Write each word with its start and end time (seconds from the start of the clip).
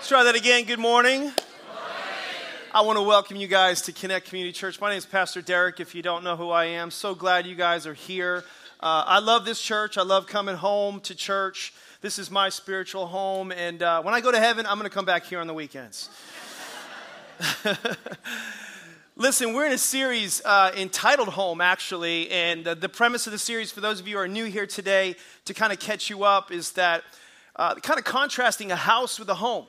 Let's 0.00 0.08
try 0.08 0.24
that 0.24 0.34
again. 0.34 0.64
Good 0.64 0.78
morning. 0.78 1.30
I 2.72 2.80
want 2.80 2.96
to 2.96 3.02
welcome 3.02 3.36
you 3.36 3.46
guys 3.46 3.82
to 3.82 3.92
Connect 3.92 4.26
Community 4.26 4.50
Church. 4.50 4.80
My 4.80 4.88
name 4.88 4.96
is 4.96 5.04
Pastor 5.04 5.42
Deryck. 5.42 5.78
If 5.78 5.94
you 5.94 6.00
don't 6.00 6.24
know 6.24 6.36
who 6.36 6.48
I 6.48 6.64
am, 6.64 6.90
so 6.90 7.14
glad 7.14 7.46
you 7.46 7.54
guys 7.54 7.86
are 7.86 7.92
here. 7.92 8.42
Uh, 8.82 9.04
I 9.06 9.18
love 9.18 9.44
this 9.44 9.60
church. 9.60 9.98
I 9.98 10.02
love 10.02 10.26
coming 10.26 10.56
home 10.56 11.00
to 11.00 11.14
church. 11.14 11.74
This 12.00 12.18
is 12.18 12.30
my 12.30 12.48
spiritual 12.48 13.08
home. 13.08 13.52
And 13.52 13.82
uh, 13.82 14.00
when 14.00 14.14
I 14.14 14.22
go 14.22 14.32
to 14.32 14.38
heaven, 14.38 14.64
I'm 14.64 14.78
going 14.78 14.88
to 14.88 14.94
come 14.94 15.04
back 15.04 15.26
here 15.26 15.38
on 15.38 15.46
the 15.46 15.52
weekends. 15.52 16.08
Listen, 19.16 19.52
we're 19.52 19.66
in 19.66 19.72
a 19.72 19.78
series 19.78 20.40
uh, 20.46 20.72
entitled 20.78 21.28
Home, 21.28 21.60
actually. 21.60 22.30
And 22.30 22.64
the 22.64 22.88
premise 22.88 23.26
of 23.26 23.32
the 23.32 23.38
series, 23.38 23.70
for 23.70 23.82
those 23.82 24.00
of 24.00 24.08
you 24.08 24.16
who 24.16 24.22
are 24.22 24.28
new 24.28 24.46
here 24.46 24.66
today, 24.66 25.14
to 25.44 25.52
kind 25.52 25.74
of 25.74 25.78
catch 25.78 26.08
you 26.08 26.24
up, 26.24 26.50
is 26.50 26.72
that 26.72 27.04
uh, 27.56 27.74
kind 27.74 27.98
of 27.98 28.06
contrasting 28.06 28.72
a 28.72 28.76
house 28.76 29.18
with 29.18 29.28
a 29.28 29.34
home. 29.34 29.66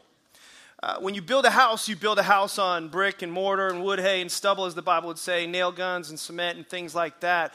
Uh, 0.84 0.95
when 1.00 1.13
you 1.13 1.21
build 1.21 1.45
a 1.45 1.52
house, 1.52 1.88
you 1.88 1.95
build 1.95 2.17
a 2.17 2.23
house 2.23 2.58
on 2.58 2.90
brick 2.90 3.21
and 3.21 3.31
mortar 3.31 3.67
and 3.67 3.84
wood, 3.84 3.99
hay, 3.99 4.20
and 4.20 4.31
stubble, 4.31 4.66
as 4.66 4.73
the 4.73 4.81
Bible 4.81 5.07
would 5.09 5.20
say, 5.20 5.45
nail 5.45 5.71
guns 5.71 6.09
and 6.09 6.20
cement 6.20 6.57
and 6.57 6.67
things 6.67 6.95
like 6.95 7.20
that. 7.20 7.54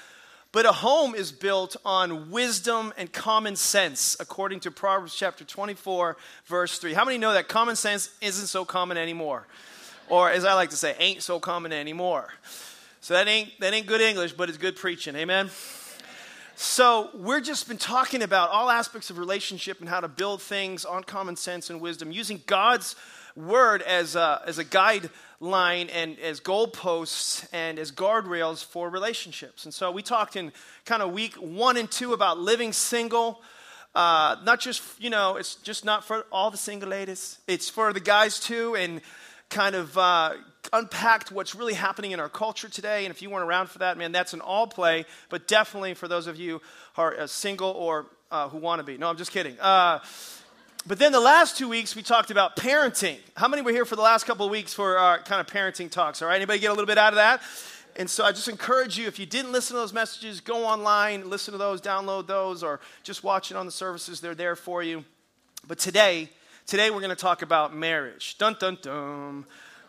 But 0.53 0.65
a 0.65 0.71
home 0.71 1.13
is 1.17 1.33
built 1.33 1.77
on 1.85 2.31
wisdom 2.31 2.95
and 2.97 3.13
common 3.13 3.57
sense, 3.57 4.17
according 4.21 4.61
to 4.61 4.71
Proverbs 4.71 5.13
chapter 5.13 5.45
24, 5.45 6.17
verse 6.47 6.79
3. 6.79 6.93
How 6.93 7.05
many 7.05 7.19
know 7.19 7.33
that 7.33 7.49
common 7.49 7.75
sense 7.75 8.11
isn't 8.21 8.47
so 8.47 8.65
common 8.65 8.97
anymore? 8.97 9.49
Or, 10.09 10.31
as 10.31 10.45
I 10.45 10.55
like 10.55 10.71
to 10.71 10.77
say, 10.77 10.95
ain't 11.01 11.25
so 11.25 11.41
common 11.41 11.73
anymore. 11.73 12.33
So 13.01 13.15
that 13.15 13.27
ain't, 13.27 13.59
that 13.59 13.75
ain't 13.75 13.87
good 13.87 14.01
English, 14.01 14.35
but 14.35 14.49
it's 14.49 14.57
good 14.57 14.77
preaching. 14.77 15.17
Amen? 15.17 15.51
So, 16.55 17.11
we're 17.13 17.41
just 17.41 17.69
been 17.69 17.77
talking 17.77 18.23
about 18.23 18.51
all 18.51 18.71
aspects 18.71 19.11
of 19.11 19.19
relationship 19.19 19.81
and 19.81 19.89
how 19.89 20.01
to 20.01 20.09
build 20.09 20.41
things 20.41 20.85
on 20.85 21.03
common 21.05 21.37
sense 21.37 21.69
and 21.69 21.81
wisdom 21.81 22.13
using 22.13 22.41
God's 22.47 22.95
word 23.37 23.83
as 23.83 24.17
a, 24.17 24.43
as 24.47 24.59
a 24.59 24.65
guideline 24.65 25.91
and 25.93 26.19
as 26.19 26.41
goalposts 26.41 27.47
and 27.53 27.79
as 27.79 27.93
guardrails 27.93 28.65
for 28.65 28.89
relationships. 28.89 29.65
And 29.65 29.75
so 29.75 29.91
we 29.91 30.03
talked 30.03 30.37
in 30.37 30.53
kind 30.85 31.03
of 31.03 31.13
week 31.13 31.35
one 31.35 31.77
and 31.77 31.91
two 31.91 32.13
about 32.13 32.39
living 32.39 32.73
single. 32.73 33.43
Uh, 33.95 34.37
not 34.45 34.61
just, 34.61 34.83
you 34.99 35.11
know, 35.11 35.37
it's 35.37 35.57
just 35.57 35.85
not 35.85 36.05
for 36.05 36.27
all 36.33 36.51
the 36.51 36.57
single 36.57 36.89
ladies, 36.89 37.39
it's 37.47 37.71
for 37.71 37.93
the 37.93 38.01
guys 38.01 38.41
too, 38.41 38.75
and 38.77 39.01
kind 39.49 39.75
of 39.75 39.97
uh, 39.97 40.35
unpacked 40.73 41.31
what's 41.31 41.55
really 41.55 41.75
happening 41.75 42.11
in 42.11 42.21
our 42.21 42.29
culture 42.29 42.69
today. 42.69 43.05
And 43.05 43.15
if 43.15 43.23
you 43.23 43.31
weren't 43.31 43.47
around 43.47 43.71
for 43.71 43.79
that, 43.79 43.97
man, 43.97 44.13
that's 44.13 44.33
an 44.33 44.41
all 44.41 44.67
play, 44.67 45.07
but 45.29 45.47
definitely 45.47 45.95
for 45.95 46.09
those 46.09 46.27
of 46.27 46.37
you 46.37 46.61
who 46.95 47.03
are 47.03 47.21
uh, 47.21 47.27
single 47.27 47.71
or 47.71 48.07
uh, 48.31 48.49
who 48.49 48.59
want 48.59 48.81
to 48.81 48.85
be. 48.85 48.99
No, 48.99 49.09
I'm 49.09 49.17
just 49.17 49.31
kidding. 49.31 49.57
But 50.89 51.01
then 51.01 51.11
the 51.11 51.19
last 51.19 51.57
two 51.57 51.69
weeks, 51.69 51.97
we 51.97 52.03
talked 52.05 52.31
about 52.31 52.55
parenting. 52.55 53.17
How 53.37 53.49
many 53.49 53.61
were 53.61 53.73
here 53.73 53.85
for 53.85 53.97
the 53.97 54.03
last 54.03 54.25
couple 54.25 54.47
of 54.47 54.53
weeks 54.53 54.73
for 54.73 54.97
our 54.99 55.19
kind 55.19 55.41
of 55.41 55.49
parenting 55.49 55.91
talks? 55.91 56.23
All 56.23 56.29
right, 56.29 56.37
anybody 56.37 56.61
get 56.61 56.69
a 56.69 56.75
little 56.75 56.87
bit 56.87 56.97
out 56.97 57.13
of 57.13 57.17
that? 57.17 57.43
And 57.97 58.09
so 58.09 58.25
I 58.25 58.31
just 58.31 58.47
encourage 58.47 58.97
you, 58.97 59.09
if 59.09 59.19
you 59.19 59.27
didn't 59.27 59.51
listen 59.51 59.75
to 59.75 59.81
those 59.81 59.93
messages, 59.93 60.41
go 60.41 60.65
online, 60.65 61.29
listen 61.29 61.51
to 61.53 61.59
those, 61.59 61.81
download 61.81 62.29
those, 62.29 62.63
or 62.63 62.79
just 63.03 63.25
watch 63.25 63.51
it 63.51 63.57
on 63.57 63.67
the 63.67 63.73
services. 63.73 64.21
They're 64.21 64.37
there 64.37 64.55
for 64.55 64.81
you. 64.81 65.05
But 65.67 65.81
today, 65.81 66.29
today 66.67 66.91
we're 66.91 67.01
going 67.01 67.11
to 67.11 67.17
talk 67.17 67.43
about 67.43 67.75
marriage. 67.75 68.39
Dun 68.39 68.55
dun 68.61 68.79
dun. 68.81 69.45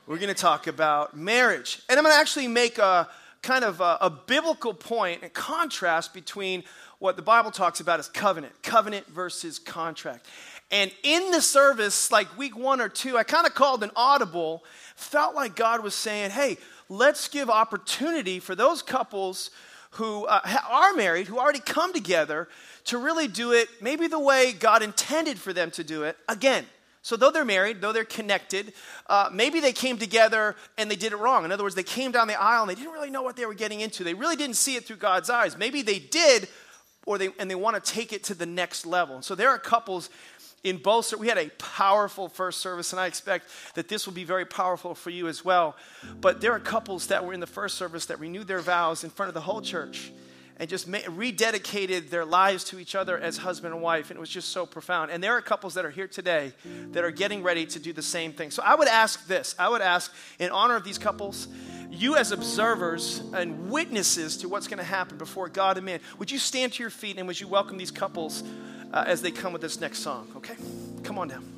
We're 0.08 0.18
going 0.18 0.34
to 0.34 0.42
talk 0.42 0.66
about 0.66 1.16
marriage. 1.16 1.80
And 1.90 2.00
I'm 2.00 2.06
going 2.06 2.16
to 2.16 2.20
actually 2.20 2.48
make 2.48 2.80
a 2.80 3.08
kind 3.44 3.64
of 3.64 3.82
a, 3.82 4.00
a 4.02 4.10
biblical 4.10 4.74
point 4.74 5.22
and 5.22 5.32
contrast 5.32 6.16
between 6.16 6.64
what 7.00 7.16
the 7.16 7.22
Bible 7.22 7.52
talks 7.52 7.80
about 7.80 8.00
as 8.00 8.10
covenant, 8.10 8.54
covenant 8.64 9.06
versus 9.08 9.60
contract. 9.60 10.26
And 10.70 10.92
in 11.04 11.32
the 11.32 11.42
service, 11.42 12.12
like 12.12 12.38
week 12.38 12.58
one 12.58 12.82
or 12.82 12.90
two, 12.90 13.18
I 13.18 13.24
kind 13.24 13.48
of 13.48 13.54
called 13.54 13.84
an 13.84 13.92
audible, 13.96 14.64
felt 14.96 15.34
like 15.34 15.56
God 15.56 15.82
was 15.82 15.96
saying, 15.96 16.32
hey, 16.32 16.58
let's 16.90 17.28
give 17.28 17.50
opportunity 17.50 18.40
for 18.40 18.56
those 18.56 18.82
couples 18.82 19.50
who 19.92 20.26
uh, 20.26 20.42
are 20.70 20.94
married, 20.94 21.28
who 21.28 21.40
already 21.40 21.60
come 21.60 21.94
together, 21.94 22.48
to 22.86 22.98
really 22.98 23.28
do 23.28 23.52
it 23.52 23.70
maybe 23.82 24.08
the 24.08 24.20
way 24.20 24.54
God 24.54 24.82
intended 24.82 25.40
for 25.40 25.54
them 25.54 25.72
to 25.72 25.84
do 25.84 26.04
it 26.04 26.18
again. 26.28 26.66
So, 27.02 27.16
though 27.16 27.32
they're 27.32 27.46
married, 27.46 27.80
though 27.80 27.94
they're 27.94 28.04
connected, 28.04 28.74
uh, 29.08 29.30
maybe 29.32 29.62
they 29.62 29.72
came 29.72 29.98
together 29.98 30.58
and 30.78 30.92
they 30.92 30.98
did 30.98 31.14
it 31.14 31.16
wrong. 31.16 31.46
In 31.46 31.54
other 31.54 31.64
words, 31.64 31.76
they 31.76 31.84
came 31.84 32.12
down 32.12 32.28
the 32.28 32.40
aisle 32.40 32.64
and 32.64 32.70
they 32.70 32.76
didn't 32.76 32.92
really 32.92 33.10
know 33.10 33.22
what 33.22 33.38
they 33.38 33.46
were 33.46 33.54
getting 33.54 33.80
into. 33.80 34.04
They 34.04 34.14
really 34.14 34.36
didn't 34.36 34.58
see 34.58 34.76
it 34.76 34.84
through 34.84 34.98
God's 34.98 35.30
eyes. 35.30 35.58
Maybe 35.58 35.82
they 35.82 36.00
did, 36.00 36.50
or 37.06 37.18
they, 37.18 37.30
and 37.40 37.50
they 37.50 37.56
want 37.56 37.82
to 37.82 37.92
take 37.94 38.12
it 38.12 38.26
to 38.26 38.34
the 38.34 38.46
next 38.46 38.86
level. 38.86 39.16
And 39.16 39.24
so, 39.24 39.36
there 39.36 39.50
are 39.50 39.58
couples 39.58 40.10
in 40.64 40.78
both, 40.78 41.16
we 41.16 41.28
had 41.28 41.38
a 41.38 41.50
powerful 41.58 42.30
first 42.30 42.60
service, 42.60 42.92
and 42.92 43.00
I 43.00 43.08
expect 43.08 43.50
that 43.76 43.88
this 43.88 44.06
will 44.06 44.14
be 44.14 44.24
very 44.24 44.46
powerful 44.46 44.96
for 44.96 45.10
you 45.10 45.28
as 45.28 45.46
well. 45.46 45.76
But 46.20 46.42
there 46.42 46.52
are 46.52 46.60
couples 46.60 47.08
that 47.08 47.26
were 47.26 47.34
in 47.34 47.40
the 47.40 47.48
first 47.48 47.78
service 47.78 48.08
that 48.08 48.20
renewed 48.20 48.48
their 48.48 48.60
vows 48.60 49.04
in 49.04 49.10
front 49.10 49.28
of 49.30 49.34
the 49.34 49.42
whole 49.42 49.62
church 49.62 50.12
and 50.60 50.68
just 50.68 50.88
ma- 50.88 50.98
rededicated 51.00 52.10
their 52.10 52.26
lives 52.26 52.64
to 52.66 52.80
each 52.80 52.96
other 52.96 53.18
as 53.18 53.38
husband 53.38 53.74
and 53.74 53.82
wife. 53.82 54.10
And 54.10 54.18
it 54.18 54.20
was 54.20 54.30
just 54.30 54.50
so 54.50 54.66
profound. 54.66 55.12
And 55.12 55.24
there 55.24 55.34
are 55.34 55.42
couples 55.42 55.76
that 55.76 55.86
are 55.86 55.92
here 55.92 56.08
today 56.08 56.52
that 56.92 57.04
are 57.04 57.12
getting 57.12 57.44
ready 57.44 57.66
to 57.68 57.80
do 57.80 57.94
the 57.94 58.02
same 58.02 58.34
thing. 58.34 58.52
So 58.52 58.64
I 58.64 58.76
would 58.76 58.88
ask 58.88 59.28
this 59.28 59.56
I 59.60 59.70
would 59.70 59.82
ask, 59.82 60.14
in 60.40 60.50
honor 60.50 60.76
of 60.76 60.84
these 60.84 60.98
couples, 60.98 61.48
you 61.90 62.16
as 62.16 62.32
observers 62.32 63.22
and 63.34 63.70
witnesses 63.70 64.38
to 64.38 64.50
what's 64.50 64.68
going 64.68 64.80
to 64.80 64.84
happen 64.84 65.18
before 65.18 65.48
God 65.48 65.78
and 65.78 65.86
man, 65.86 66.00
would 66.18 66.32
you 66.32 66.40
stand 66.40 66.74
to 66.74 66.84
your 66.84 66.90
feet 66.90 67.18
and 67.18 67.28
would 67.28 67.40
you 67.40 67.48
welcome 67.48 67.78
these 67.78 67.92
couples? 67.92 68.44
Uh, 68.94 69.04
as 69.08 69.22
they 69.22 69.32
come 69.32 69.54
with 69.54 69.62
this 69.62 69.80
next 69.80 70.00
song, 70.00 70.28
okay? 70.36 70.56
Come 71.04 71.18
on 71.20 71.28
down. 71.30 71.57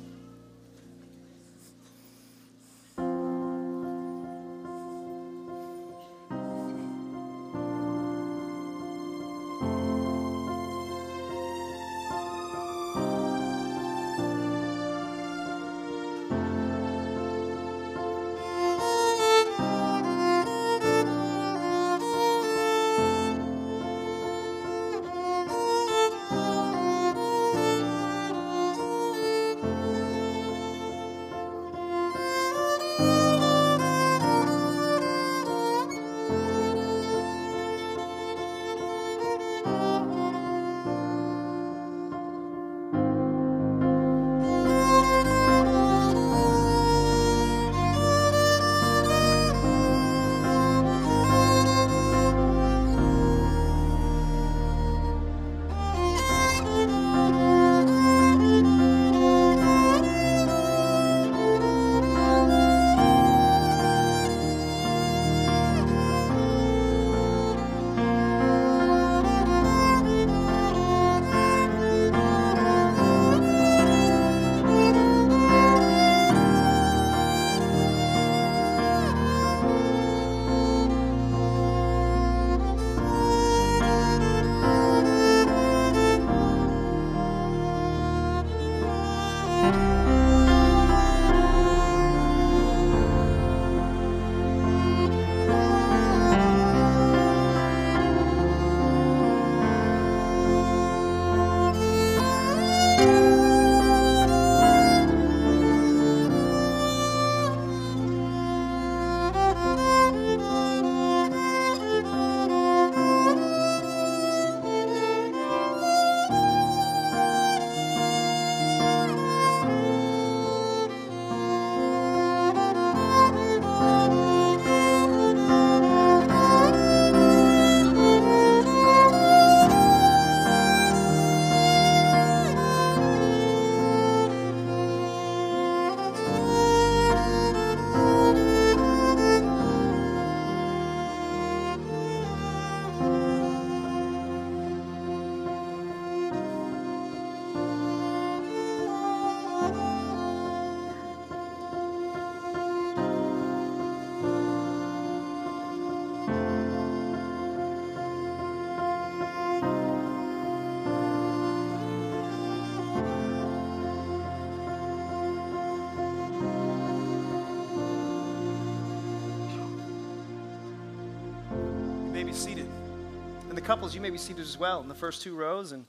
couples, 173.70 173.94
you 173.94 174.00
may 174.00 174.10
be 174.10 174.18
seated 174.18 174.42
as 174.42 174.58
well 174.58 174.80
in 174.80 174.88
the 174.88 174.94
first 174.96 175.22
two 175.22 175.36
rows 175.36 175.70
and 175.70 175.86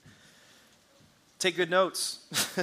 take 1.40 1.56
good 1.56 1.72
notes. 1.72 2.20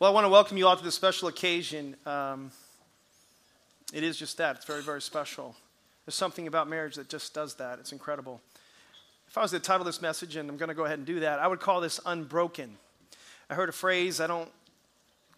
well, 0.00 0.10
I 0.10 0.12
want 0.12 0.24
to 0.24 0.28
welcome 0.28 0.56
you 0.56 0.66
all 0.66 0.76
to 0.76 0.82
this 0.82 0.96
special 0.96 1.28
occasion. 1.28 1.94
Um, 2.04 2.50
it 3.94 4.02
is 4.02 4.16
just 4.16 4.36
that. 4.38 4.56
It's 4.56 4.64
very, 4.64 4.82
very 4.82 5.00
special. 5.00 5.54
There's 6.04 6.16
something 6.16 6.48
about 6.48 6.66
marriage 6.66 6.96
that 6.96 7.08
just 7.08 7.32
does 7.32 7.54
that. 7.54 7.78
It's 7.78 7.92
incredible. 7.92 8.40
If 9.28 9.38
I 9.38 9.42
was 9.42 9.52
to 9.52 9.60
title 9.60 9.84
this 9.84 10.02
message, 10.02 10.34
and 10.34 10.50
I'm 10.50 10.56
going 10.56 10.70
to 10.70 10.74
go 10.74 10.86
ahead 10.86 10.98
and 10.98 11.06
do 11.06 11.20
that, 11.20 11.38
I 11.38 11.46
would 11.46 11.60
call 11.60 11.80
this 11.80 12.00
Unbroken. 12.04 12.76
I 13.48 13.54
heard 13.54 13.68
a 13.68 13.72
phrase, 13.72 14.20
I 14.20 14.26
don't 14.26 14.50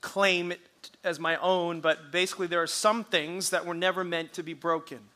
claim 0.00 0.50
it 0.50 0.60
as 1.04 1.20
my 1.20 1.36
own, 1.36 1.82
but 1.82 2.10
basically, 2.10 2.46
there 2.46 2.62
are 2.62 2.66
some 2.66 3.04
things 3.04 3.50
that 3.50 3.66
were 3.66 3.74
never 3.74 4.02
meant 4.02 4.32
to 4.32 4.42
be 4.42 4.54
broken. 4.54 5.11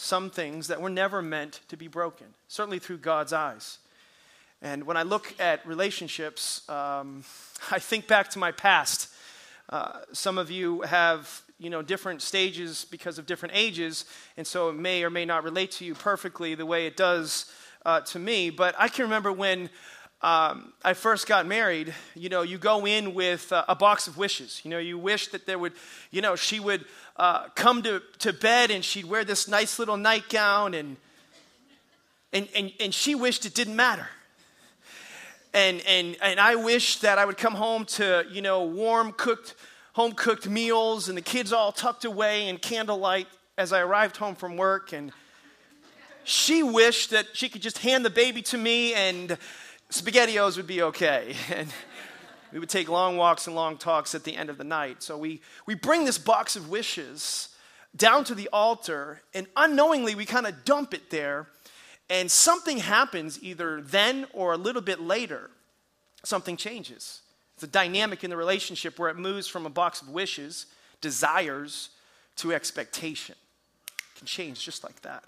Some 0.00 0.30
things 0.30 0.68
that 0.68 0.80
were 0.80 0.90
never 0.90 1.20
meant 1.20 1.58
to 1.66 1.76
be 1.76 1.88
broken, 1.88 2.28
certainly 2.46 2.78
through 2.78 2.98
God's 2.98 3.32
eyes. 3.32 3.78
And 4.62 4.84
when 4.84 4.96
I 4.96 5.02
look 5.02 5.34
at 5.40 5.66
relationships, 5.66 6.62
um, 6.68 7.24
I 7.72 7.80
think 7.80 8.06
back 8.06 8.30
to 8.30 8.38
my 8.38 8.52
past. 8.52 9.12
Uh, 9.68 9.98
some 10.12 10.38
of 10.38 10.52
you 10.52 10.82
have, 10.82 11.42
you 11.58 11.68
know, 11.68 11.82
different 11.82 12.22
stages 12.22 12.86
because 12.88 13.18
of 13.18 13.26
different 13.26 13.56
ages, 13.56 14.04
and 14.36 14.46
so 14.46 14.68
it 14.68 14.74
may 14.74 15.02
or 15.02 15.10
may 15.10 15.24
not 15.24 15.42
relate 15.42 15.72
to 15.72 15.84
you 15.84 15.96
perfectly 15.96 16.54
the 16.54 16.64
way 16.64 16.86
it 16.86 16.96
does 16.96 17.52
uh, 17.84 18.00
to 18.02 18.20
me. 18.20 18.50
But 18.50 18.76
I 18.78 18.86
can 18.86 19.02
remember 19.02 19.32
when 19.32 19.68
um, 20.20 20.72
I 20.82 20.94
first 20.94 21.28
got 21.28 21.46
married, 21.46 21.94
you 22.16 22.28
know, 22.28 22.42
you 22.42 22.58
go 22.58 22.86
in 22.86 23.14
with 23.14 23.52
uh, 23.52 23.64
a 23.68 23.76
box 23.76 24.08
of 24.08 24.16
wishes. 24.16 24.60
You 24.64 24.70
know, 24.70 24.78
you 24.78 24.98
wish 24.98 25.28
that 25.28 25.46
there 25.46 25.58
would, 25.58 25.74
you 26.10 26.20
know, 26.20 26.34
she 26.34 26.58
would 26.58 26.84
uh, 27.16 27.48
come 27.50 27.84
to, 27.84 28.02
to 28.18 28.32
bed 28.32 28.72
and 28.72 28.84
she'd 28.84 29.04
wear 29.04 29.24
this 29.24 29.46
nice 29.46 29.78
little 29.78 29.96
nightgown 29.96 30.74
and, 30.74 30.96
and, 32.32 32.48
and, 32.54 32.72
and 32.80 32.92
she 32.92 33.14
wished 33.14 33.46
it 33.46 33.54
didn't 33.54 33.76
matter. 33.76 34.08
And, 35.54 35.82
and, 35.86 36.16
and 36.20 36.40
I 36.40 36.56
wished 36.56 37.02
that 37.02 37.18
I 37.18 37.24
would 37.24 37.38
come 37.38 37.54
home 37.54 37.84
to, 37.84 38.26
you 38.28 38.42
know, 38.42 38.64
warm 38.64 39.12
cooked, 39.12 39.54
home 39.92 40.12
cooked 40.12 40.48
meals 40.48 41.08
and 41.08 41.16
the 41.16 41.22
kids 41.22 41.52
all 41.52 41.70
tucked 41.70 42.04
away 42.04 42.48
in 42.48 42.58
candlelight 42.58 43.28
as 43.56 43.72
I 43.72 43.80
arrived 43.82 44.16
home 44.16 44.34
from 44.34 44.56
work. 44.56 44.92
And 44.92 45.12
she 46.24 46.64
wished 46.64 47.10
that 47.10 47.26
she 47.34 47.48
could 47.48 47.62
just 47.62 47.78
hand 47.78 48.04
the 48.04 48.10
baby 48.10 48.42
to 48.42 48.58
me 48.58 48.94
and 48.94 49.38
SpaghettiOs 49.90 50.56
would 50.56 50.66
be 50.66 50.82
okay. 50.82 51.34
And 51.54 51.68
we 52.52 52.58
would 52.58 52.70
take 52.70 52.88
long 52.88 53.18
walks 53.18 53.46
and 53.46 53.54
long 53.54 53.76
talks 53.76 54.14
at 54.14 54.24
the 54.24 54.34
end 54.34 54.48
of 54.48 54.56
the 54.56 54.64
night. 54.64 55.02
So 55.02 55.18
we, 55.18 55.42
we 55.66 55.74
bring 55.74 56.06
this 56.06 56.16
box 56.16 56.56
of 56.56 56.70
wishes 56.70 57.50
down 57.94 58.24
to 58.24 58.34
the 58.34 58.48
altar, 58.52 59.20
and 59.34 59.46
unknowingly 59.54 60.14
we 60.14 60.24
kind 60.24 60.46
of 60.46 60.64
dump 60.64 60.94
it 60.94 61.10
there. 61.10 61.46
And 62.08 62.30
something 62.30 62.78
happens 62.78 63.38
either 63.42 63.82
then 63.82 64.26
or 64.32 64.54
a 64.54 64.56
little 64.56 64.80
bit 64.80 64.98
later. 65.00 65.50
Something 66.24 66.56
changes. 66.56 67.20
It's 67.54 67.64
a 67.64 67.66
dynamic 67.66 68.24
in 68.24 68.30
the 68.30 68.36
relationship 68.36 68.98
where 68.98 69.10
it 69.10 69.18
moves 69.18 69.46
from 69.46 69.66
a 69.66 69.70
box 69.70 70.00
of 70.00 70.08
wishes, 70.08 70.66
desires, 71.00 71.90
to 72.36 72.54
expectation. 72.54 73.34
It 73.88 74.18
can 74.18 74.26
change 74.26 74.64
just 74.64 74.84
like 74.84 75.02
that. 75.02 75.24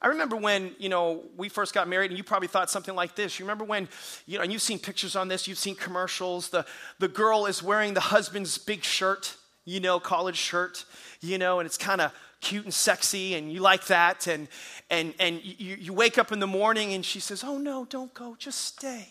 I 0.00 0.08
remember 0.08 0.36
when, 0.36 0.72
you 0.78 0.88
know, 0.88 1.22
we 1.36 1.48
first 1.48 1.72
got 1.72 1.88
married 1.88 2.10
and 2.10 2.18
you 2.18 2.24
probably 2.24 2.48
thought 2.48 2.70
something 2.70 2.94
like 2.94 3.14
this. 3.14 3.38
You 3.38 3.44
remember 3.44 3.64
when, 3.64 3.88
you 4.26 4.36
know, 4.36 4.44
and 4.44 4.52
you've 4.52 4.62
seen 4.62 4.78
pictures 4.78 5.16
on 5.16 5.28
this, 5.28 5.48
you've 5.48 5.58
seen 5.58 5.74
commercials. 5.74 6.50
The, 6.50 6.66
the 6.98 7.08
girl 7.08 7.46
is 7.46 7.62
wearing 7.62 7.94
the 7.94 8.00
husband's 8.00 8.58
big 8.58 8.84
shirt, 8.84 9.34
you 9.64 9.80
know, 9.80 9.98
college 9.98 10.36
shirt, 10.36 10.84
you 11.20 11.38
know, 11.38 11.60
and 11.60 11.66
it's 11.66 11.78
kind 11.78 12.00
of 12.00 12.12
cute 12.40 12.64
and 12.64 12.74
sexy 12.74 13.34
and 13.34 13.50
you 13.50 13.60
like 13.60 13.86
that. 13.86 14.26
And, 14.26 14.48
and, 14.90 15.14
and 15.18 15.42
you, 15.42 15.76
you 15.76 15.92
wake 15.92 16.18
up 16.18 16.30
in 16.30 16.40
the 16.40 16.46
morning 16.46 16.92
and 16.92 17.04
she 17.04 17.18
says, 17.18 17.42
oh 17.42 17.58
no, 17.58 17.86
don't 17.86 18.12
go, 18.12 18.36
just 18.38 18.60
stay. 18.60 19.08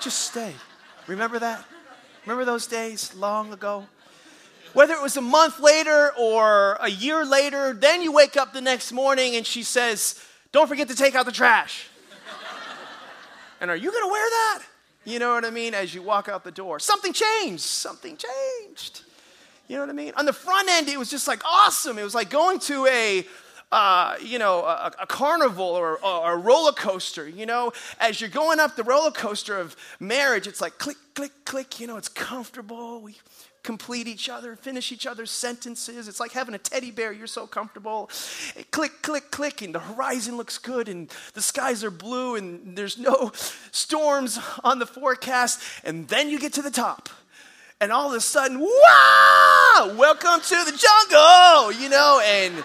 Just 0.00 0.18
stay. 0.18 0.52
Remember 1.06 1.38
that? 1.38 1.64
Remember 2.26 2.44
those 2.44 2.66
days 2.66 3.14
long 3.14 3.52
ago? 3.52 3.86
Whether 4.72 4.94
it 4.94 5.02
was 5.02 5.16
a 5.16 5.20
month 5.22 5.60
later 5.60 6.12
or 6.18 6.78
a 6.80 6.90
year 6.90 7.24
later, 7.24 7.72
then 7.72 8.02
you 8.02 8.12
wake 8.12 8.36
up 8.36 8.52
the 8.52 8.60
next 8.60 8.92
morning 8.92 9.36
and 9.36 9.46
she 9.46 9.62
says, 9.62 10.22
Don't 10.52 10.68
forget 10.68 10.88
to 10.88 10.94
take 10.94 11.14
out 11.14 11.26
the 11.26 11.32
trash. 11.32 11.88
and 13.60 13.70
are 13.70 13.76
you 13.76 13.90
going 13.90 14.04
to 14.04 14.10
wear 14.10 14.28
that? 14.28 14.62
You 15.04 15.18
know 15.18 15.32
what 15.32 15.44
I 15.44 15.50
mean? 15.50 15.74
As 15.74 15.94
you 15.94 16.02
walk 16.02 16.28
out 16.28 16.44
the 16.44 16.50
door, 16.50 16.78
something 16.78 17.12
changed. 17.12 17.62
Something 17.62 18.16
changed. 18.16 19.02
You 19.68 19.76
know 19.76 19.82
what 19.82 19.90
I 19.90 19.94
mean? 19.94 20.12
On 20.16 20.26
the 20.26 20.32
front 20.32 20.68
end, 20.68 20.88
it 20.88 20.98
was 20.98 21.10
just 21.10 21.28
like 21.28 21.42
awesome. 21.44 21.98
It 21.98 22.04
was 22.04 22.14
like 22.14 22.30
going 22.30 22.58
to 22.60 22.86
a 22.86 23.26
uh, 23.70 24.16
you 24.22 24.38
know, 24.38 24.64
a, 24.64 24.92
a 25.00 25.06
carnival 25.06 25.66
or, 25.66 26.02
or, 26.02 26.32
a 26.32 26.36
roller 26.36 26.72
coaster, 26.72 27.28
you 27.28 27.44
know, 27.44 27.70
as 28.00 28.18
you're 28.18 28.30
going 28.30 28.58
up 28.58 28.76
the 28.76 28.82
roller 28.82 29.10
coaster 29.10 29.58
of 29.58 29.76
marriage, 30.00 30.46
it's 30.46 30.62
like 30.62 30.78
click, 30.78 30.96
click, 31.14 31.32
click, 31.44 31.78
you 31.78 31.86
know, 31.86 31.98
it's 31.98 32.08
comfortable. 32.08 33.02
We 33.02 33.16
complete 33.68 34.08
each 34.08 34.30
other, 34.30 34.56
finish 34.56 34.92
each 34.92 35.06
other's 35.06 35.30
sentences. 35.30 36.08
It's 36.08 36.18
like 36.18 36.32
having 36.32 36.54
a 36.54 36.58
teddy 36.58 36.90
bear. 36.90 37.12
You're 37.12 37.26
so 37.26 37.46
comfortable. 37.46 38.08
Click, 38.70 39.02
click, 39.02 39.30
click, 39.30 39.60
and 39.60 39.74
the 39.74 39.78
horizon 39.78 40.38
looks 40.38 40.56
good, 40.56 40.88
and 40.88 41.12
the 41.34 41.42
skies 41.42 41.84
are 41.84 41.90
blue, 41.90 42.36
and 42.36 42.78
there's 42.78 42.96
no 42.96 43.30
storms 43.70 44.38
on 44.64 44.78
the 44.78 44.86
forecast. 44.86 45.60
And 45.84 46.08
then 46.08 46.30
you 46.30 46.38
get 46.38 46.54
to 46.54 46.62
the 46.62 46.70
top, 46.70 47.10
and 47.78 47.92
all 47.92 48.08
of 48.08 48.14
a 48.14 48.22
sudden, 48.22 48.58
wow! 48.58 49.94
Welcome 49.98 50.40
to 50.40 50.64
the 50.64 50.72
jungle, 50.72 51.70
you 51.78 51.90
know, 51.90 52.22
and 52.24 52.64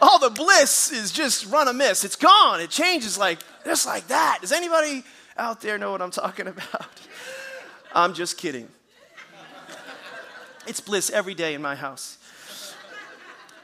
all 0.00 0.18
the 0.18 0.30
bliss 0.30 0.90
is 0.90 1.12
just 1.12 1.52
run 1.52 1.68
amiss. 1.68 2.02
It's 2.02 2.16
gone. 2.16 2.62
It 2.62 2.70
changes 2.70 3.18
like 3.18 3.40
just 3.66 3.84
like 3.84 4.08
that. 4.08 4.38
Does 4.40 4.52
anybody 4.52 5.04
out 5.36 5.60
there 5.60 5.76
know 5.76 5.92
what 5.92 6.00
I'm 6.00 6.10
talking 6.10 6.46
about? 6.54 6.86
I'm 7.94 8.14
just 8.14 8.38
kidding. 8.38 8.68
It's 10.70 10.80
bliss 10.80 11.10
every 11.10 11.34
day 11.34 11.54
in 11.54 11.62
my 11.62 11.74
house. 11.74 12.16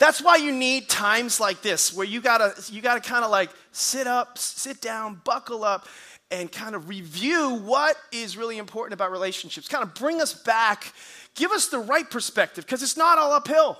That's 0.00 0.20
why 0.20 0.38
you 0.38 0.50
need 0.50 0.88
times 0.88 1.38
like 1.38 1.62
this 1.62 1.94
where 1.94 2.04
you 2.04 2.20
gotta 2.20 2.52
you 2.68 2.82
gotta 2.82 2.98
kind 2.98 3.25
of 3.25 3.30
like 3.30 3.50
sit 3.70 4.08
up, 4.08 4.36
sit 4.38 4.80
down, 4.80 5.20
buckle 5.22 5.62
up, 5.62 5.86
and 6.32 6.50
kind 6.50 6.75
of 6.75 6.88
review 6.88 7.60
what 7.62 7.96
is 8.10 8.36
really 8.36 8.58
important 8.58 8.94
about 8.94 9.12
relationships. 9.12 9.68
Kind 9.68 9.84
of 9.84 9.94
bring 9.94 10.20
us 10.20 10.34
back, 10.34 10.92
give 11.36 11.52
us 11.52 11.68
the 11.68 11.78
right 11.78 12.10
perspective, 12.10 12.66
because 12.66 12.82
it's 12.82 12.96
not 12.96 13.18
all 13.18 13.32
uphill. 13.32 13.78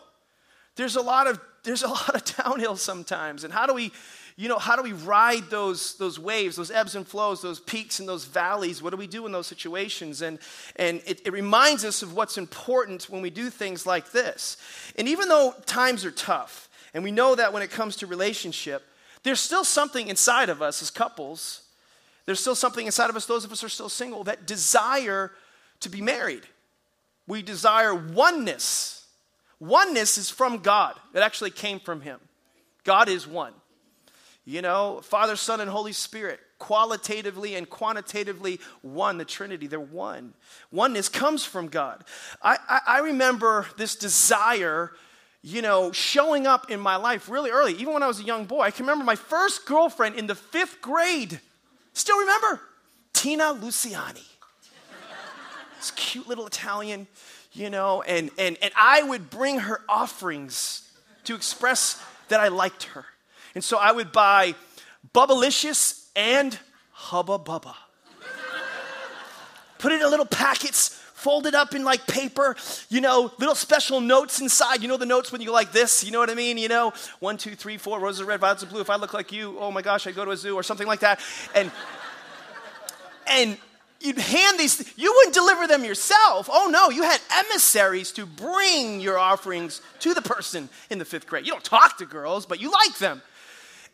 There's 0.77 0.95
a 0.95 1.03
lot 1.03 1.27
of 1.27 1.41
there's 1.65 1.83
a 1.83 1.89
lot 1.89 2.15
of 2.15 2.37
downhill 2.45 2.77
sometimes. 2.77 3.43
And 3.43 3.53
how 3.53 3.67
do 3.67 3.75
we 3.75 3.91
you 4.39 4.51
know, 4.51 4.59
how 4.59 4.77
do 4.77 4.83
we 4.83 4.93
ride 4.93 5.49
those, 5.49 5.95
those 5.95 6.19
waves, 6.19 6.57
those 6.57 6.71
ebbs 6.71 6.95
and 6.95 7.09
flows, 7.09 7.41
those 7.41 7.59
peaks 7.59 8.01
and 8.01 8.09
those 8.09 8.27
valleys? 8.27 8.83
What 8.83 8.91
do 8.91 8.99
we 8.99 9.07
do 9.07 9.25
in 9.25 9.33
those 9.33 9.47
situations? 9.47 10.21
And, 10.21 10.39
and 10.77 11.01
it, 11.07 11.23
it 11.25 11.33
reminds 11.33 11.87
us 11.87 12.03
of 12.03 12.15
what's 12.15 12.37
important 12.37 13.09
when 13.09 13.23
we 13.23 13.31
do 13.31 13.49
things 13.49 13.87
like 13.87 14.13
this. 14.13 14.59
And 14.97 15.09
even 15.09 15.29
though 15.29 15.55
times 15.65 16.05
are 16.05 16.11
tough, 16.11 16.69
and 16.93 17.03
we 17.03 17.13
know 17.13 17.35
that 17.35 17.55
when 17.55 17.63
it 17.63 17.71
comes 17.71 17.97
to 17.97 18.07
relationship, 18.07 18.83
there's 19.23 19.41
still 19.41 19.65
something 19.65 20.09
inside 20.09 20.51
of 20.51 20.61
us 20.61 20.83
as 20.83 20.91
couples, 20.91 21.63
there's 22.27 22.41
still 22.41 22.55
something 22.55 22.85
inside 22.85 23.09
of 23.09 23.17
us, 23.17 23.25
those 23.25 23.45
of 23.45 23.53
us 23.53 23.63
who 23.63 23.67
are 23.69 23.71
still 23.71 23.89
single, 23.89 24.25
that 24.25 24.47
desire 24.47 25.33
to 25.81 25.89
be 25.89 26.03
married. 26.03 26.43
We 27.27 27.41
desire 27.41 27.95
oneness. 27.95 29.07
Oneness 29.61 30.19
is 30.19 30.29
from 30.29 30.59
God, 30.59 30.95
it 31.15 31.21
actually 31.21 31.53
came 31.53 31.81
from 31.81 32.03
Him. 32.03 32.21
God 32.85 33.09
is 33.09 33.27
one. 33.27 33.55
You 34.47 34.63
know, 34.63 35.01
Father, 35.03 35.35
Son, 35.35 35.61
and 35.61 35.69
Holy 35.69 35.93
Spirit, 35.93 36.39
qualitatively 36.59 37.57
and 37.57 37.69
quantitatively 37.69 38.61
one, 38.81 39.19
the 39.19 39.25
Trinity, 39.25 39.67
they're 39.67 39.81
one. 39.81 40.35
Oneness 40.71 41.09
comes 41.09 41.45
from 41.45 41.67
God. 41.67 42.05
I, 42.41 42.57
I, 42.69 42.81
I 42.87 42.99
remember 43.01 43.67
this 43.77 43.97
desire 43.97 44.93
you 45.43 45.63
know, 45.63 45.93
showing 45.93 46.45
up 46.45 46.73
in 46.73 46.81
my 46.81 46.97
life 46.97 47.29
really 47.29 47.51
early, 47.51 47.73
even 47.75 47.95
when 47.95 48.03
I 48.03 48.09
was 48.09 48.19
a 48.19 48.25
young 48.25 48.47
boy. 48.47 48.63
I 48.63 48.73
can 48.73 48.85
remember 48.85 49.05
my 49.05 49.15
first 49.15 49.65
girlfriend 49.65 50.17
in 50.17 50.27
the 50.27 50.35
fifth 50.35 50.83
grade. 50.83 51.39
Still 51.93 52.19
remember? 52.19 52.61
Tina 53.13 53.55
Luciani. 53.55 54.25
this 55.77 55.93
cute 55.93 56.27
little 56.27 56.49
Italian, 56.49 57.07
you 57.53 57.71
know, 57.71 58.03
and, 58.03 58.33
and, 58.39 58.59
and 58.61 58.73
I 58.77 59.05
would 59.05 59.31
bring 59.31 59.61
her 59.61 59.83
offerings 59.89 60.91
to 61.25 61.37
express 61.37 62.03
that 62.27 62.41
I 62.41 62.49
liked 62.49 62.85
her. 62.85 63.05
And 63.57 63.65
so 63.65 63.79
I 63.79 63.91
would 63.91 64.13
buy 64.13 64.55
Bubblicious 65.15 66.09
and 66.15 66.59
Hubba 66.93 67.39
Bubba. 67.39 67.75
Put 69.79 69.93
it 69.93 70.03
in 70.03 70.11
little 70.11 70.27
packets, 70.27 70.89
fold 71.15 71.47
it 71.47 71.55
up 71.55 71.75
in 71.75 71.83
like 71.83 72.07
paper, 72.07 72.55
you 72.91 73.01
know, 73.01 73.33
little 73.39 73.55
special 73.55 74.03
notes 74.03 74.43
inside. 74.43 74.83
You 74.83 74.89
know 74.89 74.99
the 74.99 75.07
notes 75.07 75.33
when 75.33 75.41
you 75.41 75.47
go 75.47 75.55
like 75.55 75.73
this, 75.73 76.05
you 76.05 76.13
know 76.13 76.19
what 76.19 76.29
I 76.29 76.35
mean? 76.35 76.59
You 76.59 76.69
know, 76.69 76.93
one, 77.21 77.39
two, 77.39 77.55
three, 77.55 77.79
four, 77.79 77.99
roses 77.99 78.21
are 78.21 78.27
red, 78.27 78.41
violets 78.41 78.63
are 78.63 78.67
blue. 78.67 78.83
If 78.83 78.91
I 78.91 78.97
look 78.97 79.15
like 79.15 79.33
you, 79.33 79.57
oh 79.59 79.71
my 79.71 79.81
gosh, 79.81 80.07
I'd 80.07 80.15
go 80.15 80.27
to 80.27 80.33
a 80.33 80.37
zoo 80.37 80.55
or 80.55 80.63
something 80.63 80.87
like 80.87 81.01
that. 81.01 81.19
And 81.55 81.73
and 83.27 83.57
you'd 84.01 84.19
hand 84.19 84.59
these, 84.59 84.93
you 84.99 85.15
wouldn't 85.17 85.35
deliver 85.35 85.67
them 85.67 85.83
yourself. 85.83 86.51
Oh 86.53 86.69
no, 86.71 86.91
you 86.91 87.05
had 87.05 87.23
emissaries 87.33 88.13
to 88.13 88.27
bring 88.27 89.01
your 89.01 89.19
offerings 89.19 89.81
to 90.01 90.13
the 90.13 90.21
person 90.21 90.69
in 90.91 90.99
the 90.99 91.07
fifth 91.07 91.27
grade. 91.27 91.47
You 91.47 91.53
don't 91.53 91.65
talk 91.65 91.97
to 91.99 92.05
girls, 92.05 92.45
but 92.45 92.61
you 92.61 92.71
like 92.71 92.99
them. 92.99 93.23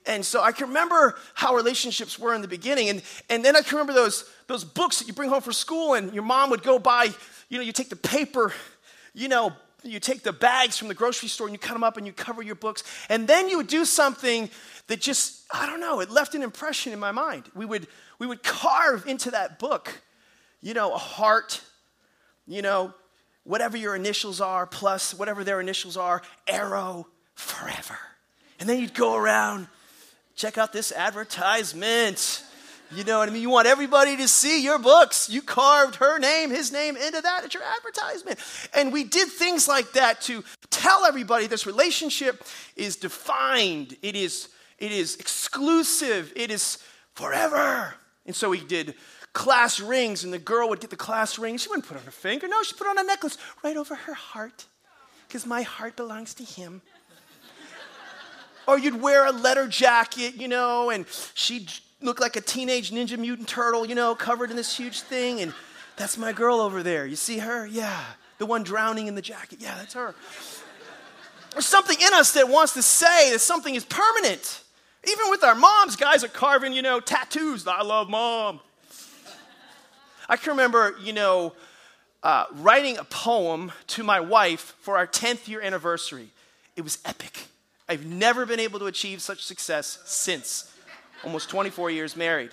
And 0.06 0.24
so 0.24 0.42
I 0.42 0.52
can 0.52 0.68
remember 0.68 1.16
how 1.34 1.54
relationships 1.54 2.18
were 2.18 2.34
in 2.34 2.42
the 2.42 2.48
beginning. 2.48 2.88
And, 2.88 3.02
and 3.30 3.44
then 3.44 3.56
I 3.56 3.60
can 3.60 3.76
remember 3.78 3.92
those, 3.92 4.28
those 4.46 4.64
books 4.64 4.98
that 4.98 5.08
you 5.08 5.14
bring 5.14 5.30
home 5.30 5.42
from 5.42 5.52
school, 5.52 5.94
and 5.94 6.12
your 6.12 6.24
mom 6.24 6.50
would 6.50 6.62
go 6.62 6.78
buy, 6.78 7.08
you 7.48 7.58
know, 7.58 7.64
you 7.64 7.72
take 7.72 7.88
the 7.88 7.96
paper, 7.96 8.52
you 9.14 9.28
know, 9.28 9.52
you 9.84 9.98
take 9.98 10.22
the 10.22 10.32
bags 10.32 10.78
from 10.78 10.88
the 10.88 10.94
grocery 10.94 11.28
store 11.28 11.48
and 11.48 11.54
you 11.54 11.58
cut 11.58 11.72
them 11.72 11.82
up 11.82 11.96
and 11.96 12.06
you 12.06 12.12
cover 12.12 12.42
your 12.42 12.54
books. 12.54 12.84
And 13.08 13.26
then 13.26 13.48
you 13.48 13.56
would 13.56 13.66
do 13.66 13.84
something 13.84 14.48
that 14.86 15.00
just, 15.00 15.44
I 15.52 15.66
don't 15.66 15.80
know, 15.80 16.00
it 16.00 16.10
left 16.10 16.34
an 16.34 16.42
impression 16.42 16.92
in 16.92 17.00
my 17.00 17.10
mind. 17.10 17.44
We 17.54 17.64
would, 17.64 17.88
we 18.18 18.26
would 18.26 18.42
carve 18.42 19.06
into 19.06 19.32
that 19.32 19.58
book, 19.58 20.00
you 20.60 20.74
know, 20.74 20.94
a 20.94 20.98
heart, 20.98 21.60
you 22.46 22.62
know, 22.62 22.94
whatever 23.44 23.76
your 23.76 23.96
initials 23.96 24.40
are, 24.40 24.66
plus 24.66 25.14
whatever 25.14 25.42
their 25.42 25.60
initials 25.60 25.96
are, 25.96 26.22
arrow 26.46 27.08
forever. 27.34 27.98
And 28.60 28.68
then 28.68 28.78
you'd 28.78 28.94
go 28.94 29.16
around, 29.16 29.66
check 30.42 30.58
out 30.58 30.72
this 30.72 30.90
advertisement. 30.90 32.42
You 32.90 33.04
know 33.04 33.20
what 33.20 33.28
I 33.28 33.32
mean? 33.32 33.42
You 33.42 33.50
want 33.50 33.68
everybody 33.68 34.16
to 34.16 34.26
see 34.26 34.60
your 34.60 34.80
books. 34.80 35.30
You 35.30 35.40
carved 35.40 35.94
her 35.96 36.18
name, 36.18 36.50
his 36.50 36.72
name 36.72 36.96
into 36.96 37.20
that 37.20 37.44
at 37.44 37.54
your 37.54 37.62
advertisement. 37.62 38.40
And 38.74 38.92
we 38.92 39.04
did 39.04 39.28
things 39.28 39.68
like 39.68 39.92
that 39.92 40.20
to 40.22 40.42
tell 40.68 41.04
everybody 41.04 41.46
this 41.46 41.64
relationship 41.64 42.42
is 42.74 42.96
defined, 42.96 43.96
it 44.02 44.16
is, 44.16 44.48
it 44.78 44.90
is 44.90 45.14
exclusive, 45.14 46.32
it 46.34 46.50
is 46.50 46.78
forever. 47.14 47.94
And 48.26 48.34
so 48.34 48.50
we 48.50 48.64
did 48.64 48.96
class 49.32 49.78
rings, 49.78 50.24
and 50.24 50.32
the 50.32 50.40
girl 50.40 50.68
would 50.70 50.80
get 50.80 50.90
the 50.90 50.96
class 50.96 51.38
ring. 51.38 51.56
She 51.56 51.68
wouldn't 51.68 51.86
put 51.86 51.96
on 51.96 52.02
her 52.02 52.10
finger. 52.10 52.48
No, 52.48 52.64
she 52.64 52.74
put 52.74 52.88
on 52.88 52.98
a 52.98 53.04
necklace 53.04 53.38
right 53.62 53.76
over 53.76 53.94
her 53.94 54.14
heart 54.14 54.66
because 55.28 55.46
my 55.46 55.62
heart 55.62 55.94
belongs 55.94 56.34
to 56.34 56.42
him. 56.42 56.82
Or 58.66 58.78
you'd 58.78 59.00
wear 59.00 59.26
a 59.26 59.32
letter 59.32 59.66
jacket, 59.66 60.34
you 60.34 60.48
know, 60.48 60.90
and 60.90 61.06
she'd 61.34 61.70
look 62.00 62.20
like 62.20 62.36
a 62.36 62.40
teenage 62.40 62.90
ninja 62.90 63.18
mutant 63.18 63.48
turtle, 63.48 63.86
you 63.86 63.94
know, 63.94 64.14
covered 64.14 64.50
in 64.50 64.56
this 64.56 64.76
huge 64.76 65.00
thing. 65.00 65.40
And 65.40 65.54
that's 65.96 66.18
my 66.18 66.32
girl 66.32 66.60
over 66.60 66.82
there. 66.82 67.06
You 67.06 67.16
see 67.16 67.38
her? 67.38 67.66
Yeah. 67.66 68.02
The 68.38 68.46
one 68.46 68.62
drowning 68.62 69.06
in 69.06 69.14
the 69.14 69.22
jacket. 69.22 69.58
Yeah, 69.60 69.74
that's 69.76 69.94
her. 69.94 70.14
There's 71.52 71.66
something 71.66 71.96
in 72.00 72.14
us 72.14 72.32
that 72.32 72.48
wants 72.48 72.74
to 72.74 72.82
say 72.82 73.30
that 73.32 73.40
something 73.40 73.74
is 73.74 73.84
permanent. 73.84 74.62
Even 75.06 75.30
with 75.30 75.44
our 75.44 75.54
moms, 75.54 75.96
guys 75.96 76.24
are 76.24 76.28
carving, 76.28 76.72
you 76.72 76.82
know, 76.82 77.00
tattoos. 77.00 77.66
I 77.66 77.82
love 77.82 78.08
mom. 78.08 78.60
I 80.28 80.36
can 80.36 80.50
remember, 80.50 80.94
you 81.02 81.12
know, 81.12 81.52
uh, 82.22 82.46
writing 82.54 82.96
a 82.96 83.04
poem 83.04 83.72
to 83.88 84.02
my 84.02 84.20
wife 84.20 84.76
for 84.80 84.96
our 84.96 85.06
10th 85.06 85.48
year 85.48 85.60
anniversary. 85.60 86.28
It 86.76 86.82
was 86.82 86.98
epic. 87.04 87.48
I've 87.92 88.06
never 88.06 88.46
been 88.46 88.58
able 88.58 88.78
to 88.78 88.86
achieve 88.86 89.20
such 89.20 89.44
success 89.44 89.98
since 90.06 90.72
almost 91.24 91.50
24 91.50 91.90
years 91.90 92.16
married. 92.16 92.50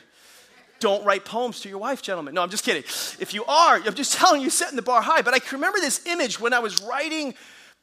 Don't 0.81 1.05
write 1.05 1.23
poems 1.23 1.61
to 1.61 1.69
your 1.69 1.77
wife, 1.77 2.01
gentlemen. 2.01 2.33
No, 2.33 2.41
I'm 2.41 2.49
just 2.49 2.65
kidding. 2.65 2.83
If 2.83 3.33
you 3.33 3.45
are, 3.45 3.75
I'm 3.75 3.93
just 3.93 4.13
telling 4.17 4.41
you, 4.41 4.49
setting 4.49 4.75
the 4.75 4.81
bar 4.81 5.01
high. 5.01 5.21
But 5.21 5.33
I 5.33 5.39
can 5.39 5.57
remember 5.57 5.79
this 5.79 6.05
image 6.05 6.41
when 6.41 6.51
I 6.51 6.59
was 6.59 6.81
writing 6.81 7.35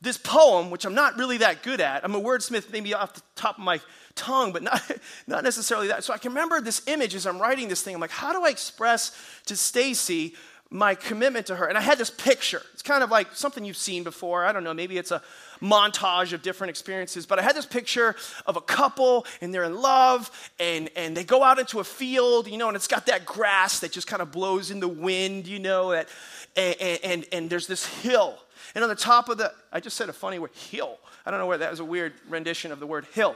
this 0.03 0.19
poem, 0.19 0.69
which 0.69 0.85
I'm 0.85 0.95
not 0.95 1.17
really 1.17 1.39
that 1.39 1.63
good 1.63 1.81
at. 1.81 2.05
I'm 2.05 2.15
a 2.15 2.21
wordsmith, 2.21 2.71
maybe 2.71 2.93
off 2.93 3.15
the 3.15 3.23
top 3.37 3.57
of 3.57 3.65
my 3.65 3.81
tongue, 4.17 4.53
but 4.53 4.63
not, 4.63 4.83
not 5.27 5.43
necessarily 5.43 5.89
that. 5.89 6.05
So 6.05 6.13
I 6.13 6.19
can 6.19 6.33
remember 6.33 6.61
this 6.61 6.87
image 6.87 7.15
as 7.15 7.27
I'm 7.27 7.39
writing 7.39 7.69
this 7.69 7.81
thing. 7.81 7.95
I'm 7.95 8.03
like, 8.03 8.11
how 8.11 8.35
do 8.35 8.45
I 8.45 8.51
express 8.51 9.17
to 9.47 9.57
Stacy 9.57 10.35
my 10.71 10.95
commitment 10.95 11.47
to 11.47 11.57
her? 11.57 11.67
And 11.67 11.79
I 11.79 11.81
had 11.81 11.99
this 11.99 12.11
picture. 12.11 12.63
It's 12.73 12.83
kind 12.83 13.03
of 13.03 13.11
like 13.11 13.35
something 13.35 13.65
you've 13.65 13.77
seen 13.77 14.03
before. 14.03 14.45
I 14.45 14.53
don't 14.53 14.65
know, 14.65 14.75
maybe 14.75 14.99
it's 14.99 15.11
a 15.11 15.23
montage 15.61 16.33
of 16.33 16.43
different 16.43 16.71
experiences, 16.71 17.25
but 17.27 17.39
I 17.39 17.43
had 17.43 17.57
this 17.57 17.67
picture 17.67 18.17
of 18.47 18.57
a 18.57 18.61
couple 18.61 19.27
and 19.41 19.55
they're 19.55 19.65
in 19.65 19.81
love 19.81 20.31
and, 20.59 20.91
and 20.97 21.17
they 21.17 21.25
go 21.25 21.43
out 21.43 21.59
into 21.59 21.81
a 21.81 21.85
field, 21.85 22.49
you 22.49 22.59
know, 22.59 22.69
and 22.69 22.77
it's 22.77 22.89
got 22.89 23.07
that 23.07 23.25
grass 23.25 23.81
that 23.81 23.93
just 23.93 24.07
kind 24.07 24.21
of 24.21 24.33
blows 24.33 24.71
in 24.71 24.81
the 24.81 24.89
wind, 24.89 25.47
you 25.47 25.59
know, 25.59 25.93
that, 25.93 26.09
and, 26.57 27.01
and, 27.05 27.27
and 27.33 27.51
there's 27.51 27.67
this 27.67 27.87
hill 27.87 28.39
and 28.75 28.83
on 28.83 28.91
the 28.91 28.95
top 28.95 29.31
of 29.31 29.39
the, 29.39 29.53
I 29.73 29.81
just 29.81 29.97
said 29.97 30.11
a 30.11 30.13
funny 30.13 30.39
word, 30.39 30.51
hill. 30.53 30.99
I 31.25 31.31
don't 31.31 31.41
know 31.41 31.47
where 31.47 31.59
that 31.59 31.71
was 31.71 31.81
a 31.81 31.85
weird 31.85 32.13
rendition 32.29 32.73
of 32.73 32.79
the 32.79 32.87
word 32.87 33.07
hill. 33.15 33.35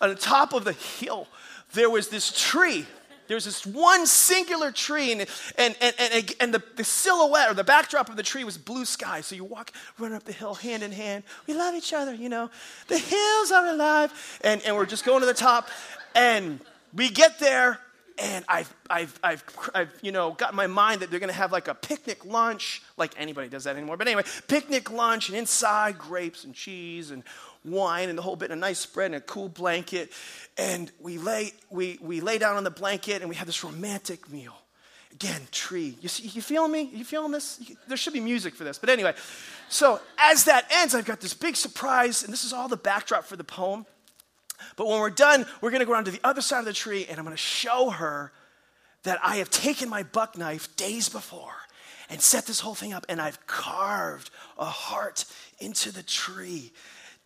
On 0.00 0.08
the 0.08 0.14
top 0.14 0.54
of 0.54 0.64
the 0.64 0.72
hill, 0.72 1.28
there 1.74 1.90
was 1.90 2.08
this 2.08 2.32
tree. 2.32 2.86
There 3.28 3.36
was 3.36 3.44
this 3.44 3.64
one 3.64 4.06
singular 4.06 4.72
tree, 4.72 5.12
and, 5.12 5.20
and, 5.56 5.76
and, 5.80 5.94
and, 6.00 6.34
and 6.40 6.54
the, 6.54 6.62
the 6.76 6.84
silhouette 6.84 7.50
or 7.50 7.54
the 7.54 7.62
backdrop 7.62 8.08
of 8.08 8.16
the 8.16 8.22
tree 8.22 8.42
was 8.42 8.58
blue 8.58 8.84
sky. 8.84 9.20
So 9.20 9.36
you 9.36 9.44
walk, 9.44 9.70
run 9.98 10.12
up 10.14 10.24
the 10.24 10.32
hill 10.32 10.54
hand 10.54 10.82
in 10.82 10.92
hand. 10.92 11.24
We 11.46 11.54
love 11.54 11.74
each 11.74 11.92
other, 11.92 12.14
you 12.14 12.30
know. 12.30 12.50
The 12.88 12.98
hills 12.98 13.52
are 13.52 13.66
alive. 13.66 14.40
And, 14.42 14.62
and 14.62 14.74
we're 14.74 14.86
just 14.86 15.04
going 15.04 15.20
to 15.20 15.26
the 15.26 15.34
top. 15.34 15.68
And 16.14 16.58
we 16.94 17.10
get 17.10 17.38
there, 17.38 17.80
and 18.20 18.44
I've, 18.48 18.74
I've, 18.90 19.18
I've, 19.22 19.44
I've, 19.74 19.92
you 20.02 20.12
know, 20.12 20.32
got 20.32 20.50
in 20.50 20.56
my 20.56 20.66
mind 20.66 21.02
that 21.02 21.10
they're 21.10 21.20
going 21.20 21.32
to 21.32 21.36
have 21.36 21.52
like 21.52 21.68
a 21.68 21.74
picnic 21.74 22.24
lunch, 22.24 22.82
like 22.96 23.14
anybody 23.16 23.48
does 23.48 23.64
that 23.64 23.76
anymore. 23.76 23.96
But 23.96 24.08
anyway, 24.08 24.24
picnic 24.48 24.90
lunch, 24.90 25.28
and 25.28 25.38
inside 25.38 25.98
grapes 25.98 26.44
and 26.44 26.54
cheese 26.54 27.10
and 27.10 27.22
wine 27.64 28.08
and 28.08 28.18
the 28.18 28.22
whole 28.22 28.36
bit, 28.36 28.50
and 28.50 28.58
a 28.58 28.60
nice 28.60 28.78
spread 28.78 29.06
and 29.06 29.16
a 29.16 29.20
cool 29.20 29.48
blanket. 29.48 30.12
And 30.56 30.90
we 31.00 31.18
lay, 31.18 31.52
we, 31.70 31.98
we 32.00 32.20
lay 32.20 32.38
down 32.38 32.56
on 32.56 32.64
the 32.64 32.70
blanket 32.70 33.20
and 33.22 33.28
we 33.28 33.36
have 33.36 33.46
this 33.46 33.62
romantic 33.62 34.30
meal. 34.30 34.54
Again, 35.12 35.40
tree. 35.50 35.96
You, 36.00 36.08
see, 36.08 36.28
you 36.28 36.42
feeling 36.42 36.70
me? 36.70 36.90
You 36.92 37.04
feeling 37.04 37.32
this? 37.32 37.60
There 37.86 37.96
should 37.96 38.12
be 38.12 38.20
music 38.20 38.54
for 38.54 38.64
this. 38.64 38.78
But 38.78 38.90
anyway, 38.90 39.14
so 39.68 40.00
as 40.18 40.44
that 40.44 40.70
ends, 40.70 40.94
I've 40.94 41.06
got 41.06 41.20
this 41.20 41.34
big 41.34 41.56
surprise, 41.56 42.22
and 42.24 42.32
this 42.32 42.44
is 42.44 42.52
all 42.52 42.68
the 42.68 42.76
backdrop 42.76 43.24
for 43.24 43.36
the 43.36 43.44
poem. 43.44 43.86
But 44.76 44.86
when 44.86 45.00
we're 45.00 45.10
done, 45.10 45.46
we're 45.60 45.70
going 45.70 45.80
to 45.80 45.86
go 45.86 45.92
around 45.92 46.04
to 46.04 46.10
the 46.10 46.20
other 46.24 46.40
side 46.40 46.60
of 46.60 46.64
the 46.64 46.72
tree 46.72 47.06
and 47.08 47.18
I'm 47.18 47.24
going 47.24 47.36
to 47.36 47.42
show 47.42 47.90
her 47.90 48.32
that 49.04 49.18
I 49.22 49.36
have 49.36 49.50
taken 49.50 49.88
my 49.88 50.02
buck 50.02 50.36
knife 50.36 50.74
days 50.76 51.08
before 51.08 51.54
and 52.10 52.20
set 52.20 52.46
this 52.46 52.60
whole 52.60 52.74
thing 52.74 52.92
up 52.92 53.06
and 53.08 53.20
I've 53.20 53.46
carved 53.46 54.30
a 54.58 54.64
heart 54.64 55.24
into 55.58 55.92
the 55.92 56.02
tree. 56.02 56.72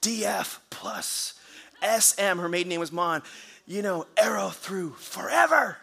DF 0.01 0.59
plus 0.71 1.35
SM, 1.83 2.39
her 2.39 2.49
maiden 2.49 2.71
name 2.71 2.81
was 2.81 2.93
Mon, 2.93 3.23
you 3.67 3.83
know, 3.83 4.07
arrow 4.17 4.49
through 4.49 4.91
forever. 4.95 5.77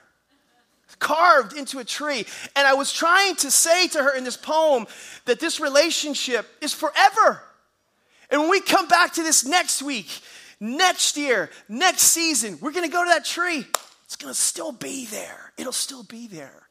Carved 1.00 1.54
into 1.54 1.80
a 1.80 1.86
tree. 1.86 2.26
And 2.56 2.68
I 2.68 2.74
was 2.74 2.92
trying 2.92 3.36
to 3.38 3.52
say 3.52 3.88
to 3.90 4.04
her 4.04 4.16
in 4.16 4.26
this 4.26 4.36
poem 4.36 4.86
that 5.26 5.40
this 5.40 5.60
relationship 5.60 6.46
is 6.62 6.74
forever. 6.74 7.42
And 8.30 8.42
when 8.42 8.50
we 8.50 8.60
come 8.60 8.88
back 8.88 9.14
to 9.14 9.24
this 9.24 9.46
next 9.46 9.82
week, 9.82 10.22
next 10.60 11.18
year, 11.18 11.50
next 11.68 12.04
season, 12.04 12.58
we're 12.62 12.72
going 12.72 12.86
to 12.86 12.92
go 12.92 13.04
to 13.04 13.10
that 13.10 13.26
tree. 13.26 13.66
It's 14.06 14.16
going 14.16 14.34
to 14.34 14.40
still 14.40 14.72
be 14.72 15.06
there. 15.06 15.54
It'll 15.58 15.72
still 15.72 16.04
be 16.04 16.28
there. 16.28 16.70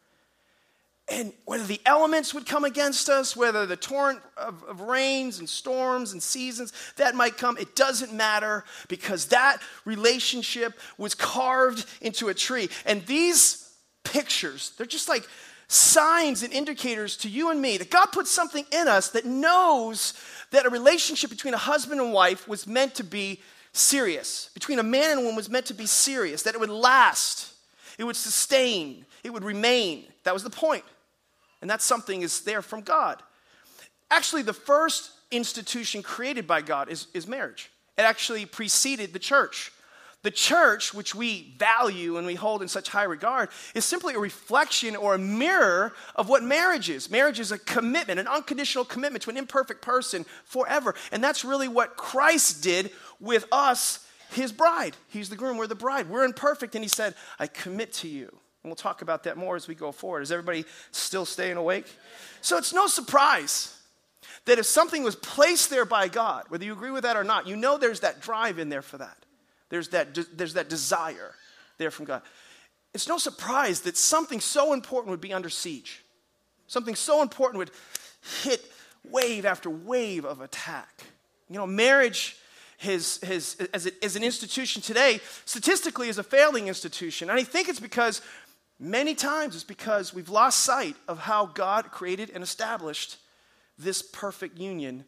And 1.11 1.33
whether 1.47 1.64
the 1.64 1.80
elements 1.87 2.35
would 2.35 2.45
come 2.45 2.64
against 2.64 3.09
us, 3.09 3.35
whether 3.35 3.64
the 3.64 3.76
torrent 3.76 4.21
of, 4.37 4.62
of, 4.64 4.83
rains 4.83 5.38
and 5.38 5.49
storms 5.49 6.12
and 6.12 6.23
seasons 6.23 6.73
that 6.97 7.14
might 7.14 7.38
come, 7.38 7.57
it 7.57 7.75
doesn't 7.75 8.12
matter 8.12 8.64
because 8.88 9.26
that 9.26 9.59
relationship 9.87 10.78
was 10.99 11.14
carved 11.14 11.87
into 12.02 12.28
a 12.28 12.35
tree. 12.35 12.68
And 12.85 13.07
these 13.07 13.73
pictures, 14.04 14.73
they're 14.76 14.87
just 14.87 15.09
like 15.09 15.26
signs 15.68 16.42
and 16.42 16.52
indicators 16.52 17.16
to 17.18 17.28
you 17.30 17.50
and 17.50 17.61
me 17.61 17.78
that 17.78 17.90
God 17.90 18.07
put 18.07 18.26
something 18.26 18.66
in 18.71 18.87
us 18.87 19.11
that 19.11 19.25
knows 19.25 20.12
that 20.50 20.66
a 20.66 20.71
relationship 20.71 21.30
between 21.30 21.54
a 21.54 21.59
husband 21.59 22.00
and 22.00 22.12
wife 22.12 22.47
was 22.47 22.66
meant 22.66 22.95
to 22.97 23.04
be 23.04 23.40
serious. 23.72 24.50
Between 24.54 24.78
a 24.78 24.82
man 24.82 25.10
and 25.10 25.20
a 25.20 25.22
woman 25.22 25.37
was 25.37 25.50
meant 25.50 25.66
to 25.66 25.75
be 25.75 25.87
serious, 25.87 26.42
that 26.42 26.54
it 26.54 26.60
would 26.60 26.70
last, 26.70 27.52
it 27.98 28.04
would 28.04 28.16
sustain, 28.16 29.04
it 29.25 29.32
would 29.32 29.44
remain. 29.44 30.04
That 30.25 30.34
was 30.34 30.42
the 30.42 30.50
point. 30.50 30.84
And 31.60 31.70
that 31.70 31.82
something 31.82 32.22
is 32.22 32.42
there 32.42 32.62
from 32.62 32.82
God. 32.82 33.22
Actually, 34.10 34.42
the 34.42 34.52
first 34.52 35.10
institution 35.30 36.02
created 36.02 36.46
by 36.46 36.62
God 36.62 36.88
is, 36.88 37.08
is 37.12 37.26
marriage. 37.26 37.70
It 37.96 38.02
actually 38.02 38.46
preceded 38.46 39.12
the 39.12 39.18
church. 39.18 39.72
The 40.22 40.30
church, 40.32 40.92
which 40.92 41.14
we 41.14 41.54
value 41.58 42.16
and 42.16 42.26
we 42.26 42.34
hold 42.34 42.60
in 42.60 42.66
such 42.66 42.88
high 42.88 43.04
regard, 43.04 43.50
is 43.75 43.84
simply 43.84 44.14
a 44.14 44.18
reflection 44.18 44.96
or 44.96 45.14
a 45.14 45.18
mirror 45.18 45.92
of 46.16 46.28
what 46.28 46.42
marriage 46.42 46.90
is. 46.90 47.08
Marriage 47.08 47.38
is 47.38 47.52
a 47.52 47.58
commitment, 47.58 48.18
an 48.18 48.26
unconditional 48.26 48.84
commitment 48.84 49.22
to 49.22 49.30
an 49.30 49.37
imperfect 49.37 49.80
person 49.80 50.26
forever. 50.44 50.96
And 51.12 51.22
that's 51.22 51.44
really 51.44 51.68
what 51.68 51.96
Christ 51.96 52.64
did 52.64 52.90
with 53.20 53.46
us, 53.52 54.06
his 54.30 54.52
bride. 54.52 54.96
He's 55.08 55.28
the 55.28 55.37
groom, 55.37 55.56
we're 55.56 55.66
the 55.66 55.75
bride. 55.75 56.08
We're 56.08 56.25
imperfect, 56.25 56.75
and 56.75 56.84
he 56.84 56.88
said, 56.88 57.14
I 57.38 57.46
commit 57.46 57.92
to 57.94 58.08
you. 58.08 58.28
And 58.62 58.70
we'll 58.70 58.76
talk 58.76 59.02
about 59.02 59.25
that 59.25 59.37
more 59.37 59.56
as 59.56 59.68
we 59.68 59.75
go 59.75 59.92
forward. 59.92 60.22
Is 60.22 60.32
everybody 60.32 60.64
still 60.90 61.25
staying 61.25 61.56
awake? 61.56 61.87
So 62.40 62.58
it's 62.58 62.72
no 62.72 62.87
surprise 62.87 63.75
that 64.44 64.58
if 64.58 64.66
something 64.66 65.02
was 65.02 65.16
placed 65.16 65.70
there 65.70 65.84
by 65.84 66.08
God, 66.08 66.44
whether 66.48 66.64
you 66.64 66.72
agree 66.72 66.90
with 66.90 67.04
that 67.04 67.16
or 67.16 67.25
not, 67.25 67.46
you 67.46 67.56
know 67.56 67.78
there's 67.78 68.00
that 68.00 68.20
drive 68.20 68.58
in 68.58 68.68
there 68.68 68.82
for 68.82 68.98
that. 68.98 69.16
There's 69.68 69.88
that, 69.88 70.18
there's 70.32 70.54
that 70.54 70.68
desire 70.68 71.34
there 71.76 71.90
from 71.90 72.06
God. 72.06 72.22
It's 72.94 73.08
no 73.08 73.18
surprise 73.18 73.82
that 73.82 73.96
something 73.96 74.40
so 74.40 74.72
important 74.72 75.10
would 75.10 75.20
be 75.20 75.32
under 75.32 75.50
siege. 75.50 76.02
Something 76.66 76.94
so 76.94 77.22
important 77.22 77.58
would 77.58 77.70
hit 78.42 78.64
wave 79.04 79.46
after 79.46 79.70
wave 79.70 80.25
of 80.25 80.40
attack. 80.40 81.02
You 81.48 81.56
know, 81.56 81.66
marriage 81.66 82.37
his, 82.78 83.18
his, 83.25 83.56
as, 83.75 83.87
a, 83.87 84.04
as 84.04 84.14
an 84.14 84.23
institution 84.23 84.80
today, 84.80 85.20
statistically, 85.44 86.08
is 86.08 86.16
a 86.16 86.23
failing 86.23 86.68
institution. 86.68 87.28
And 87.28 87.38
I 87.38 87.42
think 87.42 87.68
it's 87.68 87.80
because 87.80 88.23
many 88.78 89.14
times 89.14 89.56
it's 89.56 89.64
because 89.64 90.14
we've 90.14 90.28
lost 90.28 90.61
sight 90.61 90.94
of 91.08 91.18
how 91.18 91.47
God 91.47 91.90
created 91.90 92.30
and 92.30 92.42
established 92.42 93.16
this 93.78 94.00
perfect 94.00 94.58
union 94.58 95.04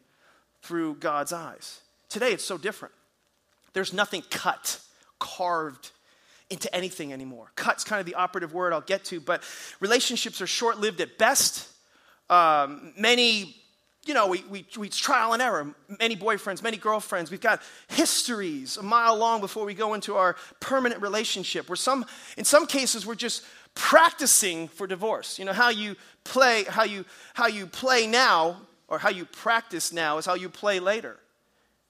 through 0.61 0.95
God's 0.95 1.31
eyes. 1.31 1.79
Today, 2.09 2.33
it's 2.33 2.43
so 2.43 2.57
different. 2.57 2.93
There's 3.71 3.93
nothing 3.93 4.23
cut, 4.29 4.77
carved 5.17 5.91
into 6.49 6.73
anything 6.75 7.13
anymore. 7.13 7.53
Cut's 7.55 7.85
kind 7.85 8.01
of 8.01 8.05
the 8.05 8.15
operative 8.15 8.53
word 8.53 8.73
I'll 8.73 8.81
get 8.81 9.05
to, 9.05 9.21
but 9.21 9.43
relationships 9.79 10.41
are 10.41 10.47
short 10.47 10.77
lived 10.77 10.99
at 10.99 11.17
best. 11.17 11.69
Um, 12.29 12.91
many 12.97 13.60
you 14.05 14.15
know, 14.15 14.27
we, 14.27 14.43
we, 14.49 14.65
we 14.77 14.89
trial 14.89 15.33
and 15.33 15.41
error, 15.41 15.67
many 15.99 16.15
boyfriends, 16.15 16.63
many 16.63 16.77
girlfriends. 16.77 17.29
We've 17.29 17.39
got 17.39 17.61
histories 17.87 18.77
a 18.77 18.83
mile 18.83 19.15
long 19.15 19.41
before 19.41 19.63
we 19.63 19.75
go 19.75 19.93
into 19.93 20.15
our 20.15 20.35
permanent 20.59 21.01
relationship. 21.01 21.69
Where 21.69 21.75
some, 21.75 22.05
in 22.35 22.43
some 22.43 22.65
cases, 22.65 23.05
we're 23.05 23.15
just 23.15 23.43
practicing 23.75 24.67
for 24.67 24.87
divorce. 24.87 25.37
You 25.37 25.45
know, 25.45 25.53
how 25.53 25.69
you 25.69 25.95
play, 26.23 26.63
how 26.63 26.83
you, 26.83 27.05
how 27.35 27.47
you 27.47 27.67
play 27.67 28.07
now, 28.07 28.61
or 28.87 28.97
how 28.97 29.09
you 29.09 29.25
practice 29.25 29.93
now, 29.93 30.17
is 30.17 30.25
how 30.25 30.33
you 30.33 30.49
play 30.49 30.79
later. 30.79 31.17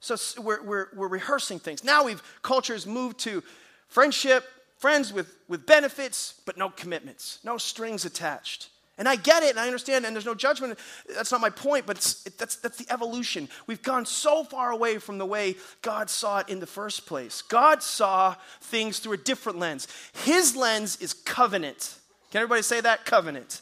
So 0.01 0.17
we're, 0.41 0.61
we're, 0.63 0.87
we're 0.93 1.07
rehearsing 1.07 1.59
things. 1.59 1.83
Now 1.83 2.03
we've, 2.03 2.21
culture 2.41 2.73
has 2.73 2.85
moved 2.85 3.19
to 3.19 3.41
friendship, 3.87 4.43
friends 4.77 5.13
with, 5.13 5.33
with 5.47 5.65
benefits, 5.65 6.41
but 6.45 6.57
no 6.57 6.69
commitments, 6.69 7.39
no 7.43 7.57
strings 7.57 8.03
attached. 8.03 8.70
And 9.01 9.10
I 9.10 9.15
get 9.15 9.41
it 9.41 9.50
and 9.50 9.60
I 9.60 9.65
understand, 9.65 10.05
and 10.05 10.15
there's 10.15 10.27
no 10.27 10.36
judgment. 10.36 10.77
That's 11.15 11.31
not 11.31 11.41
my 11.41 11.50
point, 11.50 11.88
but 11.88 11.98
it, 12.24 12.38
that's, 12.38 12.58
that's 12.58 12.77
the 12.77 12.86
evolution. 12.93 13.50
We've 13.65 13.81
gone 13.81 14.05
so 14.05 14.43
far 14.43 14.70
away 14.70 15.00
from 15.00 15.17
the 15.17 15.25
way 15.25 15.55
God 15.81 16.08
saw 16.08 16.38
it 16.38 16.50
in 16.50 16.60
the 16.60 16.67
first 16.67 17.08
place. 17.08 17.41
God 17.41 17.81
saw 17.81 18.36
things 18.62 19.00
through 19.00 19.13
a 19.13 19.17
different 19.17 19.58
lens. 19.58 19.88
His 20.24 20.55
lens 20.55 20.98
is 21.01 21.13
covenant. 21.13 21.96
Can 22.29 22.41
everybody 22.41 22.62
say 22.62 22.79
that? 22.79 23.05
Covenant. 23.05 23.62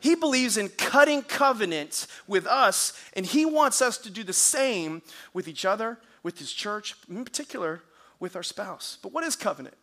He 0.00 0.16
believes 0.16 0.56
in 0.56 0.68
cutting 0.70 1.22
covenant 1.22 2.08
with 2.26 2.48
us, 2.48 3.00
and 3.12 3.24
he 3.24 3.46
wants 3.46 3.80
us 3.80 3.98
to 3.98 4.10
do 4.10 4.24
the 4.24 4.32
same 4.32 5.00
with 5.32 5.46
each 5.46 5.64
other, 5.64 5.96
with 6.24 6.40
his 6.40 6.52
church, 6.52 6.96
in 7.08 7.24
particular 7.24 7.82
with 8.18 8.34
our 8.34 8.42
spouse. 8.42 8.98
But 9.00 9.12
what 9.12 9.22
is 9.22 9.36
covenant? 9.36 9.76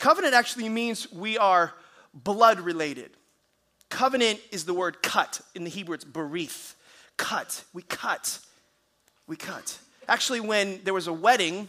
Covenant 0.00 0.34
actually 0.34 0.68
means 0.68 1.12
we 1.12 1.38
are 1.38 1.74
blood 2.12 2.58
related. 2.58 3.12
Covenant 3.88 4.40
is 4.50 4.64
the 4.64 4.74
word 4.74 5.02
cut. 5.02 5.40
In 5.54 5.64
the 5.64 5.70
Hebrew, 5.70 5.94
it's 5.94 6.04
berith. 6.04 6.74
Cut. 7.16 7.64
We 7.72 7.82
cut. 7.82 8.38
We 9.26 9.36
cut. 9.36 9.78
Actually, 10.08 10.40
when 10.40 10.80
there 10.84 10.94
was 10.94 11.06
a 11.06 11.12
wedding, 11.12 11.68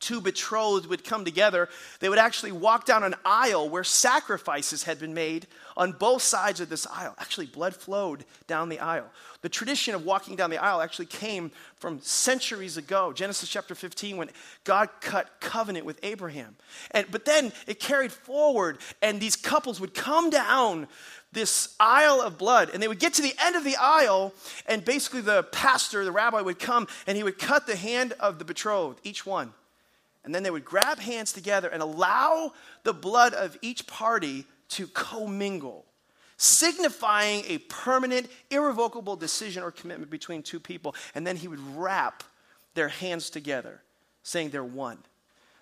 two 0.00 0.20
betrothed 0.20 0.86
would 0.86 1.04
come 1.04 1.24
together. 1.24 1.68
They 2.00 2.08
would 2.08 2.18
actually 2.18 2.52
walk 2.52 2.84
down 2.84 3.02
an 3.02 3.14
aisle 3.24 3.68
where 3.68 3.84
sacrifices 3.84 4.82
had 4.82 4.98
been 4.98 5.14
made 5.14 5.46
on 5.76 5.92
both 5.92 6.22
sides 6.22 6.60
of 6.60 6.68
this 6.68 6.86
aisle. 6.86 7.14
Actually, 7.18 7.46
blood 7.46 7.74
flowed 7.74 8.24
down 8.46 8.68
the 8.68 8.80
aisle. 8.80 9.10
The 9.42 9.48
tradition 9.48 9.94
of 9.94 10.04
walking 10.04 10.36
down 10.36 10.50
the 10.50 10.58
aisle 10.58 10.80
actually 10.80 11.06
came 11.06 11.50
from 11.76 12.00
centuries 12.00 12.76
ago, 12.76 13.12
Genesis 13.12 13.48
chapter 13.48 13.74
15, 13.74 14.16
when 14.16 14.30
God 14.64 14.88
cut 15.00 15.40
covenant 15.40 15.84
with 15.84 16.00
Abraham. 16.02 16.56
And, 16.92 17.06
but 17.10 17.24
then 17.24 17.52
it 17.66 17.78
carried 17.78 18.12
forward, 18.12 18.78
and 19.02 19.20
these 19.20 19.36
couples 19.36 19.80
would 19.80 19.94
come 19.94 20.30
down 20.30 20.88
this 21.36 21.74
aisle 21.78 22.22
of 22.22 22.38
blood. 22.38 22.70
And 22.72 22.82
they 22.82 22.88
would 22.88 22.98
get 22.98 23.12
to 23.14 23.22
the 23.22 23.34
end 23.44 23.56
of 23.56 23.62
the 23.62 23.76
aisle, 23.78 24.32
and 24.66 24.82
basically 24.82 25.20
the 25.20 25.42
pastor, 25.44 26.02
the 26.02 26.10
rabbi, 26.10 26.40
would 26.40 26.58
come 26.58 26.88
and 27.06 27.14
he 27.16 27.22
would 27.22 27.38
cut 27.38 27.66
the 27.66 27.76
hand 27.76 28.14
of 28.18 28.38
the 28.38 28.44
betrothed, 28.44 28.98
each 29.04 29.26
one. 29.26 29.52
And 30.24 30.34
then 30.34 30.42
they 30.42 30.50
would 30.50 30.64
grab 30.64 30.98
hands 30.98 31.34
together 31.34 31.68
and 31.68 31.82
allow 31.82 32.54
the 32.84 32.94
blood 32.94 33.34
of 33.34 33.56
each 33.60 33.86
party 33.86 34.46
to 34.70 34.88
commingle, 34.88 35.84
signifying 36.38 37.44
a 37.46 37.58
permanent, 37.58 38.28
irrevocable 38.50 39.14
decision 39.14 39.62
or 39.62 39.70
commitment 39.70 40.10
between 40.10 40.42
two 40.42 40.58
people. 40.58 40.94
And 41.14 41.26
then 41.26 41.36
he 41.36 41.48
would 41.48 41.60
wrap 41.76 42.24
their 42.74 42.88
hands 42.88 43.28
together, 43.28 43.82
saying 44.22 44.50
they're 44.50 44.64
one. 44.64 44.98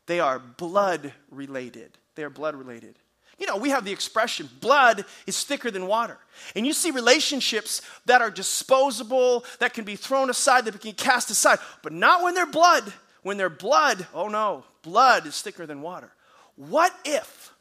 They 0.06 0.20
are 0.20 0.38
blood 0.38 1.12
related. 1.30 1.98
They 2.14 2.22
are 2.22 2.30
blood 2.30 2.54
related. 2.54 2.94
You 3.38 3.46
know, 3.46 3.56
we 3.56 3.70
have 3.70 3.84
the 3.84 3.92
expression 3.92 4.48
blood 4.60 5.04
is 5.26 5.42
thicker 5.44 5.70
than 5.70 5.86
water. 5.86 6.18
And 6.54 6.66
you 6.66 6.72
see 6.72 6.90
relationships 6.90 7.82
that 8.06 8.22
are 8.22 8.30
disposable, 8.30 9.44
that 9.58 9.74
can 9.74 9.84
be 9.84 9.96
thrown 9.96 10.30
aside, 10.30 10.64
that 10.64 10.80
can 10.80 10.90
be 10.90 10.92
cast 10.92 11.30
aside, 11.30 11.58
but 11.82 11.92
not 11.92 12.22
when 12.22 12.34
they're 12.34 12.46
blood. 12.46 12.92
When 13.22 13.38
they're 13.38 13.48
blood, 13.48 14.06
oh 14.12 14.28
no, 14.28 14.64
blood 14.82 15.26
is 15.26 15.40
thicker 15.40 15.66
than 15.66 15.80
water. 15.80 16.12
What 16.56 16.94
if 17.04 17.52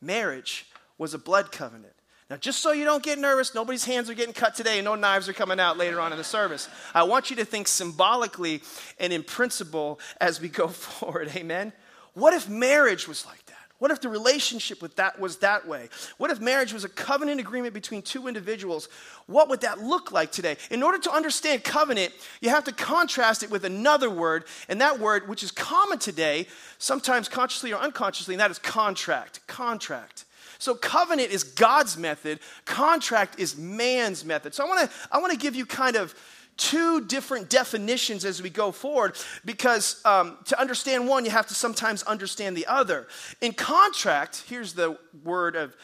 marriage 0.00 0.66
was 0.98 1.14
a 1.14 1.18
blood 1.18 1.50
covenant? 1.50 1.94
Now, 2.30 2.36
just 2.36 2.60
so 2.60 2.70
you 2.70 2.84
don't 2.84 3.02
get 3.02 3.18
nervous, 3.18 3.56
nobody's 3.56 3.84
hands 3.84 4.08
are 4.08 4.14
getting 4.14 4.32
cut 4.32 4.54
today 4.54 4.78
and 4.78 4.84
no 4.84 4.94
knives 4.94 5.28
are 5.28 5.32
coming 5.32 5.58
out 5.58 5.76
later 5.76 6.00
on 6.00 6.12
in 6.12 6.18
the 6.18 6.22
service. 6.22 6.68
I 6.94 7.02
want 7.02 7.28
you 7.28 7.36
to 7.36 7.44
think 7.44 7.66
symbolically 7.66 8.62
and 9.00 9.12
in 9.12 9.24
principle 9.24 9.98
as 10.20 10.40
we 10.40 10.48
go 10.48 10.68
forward. 10.68 11.28
Amen? 11.34 11.72
What 12.14 12.32
if 12.32 12.48
marriage 12.48 13.08
was 13.08 13.26
like 13.26 13.44
that? 13.46 13.49
What 13.80 13.90
if 13.90 14.02
the 14.02 14.10
relationship 14.10 14.82
with 14.82 14.94
that 14.96 15.18
was 15.18 15.38
that 15.38 15.66
way? 15.66 15.88
What 16.18 16.30
if 16.30 16.38
marriage 16.38 16.74
was 16.74 16.84
a 16.84 16.88
covenant 16.88 17.40
agreement 17.40 17.72
between 17.72 18.02
two 18.02 18.28
individuals? 18.28 18.90
What 19.26 19.48
would 19.48 19.62
that 19.62 19.82
look 19.82 20.12
like 20.12 20.30
today? 20.30 20.58
In 20.70 20.82
order 20.82 20.98
to 20.98 21.10
understand 21.10 21.64
covenant, 21.64 22.12
you 22.42 22.50
have 22.50 22.64
to 22.64 22.72
contrast 22.72 23.42
it 23.42 23.50
with 23.50 23.64
another 23.64 24.10
word, 24.10 24.44
and 24.68 24.82
that 24.82 25.00
word, 25.00 25.28
which 25.28 25.42
is 25.42 25.50
common 25.50 25.98
today, 25.98 26.46
sometimes 26.76 27.26
consciously 27.26 27.72
or 27.72 27.80
unconsciously, 27.80 28.34
and 28.34 28.40
that 28.42 28.50
is 28.50 28.58
contract. 28.58 29.46
Contract. 29.46 30.26
So 30.58 30.74
covenant 30.74 31.30
is 31.30 31.42
God's 31.42 31.96
method, 31.96 32.38
contract 32.66 33.40
is 33.40 33.56
man's 33.56 34.26
method. 34.26 34.54
So 34.54 34.62
I 34.62 34.68
want 34.68 34.90
to 34.90 34.96
I 35.10 35.18
want 35.18 35.32
to 35.32 35.38
give 35.38 35.54
you 35.54 35.64
kind 35.64 35.96
of 35.96 36.14
two 36.60 37.00
different 37.06 37.48
definitions 37.48 38.24
as 38.24 38.42
we 38.42 38.50
go 38.50 38.70
forward 38.70 39.16
because 39.44 40.00
um, 40.04 40.36
to 40.44 40.60
understand 40.60 41.08
one, 41.08 41.24
you 41.24 41.30
have 41.30 41.46
to 41.46 41.54
sometimes 41.54 42.02
understand 42.02 42.56
the 42.56 42.66
other. 42.66 43.08
In 43.40 43.52
contract, 43.52 44.44
here's 44.46 44.74
the 44.74 44.98
word 45.24 45.56
of 45.56 45.74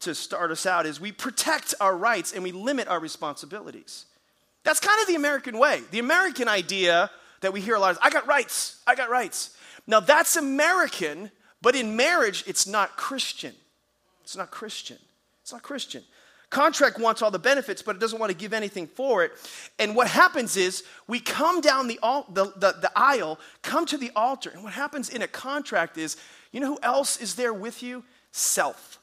to 0.00 0.14
start 0.14 0.50
us 0.50 0.66
out 0.66 0.84
is 0.84 1.00
we 1.00 1.10
protect 1.10 1.74
our 1.80 1.96
rights 1.96 2.34
and 2.34 2.42
we 2.42 2.52
limit 2.52 2.86
our 2.86 3.00
responsibilities. 3.00 4.04
That's 4.62 4.78
kind 4.78 5.00
of 5.00 5.08
the 5.08 5.14
American 5.14 5.58
way. 5.58 5.80
The 5.90 6.00
American 6.00 6.48
idea 6.48 7.10
that 7.40 7.54
we 7.54 7.62
hear 7.62 7.76
a 7.76 7.80
lot 7.80 7.92
is 7.92 7.98
I 8.02 8.10
got 8.10 8.26
rights, 8.26 8.82
I 8.86 8.94
got 8.94 9.08
rights. 9.08 9.56
Now 9.86 10.00
that's 10.00 10.36
American, 10.36 11.30
but 11.62 11.74
in 11.74 11.96
marriage, 11.96 12.44
it's 12.46 12.66
not 12.66 12.96
Christian. 12.98 13.54
It's 14.22 14.36
not 14.36 14.50
Christian. 14.50 14.98
It's 15.42 15.52
not 15.52 15.62
Christian. 15.62 16.02
Contract 16.50 16.98
wants 17.00 17.22
all 17.22 17.30
the 17.30 17.38
benefits, 17.38 17.82
but 17.82 17.96
it 17.96 17.98
doesn't 17.98 18.20
want 18.20 18.30
to 18.30 18.36
give 18.36 18.52
anything 18.52 18.86
for 18.86 19.24
it. 19.24 19.32
And 19.78 19.96
what 19.96 20.08
happens 20.08 20.56
is 20.56 20.84
we 21.08 21.18
come 21.18 21.60
down 21.60 21.88
the, 21.88 21.98
the, 22.30 22.44
the, 22.56 22.76
the 22.80 22.92
aisle, 22.94 23.40
come 23.62 23.84
to 23.86 23.98
the 23.98 24.12
altar, 24.14 24.50
and 24.50 24.62
what 24.62 24.72
happens 24.72 25.08
in 25.08 25.22
a 25.22 25.28
contract 25.28 25.98
is 25.98 26.16
you 26.52 26.60
know 26.60 26.68
who 26.68 26.78
else 26.82 27.20
is 27.20 27.34
there 27.34 27.52
with 27.52 27.82
you? 27.82 28.04
Self. 28.30 29.00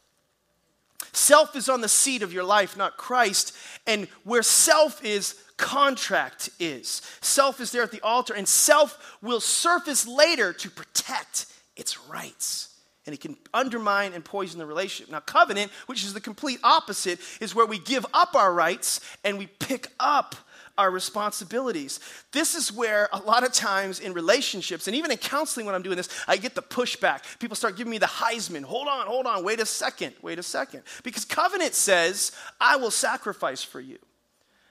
Self 1.11 1.55
is 1.55 1.69
on 1.69 1.81
the 1.81 1.89
seat 1.89 2.23
of 2.23 2.33
your 2.33 2.45
life, 2.45 2.77
not 2.77 2.97
Christ. 2.97 3.55
And 3.85 4.07
where 4.23 4.41
self 4.41 5.03
is, 5.03 5.35
contract 5.57 6.49
is. 6.59 7.01
Self 7.21 7.59
is 7.59 7.71
there 7.71 7.83
at 7.83 7.91
the 7.91 8.01
altar, 8.01 8.33
and 8.33 8.47
self 8.47 9.17
will 9.21 9.41
surface 9.41 10.07
later 10.07 10.53
to 10.53 10.69
protect 10.69 11.45
its 11.75 11.99
rights 12.07 12.72
and 13.05 13.13
it 13.13 13.21
can 13.21 13.37
undermine 13.53 14.13
and 14.13 14.23
poison 14.23 14.59
the 14.59 14.65
relationship. 14.65 15.11
Now, 15.11 15.19
covenant, 15.19 15.71
which 15.87 16.03
is 16.03 16.13
the 16.13 16.21
complete 16.21 16.59
opposite, 16.63 17.19
is 17.41 17.53
where 17.53 17.65
we 17.65 17.79
give 17.79 18.05
up 18.13 18.35
our 18.35 18.53
rights 18.53 19.01
and 19.23 19.37
we 19.37 19.47
pick 19.47 19.87
up 19.99 20.35
our 20.77 20.89
responsibilities. 20.89 21.99
This 22.31 22.55
is 22.55 22.71
where 22.71 23.07
a 23.13 23.19
lot 23.19 23.43
of 23.43 23.53
times 23.53 23.99
in 23.99 24.13
relationships, 24.13 24.87
and 24.87 24.95
even 24.95 25.11
in 25.11 25.17
counseling 25.17 25.65
when 25.65 25.75
I'm 25.75 25.83
doing 25.83 25.97
this, 25.97 26.09
I 26.27 26.37
get 26.37 26.55
the 26.55 26.63
pushback. 26.63 27.39
People 27.39 27.55
start 27.55 27.77
giving 27.77 27.91
me 27.91 27.99
the 27.99 28.07
Heisman. 28.07 28.63
Hold 28.63 28.87
on, 28.87 29.05
hold 29.05 29.27
on, 29.27 29.43
wait 29.43 29.59
a 29.59 29.65
second, 29.65 30.15
wait 30.21 30.39
a 30.39 30.43
second. 30.43 30.81
Because 31.03 31.25
covenant 31.25 31.75
says, 31.75 32.31
I 32.59 32.77
will 32.77 32.91
sacrifice 32.91 33.61
for 33.61 33.79
you. 33.79 33.99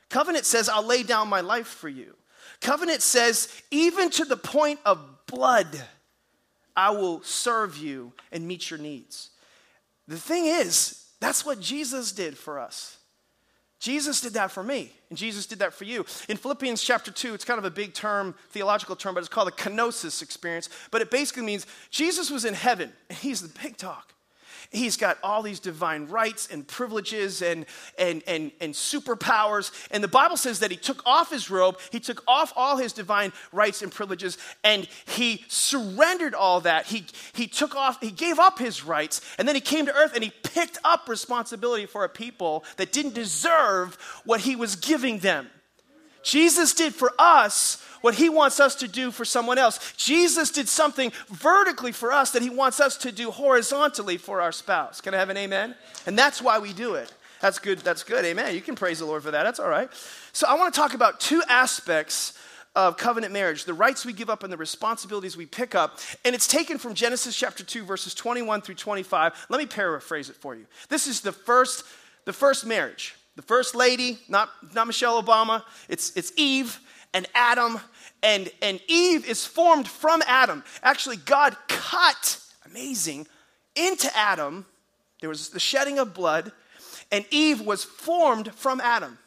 Covenant 0.08 0.44
says, 0.44 0.68
I'll 0.68 0.84
lay 0.84 1.04
down 1.04 1.28
my 1.28 1.40
life 1.40 1.68
for 1.68 1.88
you. 1.88 2.16
Covenant 2.60 3.02
says, 3.02 3.62
even 3.70 4.10
to 4.10 4.24
the 4.24 4.36
point 4.36 4.80
of 4.84 4.98
blood. 5.26 5.68
I 6.76 6.90
will 6.90 7.22
serve 7.22 7.76
you 7.76 8.12
and 8.30 8.46
meet 8.46 8.70
your 8.70 8.78
needs. 8.78 9.30
The 10.08 10.16
thing 10.18 10.46
is, 10.46 11.06
that's 11.20 11.44
what 11.44 11.60
Jesus 11.60 12.12
did 12.12 12.36
for 12.36 12.58
us. 12.58 12.98
Jesus 13.78 14.20
did 14.20 14.34
that 14.34 14.52
for 14.52 14.62
me, 14.62 14.92
and 15.08 15.18
Jesus 15.18 15.44
did 15.44 15.58
that 15.58 15.74
for 15.74 15.82
you. 15.82 16.06
In 16.28 16.36
Philippians 16.36 16.80
chapter 16.82 17.10
2, 17.10 17.34
it's 17.34 17.44
kind 17.44 17.58
of 17.58 17.64
a 17.64 17.70
big 17.70 17.94
term, 17.94 18.36
theological 18.50 18.94
term, 18.94 19.14
but 19.14 19.20
it's 19.20 19.28
called 19.28 19.48
the 19.48 19.52
kenosis 19.52 20.22
experience. 20.22 20.68
But 20.92 21.02
it 21.02 21.10
basically 21.10 21.42
means 21.42 21.66
Jesus 21.90 22.30
was 22.30 22.44
in 22.44 22.54
heaven, 22.54 22.92
and 23.08 23.18
he's 23.18 23.42
the 23.42 23.58
big 23.60 23.76
talk. 23.76 24.14
He's 24.72 24.96
got 24.96 25.18
all 25.22 25.42
these 25.42 25.60
divine 25.60 26.06
rights 26.06 26.48
and 26.50 26.66
privileges 26.66 27.42
and, 27.42 27.66
and, 27.98 28.22
and, 28.26 28.50
and 28.58 28.72
superpowers. 28.72 29.70
And 29.90 30.02
the 30.02 30.08
Bible 30.08 30.38
says 30.38 30.60
that 30.60 30.70
he 30.70 30.78
took 30.78 31.02
off 31.06 31.30
his 31.30 31.50
robe, 31.50 31.78
he 31.90 32.00
took 32.00 32.24
off 32.26 32.54
all 32.56 32.78
his 32.78 32.94
divine 32.94 33.32
rights 33.52 33.82
and 33.82 33.92
privileges, 33.92 34.38
and 34.64 34.88
he 35.06 35.44
surrendered 35.48 36.34
all 36.34 36.60
that. 36.62 36.86
He, 36.86 37.04
he 37.34 37.46
took 37.46 37.76
off, 37.76 38.00
he 38.00 38.10
gave 38.10 38.38
up 38.38 38.58
his 38.58 38.82
rights, 38.82 39.20
and 39.38 39.46
then 39.46 39.54
he 39.54 39.60
came 39.60 39.84
to 39.86 39.94
earth 39.94 40.14
and 40.14 40.24
he 40.24 40.32
picked 40.42 40.78
up 40.84 41.08
responsibility 41.08 41.84
for 41.84 42.04
a 42.04 42.08
people 42.08 42.64
that 42.78 42.92
didn't 42.92 43.14
deserve 43.14 43.96
what 44.24 44.40
he 44.40 44.56
was 44.56 44.76
giving 44.76 45.18
them. 45.18 45.48
Jesus 46.22 46.74
did 46.74 46.94
for 46.94 47.12
us 47.18 47.82
what 48.00 48.14
he 48.16 48.28
wants 48.28 48.60
us 48.60 48.74
to 48.76 48.88
do 48.88 49.10
for 49.10 49.24
someone 49.24 49.58
else. 49.58 49.94
Jesus 49.96 50.50
did 50.50 50.68
something 50.68 51.12
vertically 51.28 51.92
for 51.92 52.12
us 52.12 52.32
that 52.32 52.42
he 52.42 52.50
wants 52.50 52.80
us 52.80 52.96
to 52.98 53.12
do 53.12 53.30
horizontally 53.30 54.16
for 54.16 54.40
our 54.40 54.52
spouse. 54.52 55.00
Can 55.00 55.14
I 55.14 55.18
have 55.18 55.30
an 55.30 55.36
amen? 55.36 55.74
And 56.06 56.18
that's 56.18 56.42
why 56.42 56.58
we 56.58 56.72
do 56.72 56.94
it. 56.94 57.12
That's 57.40 57.58
good. 57.58 57.78
That's 57.78 58.04
good. 58.04 58.24
Amen. 58.24 58.54
You 58.54 58.60
can 58.60 58.74
praise 58.74 59.00
the 59.00 59.06
Lord 59.06 59.22
for 59.22 59.30
that. 59.30 59.42
That's 59.42 59.58
all 59.58 59.68
right. 59.68 59.88
So 60.32 60.46
I 60.46 60.54
want 60.54 60.72
to 60.72 60.78
talk 60.78 60.94
about 60.94 61.18
two 61.18 61.42
aspects 61.48 62.38
of 62.74 62.96
covenant 62.96 63.32
marriage 63.32 63.64
the 63.64 63.74
rights 63.74 64.06
we 64.06 64.12
give 64.12 64.30
up 64.30 64.44
and 64.44 64.52
the 64.52 64.56
responsibilities 64.56 65.36
we 65.36 65.46
pick 65.46 65.74
up. 65.74 65.98
And 66.24 66.34
it's 66.34 66.46
taken 66.46 66.78
from 66.78 66.94
Genesis 66.94 67.36
chapter 67.36 67.64
2, 67.64 67.84
verses 67.84 68.14
21 68.14 68.62
through 68.62 68.76
25. 68.76 69.46
Let 69.48 69.58
me 69.58 69.66
paraphrase 69.66 70.30
it 70.30 70.36
for 70.36 70.54
you. 70.54 70.66
This 70.88 71.06
is 71.06 71.20
the 71.20 71.32
first, 71.32 71.84
the 72.24 72.32
first 72.32 72.64
marriage. 72.64 73.14
The 73.36 73.42
first 73.42 73.74
lady, 73.74 74.18
not, 74.28 74.50
not 74.74 74.86
Michelle 74.86 75.22
Obama, 75.22 75.62
it's, 75.88 76.14
it's 76.16 76.32
Eve 76.36 76.78
and 77.14 77.26
Adam. 77.34 77.80
And, 78.22 78.50
and 78.60 78.80
Eve 78.88 79.26
is 79.26 79.46
formed 79.46 79.88
from 79.88 80.22
Adam. 80.26 80.62
Actually, 80.82 81.16
God 81.16 81.56
cut, 81.68 82.38
amazing, 82.66 83.26
into 83.74 84.14
Adam. 84.16 84.66
There 85.20 85.28
was 85.28 85.50
the 85.50 85.60
shedding 85.60 85.98
of 85.98 86.14
blood, 86.14 86.52
and 87.10 87.24
Eve 87.30 87.60
was 87.60 87.84
formed 87.84 88.52
from 88.54 88.80
Adam. 88.80 89.18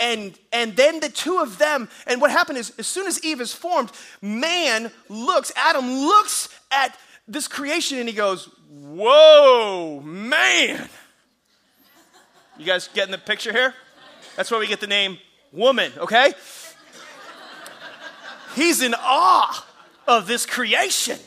And, 0.00 0.36
and 0.52 0.74
then 0.74 0.98
the 0.98 1.08
two 1.08 1.38
of 1.38 1.58
them, 1.58 1.88
and 2.06 2.20
what 2.20 2.32
happened 2.32 2.58
is, 2.58 2.72
as 2.78 2.86
soon 2.86 3.06
as 3.06 3.24
Eve 3.24 3.40
is 3.40 3.52
formed, 3.52 3.92
man 4.20 4.90
looks, 5.08 5.52
Adam 5.56 5.88
looks 5.88 6.48
at 6.72 6.98
this 7.28 7.46
creation 7.46 7.98
and 7.98 8.08
he 8.08 8.14
goes, 8.14 8.48
Whoa, 8.68 10.00
man. 10.04 10.88
You 12.56 12.64
guys 12.64 12.88
getting 12.94 13.10
the 13.10 13.18
picture 13.18 13.52
here? 13.52 13.74
That's 14.36 14.50
where 14.50 14.60
we 14.60 14.66
get 14.66 14.80
the 14.80 14.86
name 14.86 15.18
woman, 15.52 15.92
okay? 15.96 16.34
He's 18.54 18.80
in 18.80 18.94
awe 18.96 19.66
of 20.06 20.26
this 20.26 20.46
creation. 20.46 21.18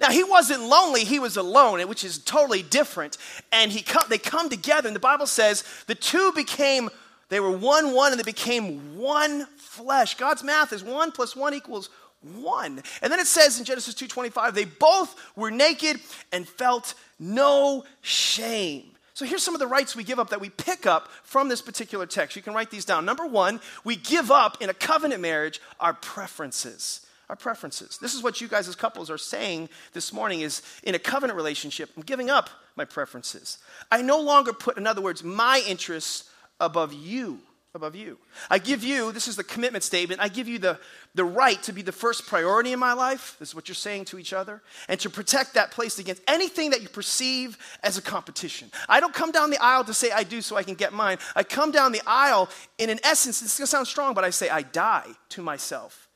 Now, 0.00 0.10
he 0.10 0.22
wasn't 0.22 0.62
lonely, 0.62 1.04
he 1.04 1.18
was 1.18 1.36
alone, 1.36 1.86
which 1.88 2.04
is 2.04 2.18
totally 2.18 2.62
different. 2.62 3.16
And 3.50 3.72
he 3.72 3.82
come, 3.82 4.04
they 4.08 4.18
come 4.18 4.48
together, 4.48 4.86
and 4.88 4.94
the 4.94 5.00
Bible 5.00 5.26
says 5.26 5.64
the 5.86 5.94
two 5.94 6.32
became, 6.36 6.90
they 7.28 7.40
were 7.40 7.50
one, 7.50 7.92
one, 7.92 8.12
and 8.12 8.20
they 8.20 8.24
became 8.24 8.98
one 8.98 9.46
flesh. 9.56 10.16
God's 10.16 10.44
math 10.44 10.72
is 10.72 10.84
one 10.84 11.10
plus 11.12 11.34
one 11.34 11.54
equals 11.54 11.90
one. 12.20 12.82
And 13.02 13.12
then 13.12 13.20
it 13.20 13.26
says 13.26 13.58
in 13.58 13.64
Genesis 13.64 13.94
2:25, 13.94 14.54
they 14.54 14.64
both 14.64 15.16
were 15.34 15.50
naked 15.50 16.00
and 16.30 16.46
felt 16.46 16.94
no 17.18 17.84
shame. 18.02 18.95
So 19.16 19.24
here's 19.24 19.42
some 19.42 19.54
of 19.54 19.60
the 19.60 19.66
rights 19.66 19.96
we 19.96 20.04
give 20.04 20.18
up 20.18 20.28
that 20.28 20.42
we 20.42 20.50
pick 20.50 20.84
up 20.84 21.08
from 21.22 21.48
this 21.48 21.62
particular 21.62 22.04
text. 22.04 22.36
You 22.36 22.42
can 22.42 22.52
write 22.52 22.70
these 22.70 22.84
down. 22.84 23.06
Number 23.06 23.24
one, 23.24 23.62
we 23.82 23.96
give 23.96 24.30
up 24.30 24.60
in 24.60 24.68
a 24.68 24.74
covenant 24.74 25.22
marriage 25.22 25.58
our 25.80 25.94
preferences. 25.94 27.00
Our 27.30 27.36
preferences. 27.36 27.96
This 27.96 28.12
is 28.12 28.22
what 28.22 28.42
you 28.42 28.46
guys 28.46 28.68
as 28.68 28.76
couples 28.76 29.08
are 29.08 29.16
saying 29.16 29.70
this 29.94 30.12
morning 30.12 30.42
is 30.42 30.60
in 30.82 30.94
a 30.94 30.98
covenant 30.98 31.34
relationship, 31.34 31.88
I'm 31.96 32.02
giving 32.02 32.28
up 32.28 32.50
my 32.76 32.84
preferences. 32.84 33.56
I 33.90 34.02
no 34.02 34.20
longer 34.20 34.52
put, 34.52 34.76
in 34.76 34.86
other 34.86 35.00
words, 35.00 35.24
my 35.24 35.62
interests 35.66 36.28
above 36.60 36.92
you 36.92 37.38
above 37.76 37.94
you. 37.94 38.18
I 38.50 38.58
give 38.58 38.82
you, 38.82 39.12
this 39.12 39.28
is 39.28 39.36
the 39.36 39.44
commitment 39.44 39.84
statement, 39.84 40.20
I 40.20 40.28
give 40.28 40.48
you 40.48 40.58
the, 40.58 40.80
the 41.14 41.24
right 41.24 41.62
to 41.62 41.72
be 41.72 41.82
the 41.82 41.92
first 41.92 42.26
priority 42.26 42.72
in 42.72 42.78
my 42.78 42.92
life. 42.92 43.36
This 43.38 43.50
is 43.50 43.54
what 43.54 43.68
you're 43.68 43.76
saying 43.76 44.06
to 44.06 44.18
each 44.18 44.32
other. 44.32 44.62
And 44.88 44.98
to 45.00 45.10
protect 45.10 45.54
that 45.54 45.70
place 45.70 45.98
against 45.98 46.22
anything 46.26 46.70
that 46.70 46.82
you 46.82 46.88
perceive 46.88 47.58
as 47.82 47.96
a 47.96 48.02
competition. 48.02 48.70
I 48.88 48.98
don't 48.98 49.14
come 49.14 49.30
down 49.30 49.50
the 49.50 49.62
aisle 49.62 49.84
to 49.84 49.94
say 49.94 50.10
I 50.10 50.24
do 50.24 50.40
so 50.40 50.56
I 50.56 50.64
can 50.64 50.74
get 50.74 50.92
mine. 50.92 51.18
I 51.36 51.44
come 51.44 51.70
down 51.70 51.92
the 51.92 52.02
aisle, 52.06 52.48
in 52.78 52.90
an 52.90 52.98
essence, 53.04 53.40
this 53.40 53.52
is 53.52 53.56
to 53.58 53.66
sound 53.66 53.86
strong, 53.86 54.14
but 54.14 54.24
I 54.24 54.30
say 54.30 54.48
I 54.48 54.62
die 54.62 55.06
to 55.30 55.42
myself 55.42 56.08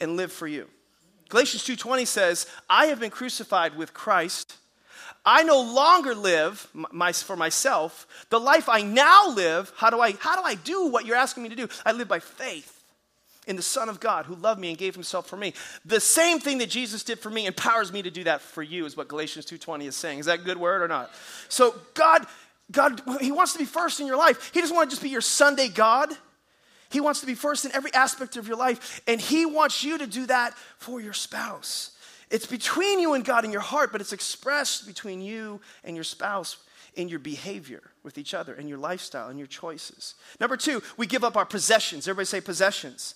and 0.00 0.16
live 0.16 0.32
for 0.32 0.48
you. 0.48 0.68
Galatians 1.28 1.64
2:20 1.64 2.04
says, 2.04 2.46
"I 2.68 2.86
have 2.86 3.00
been 3.00 3.10
crucified 3.10 3.76
with 3.76 3.94
Christ. 3.94 4.56
I 5.24 5.42
no 5.42 5.60
longer 5.60 6.14
live 6.14 6.68
my, 6.74 7.12
for 7.12 7.36
myself. 7.36 8.06
The 8.30 8.40
life 8.40 8.68
I 8.68 8.82
now 8.82 9.30
live, 9.30 9.72
how 9.76 9.90
do 9.90 10.00
I, 10.00 10.12
how 10.12 10.36
do 10.36 10.42
I 10.42 10.54
do 10.54 10.88
what 10.88 11.06
you're 11.06 11.16
asking 11.16 11.44
me 11.44 11.48
to 11.48 11.56
do? 11.56 11.68
I 11.84 11.92
live 11.92 12.08
by 12.08 12.18
faith 12.18 12.84
in 13.46 13.56
the 13.56 13.62
Son 13.62 13.88
of 13.88 14.00
God 14.00 14.26
who 14.26 14.34
loved 14.34 14.60
me 14.60 14.68
and 14.68 14.78
gave 14.78 14.94
himself 14.94 15.26
for 15.26 15.36
me. 15.36 15.54
The 15.84 16.00
same 16.00 16.40
thing 16.40 16.58
that 16.58 16.70
Jesus 16.70 17.04
did 17.04 17.18
for 17.18 17.30
me 17.30 17.46
empowers 17.46 17.92
me 17.92 18.02
to 18.02 18.10
do 18.10 18.24
that 18.24 18.40
for 18.40 18.62
you, 18.62 18.86
is 18.86 18.96
what 18.96 19.08
Galatians 19.08 19.46
2.20 19.46 19.86
is 19.86 19.96
saying. 19.96 20.18
Is 20.18 20.26
that 20.26 20.40
a 20.40 20.42
good 20.42 20.58
word 20.58 20.82
or 20.82 20.88
not? 20.88 21.10
So 21.48 21.74
God, 21.94 22.26
God, 22.70 23.00
He 23.20 23.32
wants 23.32 23.52
to 23.54 23.58
be 23.58 23.64
first 23.64 24.00
in 24.00 24.06
your 24.06 24.16
life. 24.16 24.50
He 24.52 24.60
doesn't 24.60 24.74
want 24.74 24.90
to 24.90 24.94
just 24.94 25.02
be 25.02 25.10
your 25.10 25.20
Sunday 25.20 25.68
God. 25.68 26.10
He 26.90 27.00
wants 27.00 27.20
to 27.20 27.26
be 27.26 27.34
first 27.34 27.64
in 27.64 27.72
every 27.72 27.92
aspect 27.92 28.36
of 28.36 28.46
your 28.46 28.56
life, 28.56 29.02
and 29.06 29.20
He 29.20 29.46
wants 29.46 29.82
you 29.82 29.98
to 29.98 30.06
do 30.06 30.26
that 30.26 30.54
for 30.78 31.00
your 31.00 31.12
spouse. 31.12 31.90
It's 32.34 32.46
between 32.46 32.98
you 32.98 33.14
and 33.14 33.24
God 33.24 33.44
in 33.44 33.52
your 33.52 33.60
heart, 33.60 33.92
but 33.92 34.00
it's 34.00 34.12
expressed 34.12 34.88
between 34.88 35.20
you 35.20 35.60
and 35.84 35.94
your 35.94 36.02
spouse 36.02 36.56
in 36.96 37.08
your 37.08 37.20
behavior 37.20 37.80
with 38.02 38.18
each 38.18 38.34
other, 38.34 38.54
in 38.54 38.66
your 38.66 38.76
lifestyle, 38.76 39.28
and 39.28 39.38
your 39.38 39.46
choices. 39.46 40.16
Number 40.40 40.56
two, 40.56 40.82
we 40.96 41.06
give 41.06 41.22
up 41.22 41.36
our 41.36 41.44
possessions. 41.44 42.08
Everybody 42.08 42.26
say 42.26 42.40
possessions. 42.40 43.14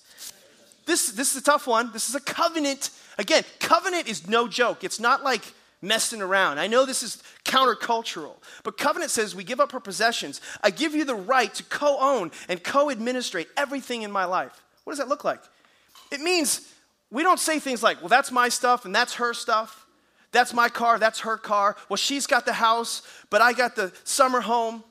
This, 0.86 1.10
this 1.10 1.32
is 1.32 1.42
a 1.42 1.44
tough 1.44 1.66
one. 1.66 1.90
This 1.92 2.08
is 2.08 2.14
a 2.14 2.20
covenant. 2.20 2.90
Again, 3.18 3.42
covenant 3.58 4.06
is 4.06 4.28
no 4.28 4.46
joke. 4.46 4.84
It's 4.84 5.00
not 5.00 5.24
like 5.24 5.52
messing 5.82 6.22
around. 6.22 6.60
I 6.60 6.68
know 6.68 6.86
this 6.86 7.02
is 7.02 7.20
countercultural, 7.44 8.36
but 8.62 8.78
covenant 8.78 9.10
says 9.10 9.34
we 9.34 9.42
give 9.42 9.58
up 9.58 9.74
our 9.74 9.80
possessions. 9.80 10.40
I 10.62 10.70
give 10.70 10.94
you 10.94 11.04
the 11.04 11.16
right 11.16 11.52
to 11.54 11.64
co 11.64 11.98
own 11.98 12.30
and 12.48 12.62
co 12.62 12.88
administrate 12.88 13.48
everything 13.56 14.02
in 14.02 14.12
my 14.12 14.26
life. 14.26 14.62
What 14.84 14.92
does 14.92 15.00
that 15.00 15.08
look 15.08 15.24
like? 15.24 15.40
It 16.12 16.20
means 16.20 16.72
we 17.10 17.22
don't 17.22 17.40
say 17.40 17.58
things 17.58 17.82
like, 17.82 18.00
well, 18.00 18.08
that's 18.08 18.30
my 18.30 18.48
stuff 18.48 18.84
and 18.84 18.94
that's 18.94 19.14
her 19.14 19.32
stuff. 19.32 19.86
That's 20.30 20.52
my 20.52 20.68
car, 20.68 20.98
that's 20.98 21.20
her 21.20 21.38
car. 21.38 21.76
Well, 21.88 21.96
she's 21.96 22.26
got 22.26 22.44
the 22.44 22.52
house, 22.52 23.02
but 23.30 23.40
I 23.40 23.54
got 23.54 23.76
the 23.76 23.92
summer 24.04 24.40
home. 24.40 24.84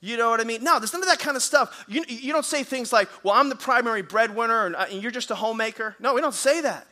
You 0.00 0.16
know 0.16 0.30
what 0.30 0.40
I 0.40 0.44
mean? 0.44 0.62
No, 0.62 0.78
there's 0.78 0.92
none 0.92 1.02
of 1.02 1.08
that 1.08 1.18
kind 1.18 1.36
of 1.36 1.42
stuff. 1.42 1.84
You, 1.88 2.04
you 2.08 2.32
don't 2.32 2.44
say 2.44 2.62
things 2.62 2.92
like, 2.92 3.08
well, 3.22 3.34
I'm 3.34 3.48
the 3.48 3.56
primary 3.56 4.02
breadwinner 4.02 4.66
and, 4.66 4.76
uh, 4.76 4.86
and 4.90 5.02
you're 5.02 5.10
just 5.10 5.30
a 5.30 5.34
homemaker. 5.34 5.96
No, 5.98 6.14
we 6.14 6.20
don't 6.20 6.34
say 6.34 6.60
that. 6.60 6.86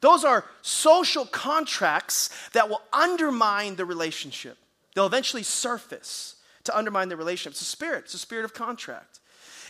Those 0.00 0.24
are 0.24 0.44
social 0.62 1.24
contracts 1.24 2.30
that 2.52 2.68
will 2.68 2.82
undermine 2.92 3.76
the 3.76 3.84
relationship. 3.84 4.58
They'll 4.94 5.06
eventually 5.06 5.42
surface 5.42 6.36
to 6.64 6.76
undermine 6.76 7.08
the 7.08 7.16
relationship. 7.16 7.52
It's 7.52 7.62
a 7.62 7.64
spirit, 7.64 8.04
it's 8.04 8.14
a 8.14 8.18
spirit 8.18 8.44
of 8.44 8.54
contract. 8.54 9.20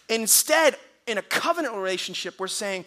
instead, 0.09 0.77
in 1.07 1.19
a 1.19 1.23
covenant 1.23 1.75
relationship, 1.75 2.39
we're 2.41 2.49
saying, 2.49 2.85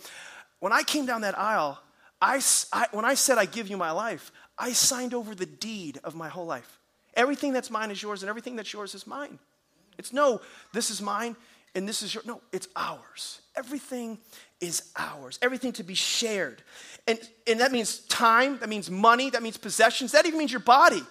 when 0.59 0.73
I 0.73 0.83
came 0.83 1.05
down 1.05 1.21
that 1.21 1.37
aisle, 1.37 1.79
I, 2.21 2.41
I, 2.73 2.87
when 2.91 3.05
I 3.05 3.13
said 3.13 3.37
I 3.37 3.45
give 3.45 3.69
you 3.69 3.77
my 3.77 3.91
life, 3.91 4.31
I 4.57 4.73
signed 4.73 5.13
over 5.13 5.33
the 5.33 5.45
deed 5.45 5.99
of 6.03 6.15
my 6.15 6.29
whole 6.29 6.45
life. 6.45 6.79
Everything 7.13 7.53
that's 7.53 7.71
mine 7.71 7.91
is 7.91 8.01
yours, 8.01 8.23
and 8.23 8.29
everything 8.29 8.55
that's 8.55 8.71
yours 8.71 8.93
is 8.93 9.07
mine. 9.07 9.39
It's 9.97 10.13
no, 10.13 10.41
this 10.73 10.89
is 10.89 11.01
mine 11.01 11.35
and 11.75 11.87
this 11.87 12.01
is 12.01 12.13
yours. 12.13 12.25
No, 12.25 12.41
it's 12.51 12.67
ours. 12.75 13.41
Everything 13.55 14.17
is 14.61 14.91
ours. 14.95 15.37
Everything 15.41 15.71
to 15.73 15.83
be 15.83 15.93
shared. 15.93 16.63
And, 17.07 17.19
and 17.47 17.59
that 17.59 17.71
means 17.71 17.99
time, 17.99 18.59
that 18.59 18.69
means 18.69 18.89
money, 18.89 19.29
that 19.29 19.43
means 19.43 19.57
possessions, 19.57 20.11
that 20.13 20.25
even 20.25 20.39
means 20.39 20.51
your 20.51 20.61
body. 20.61 21.01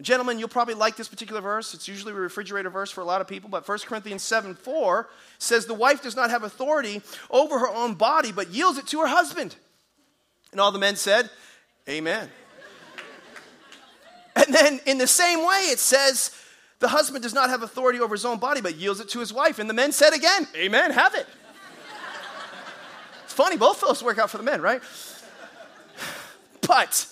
Gentlemen, 0.00 0.38
you'll 0.38 0.48
probably 0.48 0.74
like 0.74 0.96
this 0.96 1.08
particular 1.08 1.42
verse. 1.42 1.74
It's 1.74 1.86
usually 1.86 2.12
a 2.12 2.16
refrigerator 2.16 2.70
verse 2.70 2.90
for 2.90 3.02
a 3.02 3.04
lot 3.04 3.20
of 3.20 3.28
people, 3.28 3.50
but 3.50 3.68
1 3.68 3.78
Corinthians 3.80 4.22
7 4.22 4.54
4 4.54 5.08
says, 5.38 5.66
The 5.66 5.74
wife 5.74 6.02
does 6.02 6.16
not 6.16 6.30
have 6.30 6.42
authority 6.44 7.02
over 7.30 7.58
her 7.58 7.68
own 7.68 7.94
body, 7.94 8.32
but 8.32 8.48
yields 8.48 8.78
it 8.78 8.86
to 8.88 9.00
her 9.00 9.06
husband. 9.06 9.54
And 10.50 10.60
all 10.60 10.72
the 10.72 10.78
men 10.78 10.96
said, 10.96 11.28
Amen. 11.88 12.30
and 14.34 14.54
then 14.54 14.80
in 14.86 14.96
the 14.96 15.06
same 15.06 15.40
way, 15.40 15.68
it 15.70 15.78
says, 15.78 16.34
The 16.78 16.88
husband 16.88 17.22
does 17.22 17.34
not 17.34 17.50
have 17.50 17.62
authority 17.62 18.00
over 18.00 18.14
his 18.14 18.24
own 18.24 18.38
body, 18.38 18.62
but 18.62 18.76
yields 18.76 18.98
it 18.98 19.10
to 19.10 19.20
his 19.20 19.32
wife. 19.32 19.58
And 19.58 19.68
the 19.68 19.74
men 19.74 19.92
said 19.92 20.14
again, 20.14 20.48
Amen, 20.56 20.90
have 20.90 21.14
it. 21.14 21.26
it's 23.24 23.34
funny, 23.34 23.58
both 23.58 23.82
those 23.82 24.02
work 24.02 24.18
out 24.18 24.30
for 24.30 24.38
the 24.38 24.44
men, 24.44 24.62
right? 24.62 24.80
But 26.66 27.11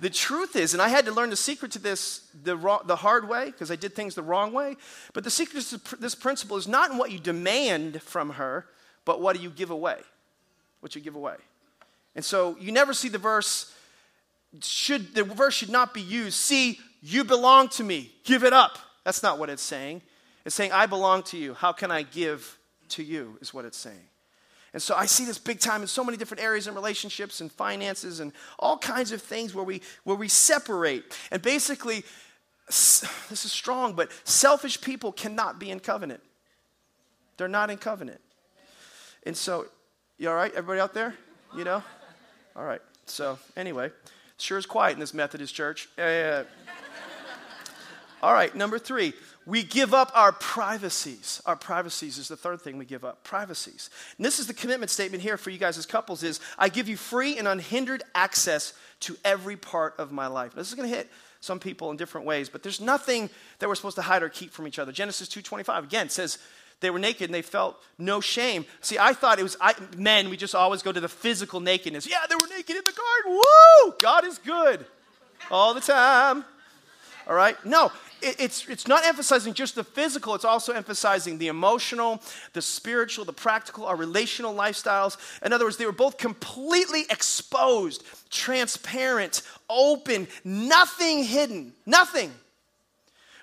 the 0.00 0.10
truth 0.10 0.56
is, 0.56 0.72
and 0.72 0.82
I 0.82 0.88
had 0.88 1.04
to 1.06 1.12
learn 1.12 1.30
the 1.30 1.36
secret 1.36 1.72
to 1.72 1.78
this 1.78 2.26
the, 2.42 2.56
wrong, 2.56 2.80
the 2.86 2.96
hard 2.96 3.28
way 3.28 3.46
because 3.46 3.70
I 3.70 3.76
did 3.76 3.94
things 3.94 4.14
the 4.14 4.22
wrong 4.22 4.52
way, 4.52 4.76
but 5.12 5.24
the 5.24 5.30
secret 5.30 5.62
to 5.64 5.96
this 5.96 6.14
principle 6.14 6.56
is 6.56 6.66
not 6.66 6.90
in 6.90 6.98
what 6.98 7.10
you 7.10 7.18
demand 7.18 8.02
from 8.02 8.30
her, 8.30 8.66
but 9.04 9.20
what 9.20 9.36
do 9.36 9.42
you 9.42 9.50
give 9.50 9.70
away? 9.70 9.98
What 10.80 10.94
you 10.94 11.00
give 11.00 11.16
away. 11.16 11.36
And 12.14 12.24
so 12.24 12.56
you 12.58 12.72
never 12.72 12.92
see 12.92 13.08
the 13.08 13.18
verse, 13.18 13.74
should 14.62 15.14
the 15.14 15.24
verse 15.24 15.54
should 15.54 15.70
not 15.70 15.94
be 15.94 16.00
used, 16.00 16.34
see, 16.34 16.80
you 17.02 17.24
belong 17.24 17.68
to 17.70 17.84
me, 17.84 18.12
give 18.24 18.44
it 18.44 18.52
up. 18.52 18.78
That's 19.04 19.22
not 19.22 19.38
what 19.38 19.48
it's 19.48 19.62
saying. 19.62 20.02
It's 20.44 20.54
saying, 20.54 20.72
I 20.72 20.86
belong 20.86 21.22
to 21.24 21.38
you. 21.38 21.54
How 21.54 21.72
can 21.72 21.90
I 21.90 22.02
give 22.02 22.58
to 22.90 23.02
you, 23.02 23.38
is 23.40 23.54
what 23.54 23.64
it's 23.64 23.78
saying. 23.78 24.09
And 24.72 24.80
so 24.80 24.94
I 24.94 25.06
see 25.06 25.24
this 25.24 25.38
big 25.38 25.58
time 25.58 25.82
in 25.82 25.88
so 25.88 26.04
many 26.04 26.16
different 26.16 26.42
areas 26.42 26.66
in 26.66 26.74
relationships 26.74 27.40
and 27.40 27.50
finances 27.50 28.20
and 28.20 28.32
all 28.58 28.78
kinds 28.78 29.10
of 29.10 29.20
things 29.20 29.54
where 29.54 29.64
we, 29.64 29.82
where 30.04 30.16
we 30.16 30.28
separate. 30.28 31.16
And 31.30 31.42
basically, 31.42 32.04
this 32.68 33.44
is 33.44 33.50
strong, 33.52 33.94
but 33.94 34.10
selfish 34.24 34.80
people 34.80 35.10
cannot 35.10 35.58
be 35.58 35.70
in 35.70 35.80
covenant. 35.80 36.20
They're 37.36 37.48
not 37.48 37.70
in 37.70 37.78
covenant. 37.78 38.20
And 39.24 39.36
so, 39.36 39.66
you 40.18 40.28
all 40.28 40.36
right? 40.36 40.52
Everybody 40.52 40.80
out 40.80 40.94
there? 40.94 41.14
You 41.56 41.64
know? 41.64 41.82
All 42.54 42.64
right. 42.64 42.80
So, 43.06 43.38
anyway, 43.56 43.90
sure 44.38 44.58
is 44.58 44.66
quiet 44.66 44.94
in 44.94 45.00
this 45.00 45.14
Methodist 45.14 45.54
church. 45.54 45.88
Yeah. 45.98 46.44
All 48.22 48.34
right, 48.34 48.54
number 48.54 48.78
three, 48.78 49.14
we 49.50 49.64
give 49.64 49.92
up 49.92 50.12
our 50.14 50.30
privacies. 50.30 51.42
Our 51.44 51.56
privacies 51.56 52.18
is 52.18 52.28
the 52.28 52.36
third 52.36 52.60
thing 52.62 52.78
we 52.78 52.84
give 52.84 53.04
up. 53.04 53.24
Privacies. 53.24 53.90
And 54.16 54.24
this 54.24 54.38
is 54.38 54.46
the 54.46 54.54
commitment 54.54 54.90
statement 54.90 55.24
here 55.24 55.36
for 55.36 55.50
you 55.50 55.58
guys 55.58 55.76
as 55.76 55.86
couples 55.86 56.22
is 56.22 56.38
I 56.56 56.68
give 56.68 56.88
you 56.88 56.96
free 56.96 57.36
and 57.36 57.48
unhindered 57.48 58.04
access 58.14 58.74
to 59.00 59.16
every 59.24 59.56
part 59.56 59.96
of 59.98 60.12
my 60.12 60.28
life. 60.28 60.54
This 60.54 60.68
is 60.68 60.76
going 60.76 60.88
to 60.88 60.96
hit 60.96 61.10
some 61.40 61.58
people 61.58 61.90
in 61.90 61.96
different 61.96 62.28
ways, 62.28 62.48
but 62.48 62.62
there's 62.62 62.80
nothing 62.80 63.28
that 63.58 63.68
we're 63.68 63.74
supposed 63.74 63.96
to 63.96 64.02
hide 64.02 64.22
or 64.22 64.28
keep 64.28 64.52
from 64.52 64.68
each 64.68 64.78
other. 64.78 64.92
Genesis 64.92 65.28
2:25 65.28 65.82
again 65.82 66.08
says 66.10 66.38
they 66.78 66.90
were 66.90 67.00
naked 67.00 67.22
and 67.22 67.34
they 67.34 67.42
felt 67.42 67.82
no 67.98 68.20
shame. 68.20 68.64
See, 68.82 68.98
I 68.98 69.14
thought 69.14 69.40
it 69.40 69.42
was 69.42 69.56
I, 69.60 69.74
men, 69.96 70.30
we 70.30 70.36
just 70.36 70.54
always 70.54 70.84
go 70.84 70.92
to 70.92 71.00
the 71.00 71.08
physical 71.08 71.58
nakedness. 71.58 72.08
Yeah, 72.08 72.20
they 72.28 72.36
were 72.36 72.48
naked 72.54 72.76
in 72.76 72.82
the 72.84 72.92
garden. 72.92 73.32
Woo! 73.32 73.94
God 73.98 74.24
is 74.24 74.38
good 74.38 74.86
all 75.50 75.74
the 75.74 75.80
time. 75.80 76.44
All 77.26 77.34
right? 77.34 77.56
No, 77.64 77.90
it's, 78.22 78.68
it's 78.68 78.86
not 78.86 79.04
emphasizing 79.04 79.54
just 79.54 79.74
the 79.74 79.84
physical, 79.84 80.34
it's 80.34 80.44
also 80.44 80.72
emphasizing 80.72 81.38
the 81.38 81.48
emotional, 81.48 82.22
the 82.52 82.62
spiritual, 82.62 83.24
the 83.24 83.32
practical, 83.32 83.86
our 83.86 83.96
relational 83.96 84.54
lifestyles. 84.54 85.16
In 85.44 85.52
other 85.52 85.64
words, 85.64 85.76
they 85.76 85.86
were 85.86 85.92
both 85.92 86.18
completely 86.18 87.02
exposed, 87.10 88.04
transparent, 88.30 89.42
open, 89.68 90.28
nothing 90.44 91.24
hidden, 91.24 91.72
nothing. 91.86 92.32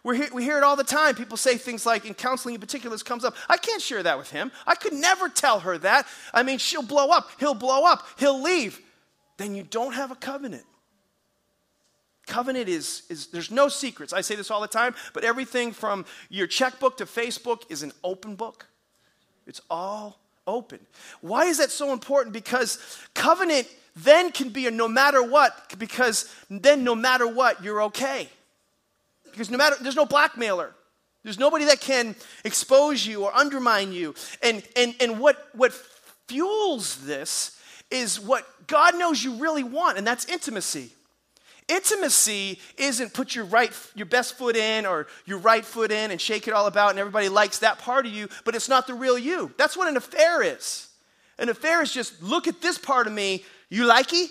we 0.04 0.30
we 0.34 0.44
hear 0.44 0.58
it 0.58 0.64
all 0.64 0.76
the 0.76 0.84
time. 0.84 1.16
People 1.16 1.38
say 1.38 1.58
things 1.58 1.86
like, 1.86 2.06
in 2.06 2.14
counseling 2.14 2.56
in 2.56 2.62
particular, 2.62 2.94
this 2.94 3.04
comes 3.04 3.26
up. 3.26 3.36
I 3.50 3.58
can't 3.58 3.82
share 3.82 4.04
that 4.04 4.18
with 4.18 4.32
him. 4.32 4.52
I 4.66 4.76
could 4.76 4.94
never 4.94 5.30
tell 5.30 5.60
her 5.62 5.78
that. 5.80 6.08
I 6.34 6.44
mean, 6.44 6.58
she'll 6.58 6.84
blow 6.84 7.10
up, 7.10 7.30
he'll 7.40 7.54
blow 7.54 7.86
up, 7.86 8.08
he'll 8.18 8.42
leave. 8.42 8.80
Then 9.38 9.54
you 9.54 9.64
don't 9.64 9.94
have 9.94 10.12
a 10.12 10.16
covenant. 10.16 10.66
Covenant 12.28 12.68
is, 12.68 13.04
is, 13.10 13.28
there's 13.28 13.50
no 13.50 13.70
secrets. 13.70 14.14
I 14.14 14.22
say 14.22 14.36
this 14.36 14.52
all 14.52 14.62
the 14.62 14.68
time, 14.68 14.94
but 15.14 15.24
everything 15.24 15.72
from 15.72 16.06
your 16.30 16.46
checkbook 16.46 16.98
to 16.98 17.06
Facebook 17.06 17.62
is 17.70 17.84
an 17.84 17.94
open 18.04 18.36
book. 18.36 18.68
It's 19.48 19.62
all 19.70 20.20
open. 20.46 20.80
Why 21.22 21.46
is 21.46 21.58
that 21.58 21.72
so 21.72 21.94
important? 21.94 22.34
Because 22.34 22.80
covenant 23.14 23.68
then 23.96 24.32
can 24.32 24.50
be 24.50 24.68
a 24.68 24.72
no 24.72 24.88
matter 24.88 25.24
what, 25.24 25.74
because 25.80 26.32
then 26.50 26.84
no 26.84 26.96
matter 26.96 27.28
what, 27.28 27.64
you're 27.64 27.84
okay. 27.84 28.30
Because 29.32 29.50
no 29.50 29.58
matter, 29.58 29.78
there's 29.82 29.96
no 29.96 30.06
blackmailer. 30.06 30.74
There's 31.24 31.40
nobody 31.40 31.66
that 31.66 31.80
can 31.80 32.16
expose 32.44 33.06
you 33.06 33.24
or 33.24 33.36
undermine 33.36 33.92
you. 33.92 34.16
And, 34.42 34.64
and, 34.76 34.96
and 35.00 35.20
what, 35.20 35.48
what 35.54 35.74
fuels 36.28 37.06
this 37.06 37.60
is 37.90 38.20
what 38.20 38.46
God 38.68 38.98
knows 38.98 39.24
you 39.24 39.36
really 39.36 39.64
want, 39.64 39.98
and 39.98 40.06
that's 40.06 40.26
intimacy. 40.26 40.92
Intimacy 41.68 42.60
isn't 42.78 43.14
put 43.14 43.36
your 43.36 43.46
right 43.46 43.72
your 43.94 44.06
best 44.06 44.38
foot 44.38 44.56
in 44.56 44.86
or 44.86 45.08
your 45.26 45.38
right 45.40 45.66
foot 45.66 45.92
in 45.92 46.12
and 46.12 46.22
shake 46.22 46.48
it 46.48 46.54
all 46.54 46.68
about 46.68 46.92
and 46.92 47.00
everybody 47.00 47.28
likes 47.28 47.60
that 47.60 47.80
part 47.80 48.06
of 48.06 48.14
you, 48.14 48.30
but 48.46 48.56
it's 48.56 48.70
not 48.70 48.88
the 48.88 48.94
real 48.94 49.18
you. 49.18 49.52
That's 49.58 49.76
what 49.76 49.88
an 49.88 49.98
affair 49.98 50.42
is. 50.42 50.88
An 51.38 51.50
affair 51.50 51.82
is 51.82 51.92
just 51.92 52.24
look 52.24 52.48
at 52.48 52.62
this 52.62 52.78
part 52.78 53.06
of 53.06 53.14
me, 53.14 53.44
you 53.70 53.86
like 53.86 54.14
it, 54.14 54.30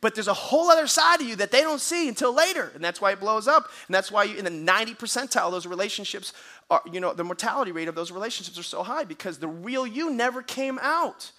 but 0.00 0.14
there's 0.14 0.28
a 0.28 0.34
whole 0.34 0.70
other 0.70 0.86
side 0.86 1.20
of 1.20 1.26
you 1.26 1.36
that 1.36 1.50
they 1.50 1.62
don't 1.62 1.80
see 1.80 2.08
until 2.08 2.32
later, 2.32 2.70
and 2.74 2.84
that's 2.84 3.00
why 3.00 3.12
it 3.12 3.20
blows 3.20 3.48
up. 3.48 3.70
And 3.86 3.94
that's 3.94 4.12
why 4.12 4.24
you, 4.24 4.36
in 4.36 4.44
the 4.44 4.50
90 4.50 4.94
percentile, 4.94 5.50
those 5.50 5.66
relationships 5.66 6.32
are, 6.70 6.82
you 6.90 7.00
know, 7.00 7.12
the 7.12 7.24
mortality 7.24 7.72
rate 7.72 7.88
of 7.88 7.94
those 7.94 8.12
relationships 8.12 8.58
are 8.58 8.62
so 8.62 8.82
high 8.82 9.04
because 9.04 9.38
the 9.38 9.48
real 9.48 9.86
you 9.86 10.10
never 10.10 10.42
came 10.42 10.78
out. 10.80 11.32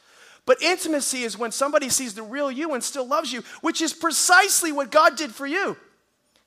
But 0.49 0.63
intimacy 0.63 1.21
is 1.21 1.37
when 1.37 1.51
somebody 1.51 1.89
sees 1.89 2.15
the 2.15 2.23
real 2.23 2.49
you 2.49 2.73
and 2.73 2.83
still 2.83 3.05
loves 3.05 3.31
you, 3.31 3.43
which 3.61 3.81
is 3.81 3.93
precisely 3.93 4.71
what 4.71 4.89
God 4.89 5.15
did 5.15 5.29
for 5.29 5.45
you. 5.45 5.77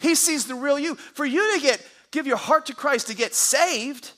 He 0.00 0.16
sees 0.16 0.44
the 0.44 0.56
real 0.56 0.76
you. 0.76 0.96
For 0.96 1.24
you 1.24 1.54
to 1.54 1.60
get 1.60 1.86
give 2.10 2.26
your 2.26 2.36
heart 2.36 2.66
to 2.66 2.74
Christ 2.74 3.06
to 3.06 3.14
get 3.14 3.32
saved, 3.32 4.10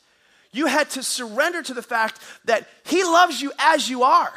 you 0.52 0.64
had 0.68 0.88
to 0.92 1.02
surrender 1.02 1.62
to 1.62 1.74
the 1.74 1.82
fact 1.82 2.18
that 2.46 2.66
he 2.84 3.04
loves 3.04 3.42
you 3.42 3.52
as 3.58 3.90
you 3.90 4.04
are. 4.04 4.32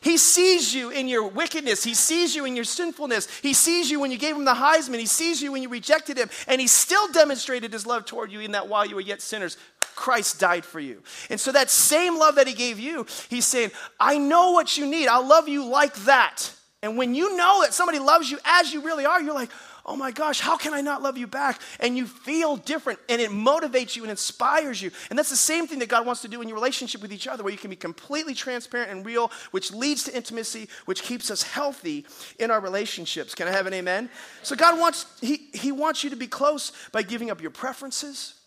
He 0.00 0.16
sees 0.16 0.74
you 0.74 0.88
in 0.88 1.06
your 1.06 1.28
wickedness. 1.28 1.84
He 1.84 1.92
sees 1.92 2.34
you 2.34 2.46
in 2.46 2.56
your 2.56 2.64
sinfulness. 2.64 3.28
He 3.40 3.52
sees 3.52 3.90
you 3.90 4.00
when 4.00 4.10
you 4.10 4.16
gave 4.16 4.36
him 4.36 4.46
the 4.46 4.54
Heisman. 4.54 5.00
He 5.00 5.04
sees 5.04 5.42
you 5.42 5.52
when 5.52 5.62
you 5.62 5.68
rejected 5.68 6.16
him. 6.16 6.30
And 6.46 6.62
he 6.62 6.66
still 6.66 7.12
demonstrated 7.12 7.74
his 7.74 7.84
love 7.84 8.06
toward 8.06 8.32
you 8.32 8.40
in 8.40 8.52
that 8.52 8.68
while 8.68 8.86
you 8.86 8.94
were 8.94 9.02
yet 9.02 9.20
sinners, 9.20 9.58
Christ 9.98 10.38
died 10.38 10.64
for 10.64 10.78
you. 10.78 11.02
And 11.28 11.40
so 11.40 11.50
that 11.50 11.70
same 11.70 12.16
love 12.16 12.36
that 12.36 12.46
he 12.46 12.54
gave 12.54 12.78
you, 12.78 13.04
he's 13.28 13.44
saying, 13.44 13.72
I 13.98 14.16
know 14.16 14.52
what 14.52 14.78
you 14.78 14.86
need. 14.86 15.08
I'll 15.08 15.26
love 15.26 15.48
you 15.48 15.68
like 15.68 15.94
that. 16.04 16.52
And 16.82 16.96
when 16.96 17.16
you 17.16 17.36
know 17.36 17.62
that 17.62 17.74
somebody 17.74 17.98
loves 17.98 18.30
you 18.30 18.38
as 18.44 18.72
you 18.72 18.80
really 18.82 19.04
are, 19.04 19.20
you're 19.20 19.34
like, 19.34 19.50
oh 19.84 19.96
my 19.96 20.12
gosh, 20.12 20.38
how 20.38 20.56
can 20.56 20.72
I 20.72 20.82
not 20.82 21.02
love 21.02 21.18
you 21.18 21.26
back? 21.26 21.60
And 21.80 21.96
you 21.96 22.06
feel 22.06 22.56
different 22.56 23.00
and 23.08 23.20
it 23.20 23.30
motivates 23.30 23.96
you 23.96 24.04
and 24.04 24.10
inspires 24.12 24.80
you. 24.80 24.92
And 25.10 25.18
that's 25.18 25.30
the 25.30 25.36
same 25.36 25.66
thing 25.66 25.80
that 25.80 25.88
God 25.88 26.06
wants 26.06 26.22
to 26.22 26.28
do 26.28 26.40
in 26.40 26.46
your 26.46 26.56
relationship 26.56 27.02
with 27.02 27.12
each 27.12 27.26
other, 27.26 27.42
where 27.42 27.52
you 27.52 27.58
can 27.58 27.70
be 27.70 27.76
completely 27.76 28.34
transparent 28.34 28.92
and 28.92 29.04
real, 29.04 29.32
which 29.50 29.72
leads 29.72 30.04
to 30.04 30.16
intimacy, 30.16 30.68
which 30.84 31.02
keeps 31.02 31.28
us 31.28 31.42
healthy 31.42 32.06
in 32.38 32.52
our 32.52 32.60
relationships. 32.60 33.34
Can 33.34 33.48
I 33.48 33.50
have 33.50 33.66
an 33.66 33.74
amen? 33.74 34.10
So 34.44 34.54
God 34.54 34.78
wants, 34.78 35.06
He, 35.20 35.48
he 35.52 35.72
wants 35.72 36.04
you 36.04 36.10
to 36.10 36.16
be 36.16 36.28
close 36.28 36.70
by 36.92 37.02
giving 37.02 37.32
up 37.32 37.40
your 37.40 37.50
preferences 37.50 38.37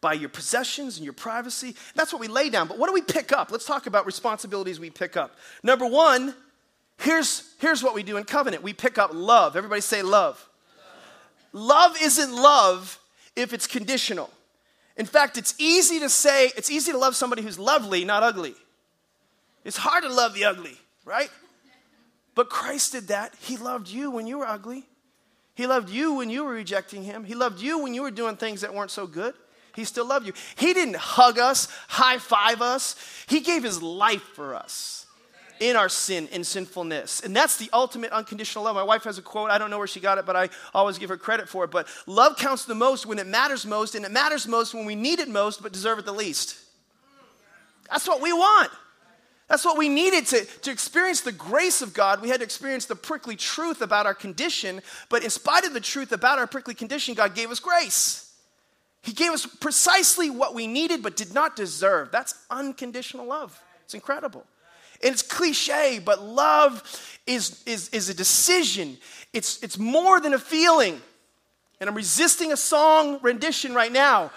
by 0.00 0.12
your 0.12 0.28
possessions 0.28 0.96
and 0.96 1.04
your 1.04 1.12
privacy. 1.12 1.74
That's 1.94 2.12
what 2.12 2.20
we 2.20 2.28
lay 2.28 2.50
down. 2.50 2.68
But 2.68 2.78
what 2.78 2.86
do 2.86 2.92
we 2.92 3.02
pick 3.02 3.32
up? 3.32 3.50
Let's 3.50 3.64
talk 3.64 3.86
about 3.86 4.06
responsibilities 4.06 4.78
we 4.78 4.90
pick 4.90 5.16
up. 5.16 5.36
Number 5.62 5.86
one, 5.86 6.34
here's, 6.98 7.54
here's 7.58 7.82
what 7.82 7.94
we 7.94 8.02
do 8.02 8.16
in 8.16 8.24
covenant 8.24 8.62
we 8.62 8.72
pick 8.72 8.98
up 8.98 9.10
love. 9.12 9.56
Everybody 9.56 9.80
say 9.80 10.02
love. 10.02 10.48
Love, 11.52 11.66
love 11.66 11.96
isn't 12.02 12.32
love 12.32 12.98
if 13.34 13.52
it's 13.52 13.66
conditional. 13.66 14.30
In 14.96 15.06
fact, 15.06 15.38
it's 15.38 15.54
easy 15.58 16.00
to 16.00 16.08
say, 16.08 16.50
it's 16.56 16.70
easy 16.70 16.92
to 16.92 16.98
love 16.98 17.14
somebody 17.14 17.42
who's 17.42 17.58
lovely, 17.58 18.04
not 18.04 18.22
ugly. 18.22 18.54
It's 19.64 19.76
hard 19.76 20.02
to 20.04 20.12
love 20.12 20.34
the 20.34 20.44
ugly, 20.44 20.76
right? 21.04 21.30
But 22.34 22.50
Christ 22.50 22.92
did 22.92 23.08
that. 23.08 23.34
He 23.40 23.56
loved 23.56 23.88
you 23.88 24.10
when 24.10 24.26
you 24.26 24.38
were 24.38 24.46
ugly. 24.46 24.86
He 25.54 25.66
loved 25.66 25.90
you 25.90 26.14
when 26.14 26.30
you 26.30 26.44
were 26.44 26.52
rejecting 26.52 27.02
him. 27.02 27.24
He 27.24 27.34
loved 27.34 27.60
you 27.60 27.80
when 27.80 27.94
you 27.94 28.02
were 28.02 28.12
doing 28.12 28.36
things 28.36 28.60
that 28.60 28.72
weren't 28.72 28.92
so 28.92 29.08
good. 29.08 29.34
He 29.78 29.84
still 29.84 30.06
loved 30.06 30.26
you. 30.26 30.32
He 30.56 30.74
didn't 30.74 30.96
hug 30.96 31.38
us, 31.38 31.68
high 31.86 32.18
five 32.18 32.60
us. 32.60 32.96
He 33.28 33.38
gave 33.38 33.62
his 33.62 33.80
life 33.80 34.22
for 34.34 34.56
us 34.56 35.06
in 35.60 35.76
our 35.76 35.88
sin 35.88 36.28
and 36.32 36.44
sinfulness. 36.44 37.20
And 37.20 37.34
that's 37.34 37.58
the 37.58 37.70
ultimate 37.72 38.10
unconditional 38.10 38.64
love. 38.64 38.74
My 38.74 38.82
wife 38.82 39.04
has 39.04 39.18
a 39.18 39.22
quote. 39.22 39.50
I 39.50 39.58
don't 39.58 39.70
know 39.70 39.78
where 39.78 39.86
she 39.86 40.00
got 40.00 40.18
it, 40.18 40.26
but 40.26 40.34
I 40.34 40.48
always 40.74 40.98
give 40.98 41.10
her 41.10 41.16
credit 41.16 41.48
for 41.48 41.62
it. 41.62 41.70
But 41.70 41.86
love 42.08 42.36
counts 42.36 42.64
the 42.64 42.74
most 42.74 43.06
when 43.06 43.20
it 43.20 43.28
matters 43.28 43.64
most, 43.64 43.94
and 43.94 44.04
it 44.04 44.10
matters 44.10 44.48
most 44.48 44.74
when 44.74 44.84
we 44.84 44.96
need 44.96 45.20
it 45.20 45.28
most, 45.28 45.62
but 45.62 45.72
deserve 45.72 46.00
it 46.00 46.06
the 46.06 46.12
least. 46.12 46.56
That's 47.88 48.08
what 48.08 48.20
we 48.20 48.32
want. 48.32 48.72
That's 49.46 49.64
what 49.64 49.78
we 49.78 49.88
needed 49.88 50.26
to, 50.26 50.44
to 50.44 50.72
experience 50.72 51.20
the 51.20 51.30
grace 51.30 51.82
of 51.82 51.94
God. 51.94 52.20
We 52.20 52.30
had 52.30 52.40
to 52.40 52.44
experience 52.44 52.86
the 52.86 52.96
prickly 52.96 53.36
truth 53.36 53.80
about 53.80 54.06
our 54.06 54.14
condition. 54.14 54.82
But 55.08 55.22
in 55.22 55.30
spite 55.30 55.64
of 55.64 55.72
the 55.72 55.80
truth 55.80 56.10
about 56.10 56.40
our 56.40 56.48
prickly 56.48 56.74
condition, 56.74 57.14
God 57.14 57.36
gave 57.36 57.52
us 57.52 57.60
grace. 57.60 58.27
He 59.02 59.12
gave 59.12 59.30
us 59.30 59.46
precisely 59.46 60.30
what 60.30 60.54
we 60.54 60.66
needed 60.66 61.02
but 61.02 61.16
did 61.16 61.32
not 61.32 61.56
deserve. 61.56 62.10
That's 62.10 62.34
unconditional 62.50 63.26
love. 63.26 63.58
It's 63.84 63.94
incredible. 63.94 64.44
And 65.02 65.12
it's 65.12 65.22
cliche, 65.22 66.00
but 66.04 66.22
love 66.22 66.82
is, 67.26 67.62
is, 67.64 67.88
is 67.90 68.08
a 68.08 68.14
decision. 68.14 68.98
It's, 69.32 69.62
it's 69.62 69.78
more 69.78 70.20
than 70.20 70.34
a 70.34 70.38
feeling. 70.38 71.00
And 71.80 71.88
I'm 71.88 71.94
resisting 71.94 72.52
a 72.52 72.56
song 72.56 73.20
rendition 73.22 73.74
right 73.74 73.92
now 73.92 74.32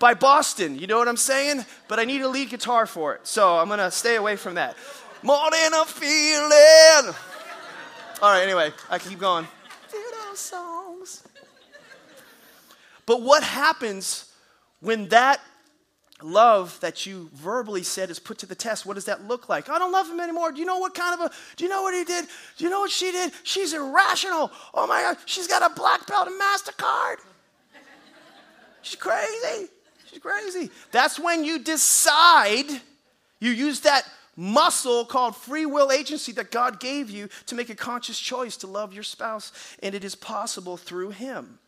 by 0.00 0.14
Boston. 0.14 0.78
You 0.78 0.88
know 0.88 0.98
what 0.98 1.06
I'm 1.06 1.16
saying? 1.16 1.64
But 1.86 2.00
I 2.00 2.04
need 2.04 2.22
a 2.22 2.28
lead 2.28 2.50
guitar 2.50 2.86
for 2.86 3.14
it. 3.14 3.26
So 3.26 3.56
I'm 3.56 3.68
going 3.68 3.78
to 3.78 3.90
stay 3.92 4.16
away 4.16 4.34
from 4.34 4.56
that. 4.56 4.76
More 5.22 5.50
than 5.50 5.72
a 5.72 5.84
feeling. 5.84 7.14
All 8.20 8.30
right, 8.30 8.42
anyway, 8.42 8.72
I 8.90 8.98
keep 8.98 9.18
going. 9.18 9.46
songs. 10.34 10.63
But 13.06 13.22
what 13.22 13.42
happens 13.42 14.32
when 14.80 15.08
that 15.08 15.40
love 16.22 16.78
that 16.80 17.06
you 17.06 17.28
verbally 17.34 17.82
said 17.82 18.10
is 18.10 18.18
put 18.18 18.38
to 18.38 18.46
the 18.46 18.54
test. 18.54 18.86
What 18.86 18.94
does 18.94 19.04
that 19.04 19.26
look 19.26 19.48
like? 19.48 19.68
I 19.68 19.78
don't 19.78 19.92
love 19.92 20.08
him 20.08 20.20
anymore. 20.20 20.52
Do 20.52 20.60
you 20.60 20.64
know 20.64 20.78
what 20.78 20.94
kind 20.94 21.20
of 21.20 21.26
a, 21.26 21.34
do 21.56 21.64
you 21.64 21.70
know 21.70 21.82
what 21.82 21.94
he 21.94 22.04
did? 22.04 22.26
Do 22.56 22.64
you 22.64 22.70
know 22.70 22.80
what 22.80 22.90
she 22.90 23.12
did? 23.12 23.32
She's 23.42 23.74
irrational. 23.74 24.50
Oh 24.72 24.86
my 24.86 25.02
God, 25.02 25.18
she's 25.26 25.46
got 25.46 25.68
a 25.68 25.74
black 25.74 26.06
belt 26.06 26.28
and 26.28 26.40
MasterCard. 26.40 27.16
She's 28.82 28.96
crazy. 28.96 29.68
She's 30.06 30.18
crazy. 30.18 30.70
That's 30.92 31.18
when 31.18 31.44
you 31.44 31.58
decide, 31.58 32.66
you 33.40 33.50
use 33.50 33.80
that 33.80 34.06
muscle 34.36 35.04
called 35.04 35.36
free 35.36 35.66
will 35.66 35.92
agency 35.92 36.32
that 36.32 36.50
God 36.50 36.80
gave 36.80 37.08
you 37.08 37.28
to 37.46 37.54
make 37.54 37.70
a 37.70 37.74
conscious 37.74 38.18
choice 38.18 38.56
to 38.58 38.66
love 38.66 38.92
your 38.92 39.02
spouse, 39.02 39.52
and 39.82 39.94
it 39.94 40.04
is 40.04 40.14
possible 40.14 40.76
through 40.76 41.10
Him. 41.10 41.58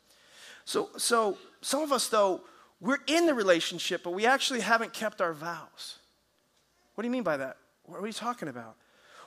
So, 0.66 0.90
so 0.98 1.38
some 1.62 1.82
of 1.82 1.92
us, 1.92 2.08
though, 2.08 2.42
we're 2.80 2.98
in 3.06 3.24
the 3.24 3.32
relationship, 3.34 4.02
but 4.02 4.10
we 4.10 4.26
actually 4.26 4.60
haven't 4.60 4.92
kept 4.92 5.22
our 5.22 5.32
vows. 5.32 5.98
What 6.94 7.02
do 7.02 7.06
you 7.06 7.12
mean 7.12 7.22
by 7.22 7.38
that? 7.38 7.56
What 7.84 8.02
are 8.02 8.06
you 8.06 8.12
talking 8.12 8.48
about? 8.48 8.74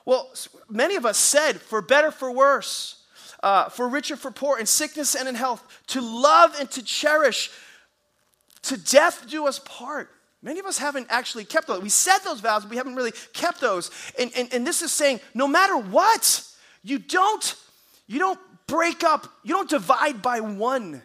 Well, 0.04 0.30
many 0.68 0.96
of 0.96 1.04
us 1.04 1.18
said, 1.18 1.60
for 1.60 1.82
better, 1.82 2.10
for 2.10 2.30
worse, 2.30 3.02
uh, 3.42 3.70
for 3.70 3.88
richer, 3.88 4.16
for 4.16 4.30
poor, 4.30 4.58
in 4.58 4.66
sickness 4.66 5.14
and 5.14 5.28
in 5.28 5.34
health, 5.34 5.66
to 5.88 6.00
love 6.00 6.54
and 6.60 6.70
to 6.72 6.82
cherish, 6.82 7.50
to 8.62 8.76
death 8.76 9.26
do 9.28 9.46
us 9.46 9.58
part. 9.60 10.10
Many 10.42 10.60
of 10.60 10.66
us 10.66 10.78
haven't 10.78 11.06
actually 11.10 11.44
kept 11.44 11.68
those. 11.68 11.82
We 11.82 11.88
said 11.88 12.18
those 12.18 12.40
vows, 12.40 12.62
but 12.62 12.70
we 12.70 12.76
haven't 12.76 12.96
really 12.96 13.12
kept 13.32 13.60
those. 13.60 13.90
And, 14.18 14.30
and, 14.36 14.52
and 14.52 14.66
this 14.66 14.82
is 14.82 14.92
saying, 14.92 15.20
no 15.34 15.48
matter 15.48 15.76
what, 15.76 16.46
you 16.82 16.98
don't, 16.98 17.54
you 18.06 18.18
don't 18.18 18.38
break 18.66 19.04
up, 19.04 19.26
you 19.42 19.54
don't 19.54 19.70
divide 19.70 20.20
by 20.20 20.40
one. 20.40 21.02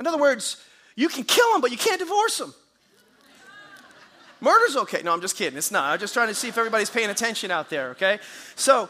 In 0.00 0.06
other 0.06 0.18
words, 0.18 0.56
you 0.96 1.08
can 1.08 1.24
kill 1.24 1.52
them, 1.52 1.60
but 1.60 1.70
you 1.70 1.76
can't 1.76 2.00
divorce 2.00 2.38
them. 2.38 2.54
Murder's 4.40 4.74
okay. 4.76 5.02
No, 5.02 5.12
I'm 5.12 5.20
just 5.20 5.36
kidding. 5.36 5.58
It's 5.58 5.70
not. 5.70 5.84
I'm 5.84 5.98
just 5.98 6.14
trying 6.14 6.28
to 6.28 6.34
see 6.34 6.48
if 6.48 6.56
everybody's 6.56 6.88
paying 6.88 7.10
attention 7.10 7.50
out 7.50 7.68
there, 7.68 7.90
okay? 7.90 8.18
So, 8.56 8.88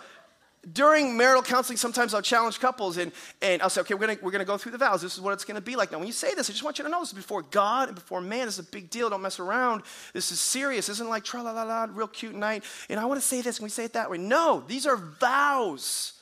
during 0.73 1.17
marital 1.17 1.43
counseling, 1.43 1.79
sometimes 1.79 2.15
I'll 2.15 2.23
challenge 2.23 2.61
couples 2.61 2.99
and, 2.99 3.11
and 3.41 3.63
I'll 3.63 3.71
say, 3.71 3.81
okay, 3.81 3.95
we're 3.95 4.07
gonna, 4.07 4.19
we're 4.23 4.31
gonna 4.31 4.45
go 4.45 4.59
through 4.59 4.73
the 4.73 4.79
vows. 4.79 5.03
This 5.03 5.15
is 5.15 5.21
what 5.21 5.33
it's 5.33 5.45
gonna 5.45 5.61
be 5.61 5.75
like. 5.75 5.91
Now, 5.91 5.99
when 5.99 6.07
you 6.07 6.13
say 6.13 6.35
this, 6.35 6.49
I 6.49 6.53
just 6.53 6.63
want 6.63 6.79
you 6.79 6.85
to 6.85 6.91
know 6.91 7.01
this 7.01 7.09
is 7.09 7.15
before 7.15 7.43
God 7.43 7.89
and 7.89 7.95
before 7.95 8.21
man. 8.21 8.45
This 8.45 8.59
is 8.59 8.67
a 8.69 8.71
big 8.71 8.91
deal. 8.91 9.09
Don't 9.11 9.23
mess 9.23 9.41
around. 9.41 9.83
This 10.13 10.31
is 10.31 10.39
serious. 10.39 10.87
This 10.87 10.99
isn't 10.99 11.09
like 11.09 11.25
tra 11.25 11.43
la 11.43 11.51
la 11.51 11.63
la, 11.63 11.89
real 11.91 12.07
cute 12.07 12.35
night. 12.35 12.63
And 12.89 13.01
I 13.01 13.07
wanna 13.07 13.23
say 13.23 13.41
this, 13.41 13.59
and 13.59 13.65
we 13.65 13.71
say 13.71 13.85
it 13.85 13.95
that 13.95 14.11
way. 14.11 14.19
No, 14.19 14.63
these 14.69 14.87
are 14.87 14.97
vows. 14.97 16.13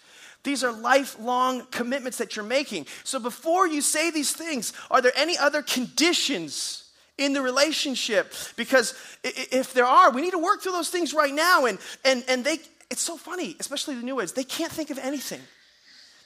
These 0.48 0.64
are 0.64 0.72
lifelong 0.72 1.66
commitments 1.70 2.16
that 2.16 2.34
you're 2.34 2.44
making. 2.44 2.86
So 3.04 3.20
before 3.20 3.66
you 3.66 3.82
say 3.82 4.10
these 4.10 4.32
things, 4.32 4.72
are 4.90 5.02
there 5.02 5.12
any 5.14 5.36
other 5.36 5.62
conditions? 5.62 6.84
in 7.18 7.32
the 7.32 7.42
relationship 7.42 8.32
because 8.54 8.94
if 9.24 9.74
there 9.74 9.84
are 9.84 10.12
we 10.12 10.22
need 10.22 10.30
to 10.30 10.38
work 10.38 10.62
through 10.62 10.70
those 10.70 10.88
things 10.88 11.12
right 11.12 11.34
now 11.34 11.66
and 11.66 11.76
and 12.04 12.22
and 12.28 12.44
they 12.44 12.58
it's 12.90 13.02
so 13.02 13.16
funny, 13.16 13.56
especially 13.58 13.96
the 13.96 14.02
new 14.02 14.14
ones. 14.14 14.34
They 14.34 14.44
can't 14.44 14.70
think 14.70 14.90
of 14.90 14.98
anything. 14.98 15.40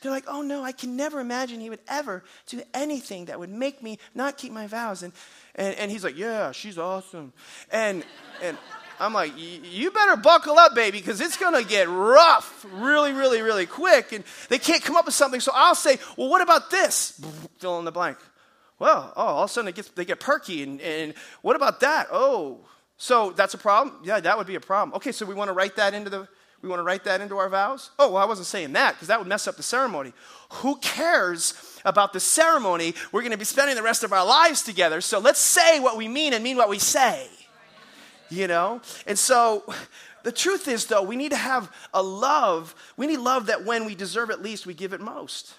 They're 0.02 0.12
like, 0.12 0.24
oh 0.28 0.42
no, 0.42 0.62
I 0.62 0.72
can 0.72 0.94
never 0.96 1.18
imagine 1.18 1.60
he 1.60 1.70
would 1.70 1.80
ever 1.88 2.22
do 2.46 2.60
anything 2.74 3.26
that 3.26 3.40
would 3.40 3.50
make 3.50 3.82
me 3.82 3.98
not 4.14 4.36
keep 4.36 4.52
my 4.52 4.66
vows. 4.66 5.02
And, 5.02 5.14
and, 5.54 5.74
and 5.76 5.90
he's 5.90 6.04
like, 6.04 6.18
yeah, 6.18 6.52
she's 6.52 6.76
awesome. 6.76 7.32
And, 7.70 8.04
and 8.42 8.58
I'm 9.02 9.12
like, 9.12 9.32
you 9.36 9.90
better 9.90 10.16
buckle 10.16 10.58
up, 10.58 10.74
baby, 10.74 10.98
because 10.98 11.20
it's 11.20 11.36
going 11.36 11.60
to 11.60 11.68
get 11.68 11.88
rough 11.88 12.64
really, 12.72 13.12
really, 13.12 13.42
really 13.42 13.66
quick. 13.66 14.12
And 14.12 14.22
they 14.48 14.58
can't 14.58 14.82
come 14.82 14.96
up 14.96 15.06
with 15.06 15.14
something. 15.14 15.40
So 15.40 15.50
I'll 15.54 15.74
say, 15.74 15.98
well, 16.16 16.28
what 16.28 16.40
about 16.40 16.70
this? 16.70 17.20
Fill 17.58 17.80
in 17.80 17.84
the 17.84 17.92
blank. 17.92 18.18
Well, 18.78 19.12
oh, 19.16 19.22
all 19.22 19.44
of 19.44 19.50
a 19.50 19.52
sudden 19.52 19.72
gets, 19.72 19.88
they 19.88 20.04
get 20.04 20.20
perky. 20.20 20.62
And, 20.62 20.80
and 20.80 21.14
what 21.42 21.56
about 21.56 21.80
that? 21.80 22.08
Oh, 22.12 22.60
so 22.96 23.32
that's 23.32 23.54
a 23.54 23.58
problem? 23.58 23.96
Yeah, 24.04 24.20
that 24.20 24.38
would 24.38 24.46
be 24.46 24.54
a 24.54 24.60
problem. 24.60 24.94
Okay, 24.96 25.10
so 25.10 25.26
we 25.26 25.34
want 25.34 25.48
to 25.48 25.52
write 25.52 25.76
that 25.76 25.94
into 25.94 26.08
the 26.08 26.28
we 26.62 26.68
want 26.68 26.78
to 26.78 26.84
write 26.84 27.02
that 27.04 27.20
into 27.20 27.38
our 27.38 27.48
vows? 27.48 27.90
Oh, 27.98 28.12
well, 28.12 28.22
I 28.22 28.24
wasn't 28.24 28.46
saying 28.46 28.74
that 28.74 28.94
because 28.94 29.08
that 29.08 29.18
would 29.18 29.26
mess 29.26 29.48
up 29.48 29.56
the 29.56 29.64
ceremony. 29.64 30.12
Who 30.50 30.76
cares 30.76 31.80
about 31.84 32.12
the 32.12 32.20
ceremony? 32.20 32.94
We're 33.10 33.22
going 33.22 33.32
to 33.32 33.38
be 33.38 33.44
spending 33.44 33.74
the 33.74 33.82
rest 33.82 34.04
of 34.04 34.12
our 34.12 34.24
lives 34.24 34.62
together. 34.62 35.00
So 35.00 35.18
let's 35.18 35.40
say 35.40 35.80
what 35.80 35.96
we 35.96 36.06
mean 36.06 36.34
and 36.34 36.44
mean 36.44 36.56
what 36.56 36.68
we 36.68 36.78
say. 36.78 37.26
You 38.32 38.46
know? 38.48 38.80
And 39.06 39.18
so 39.18 39.62
the 40.22 40.32
truth 40.32 40.66
is, 40.66 40.86
though, 40.86 41.02
we 41.02 41.16
need 41.16 41.32
to 41.32 41.36
have 41.36 41.70
a 41.92 42.02
love. 42.02 42.74
We 42.96 43.06
need 43.06 43.18
love 43.18 43.46
that 43.46 43.64
when 43.64 43.84
we 43.84 43.94
deserve 43.94 44.30
it 44.30 44.40
least, 44.40 44.66
we 44.66 44.72
give 44.72 44.94
it 44.94 45.00
most. 45.00 45.54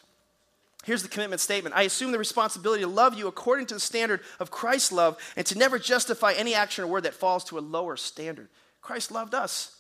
Here's 0.83 1.03
the 1.03 1.09
commitment 1.09 1.39
statement 1.39 1.75
I 1.75 1.83
assume 1.83 2.11
the 2.11 2.17
responsibility 2.17 2.81
to 2.81 2.89
love 2.89 3.13
you 3.13 3.27
according 3.27 3.67
to 3.67 3.75
the 3.75 3.79
standard 3.79 4.21
of 4.39 4.49
Christ's 4.49 4.91
love 4.91 5.17
and 5.35 5.45
to 5.45 5.57
never 5.57 5.77
justify 5.77 6.33
any 6.33 6.55
action 6.55 6.83
or 6.83 6.87
word 6.87 7.03
that 7.03 7.13
falls 7.13 7.43
to 7.45 7.59
a 7.59 7.61
lower 7.61 7.95
standard. 7.95 8.49
Christ 8.81 9.11
loved 9.11 9.35
us 9.35 9.77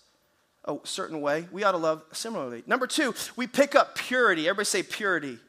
a 0.65 0.77
certain 0.83 1.19
way, 1.19 1.47
we 1.51 1.63
ought 1.63 1.73
to 1.73 1.77
love 1.77 2.03
similarly. 2.13 2.63
Number 2.67 2.87
two, 2.87 3.13
we 3.35 3.47
pick 3.47 3.75
up 3.75 3.95
purity. 3.95 4.47
Everybody 4.47 4.65
say 4.65 4.83
purity. 4.83 5.39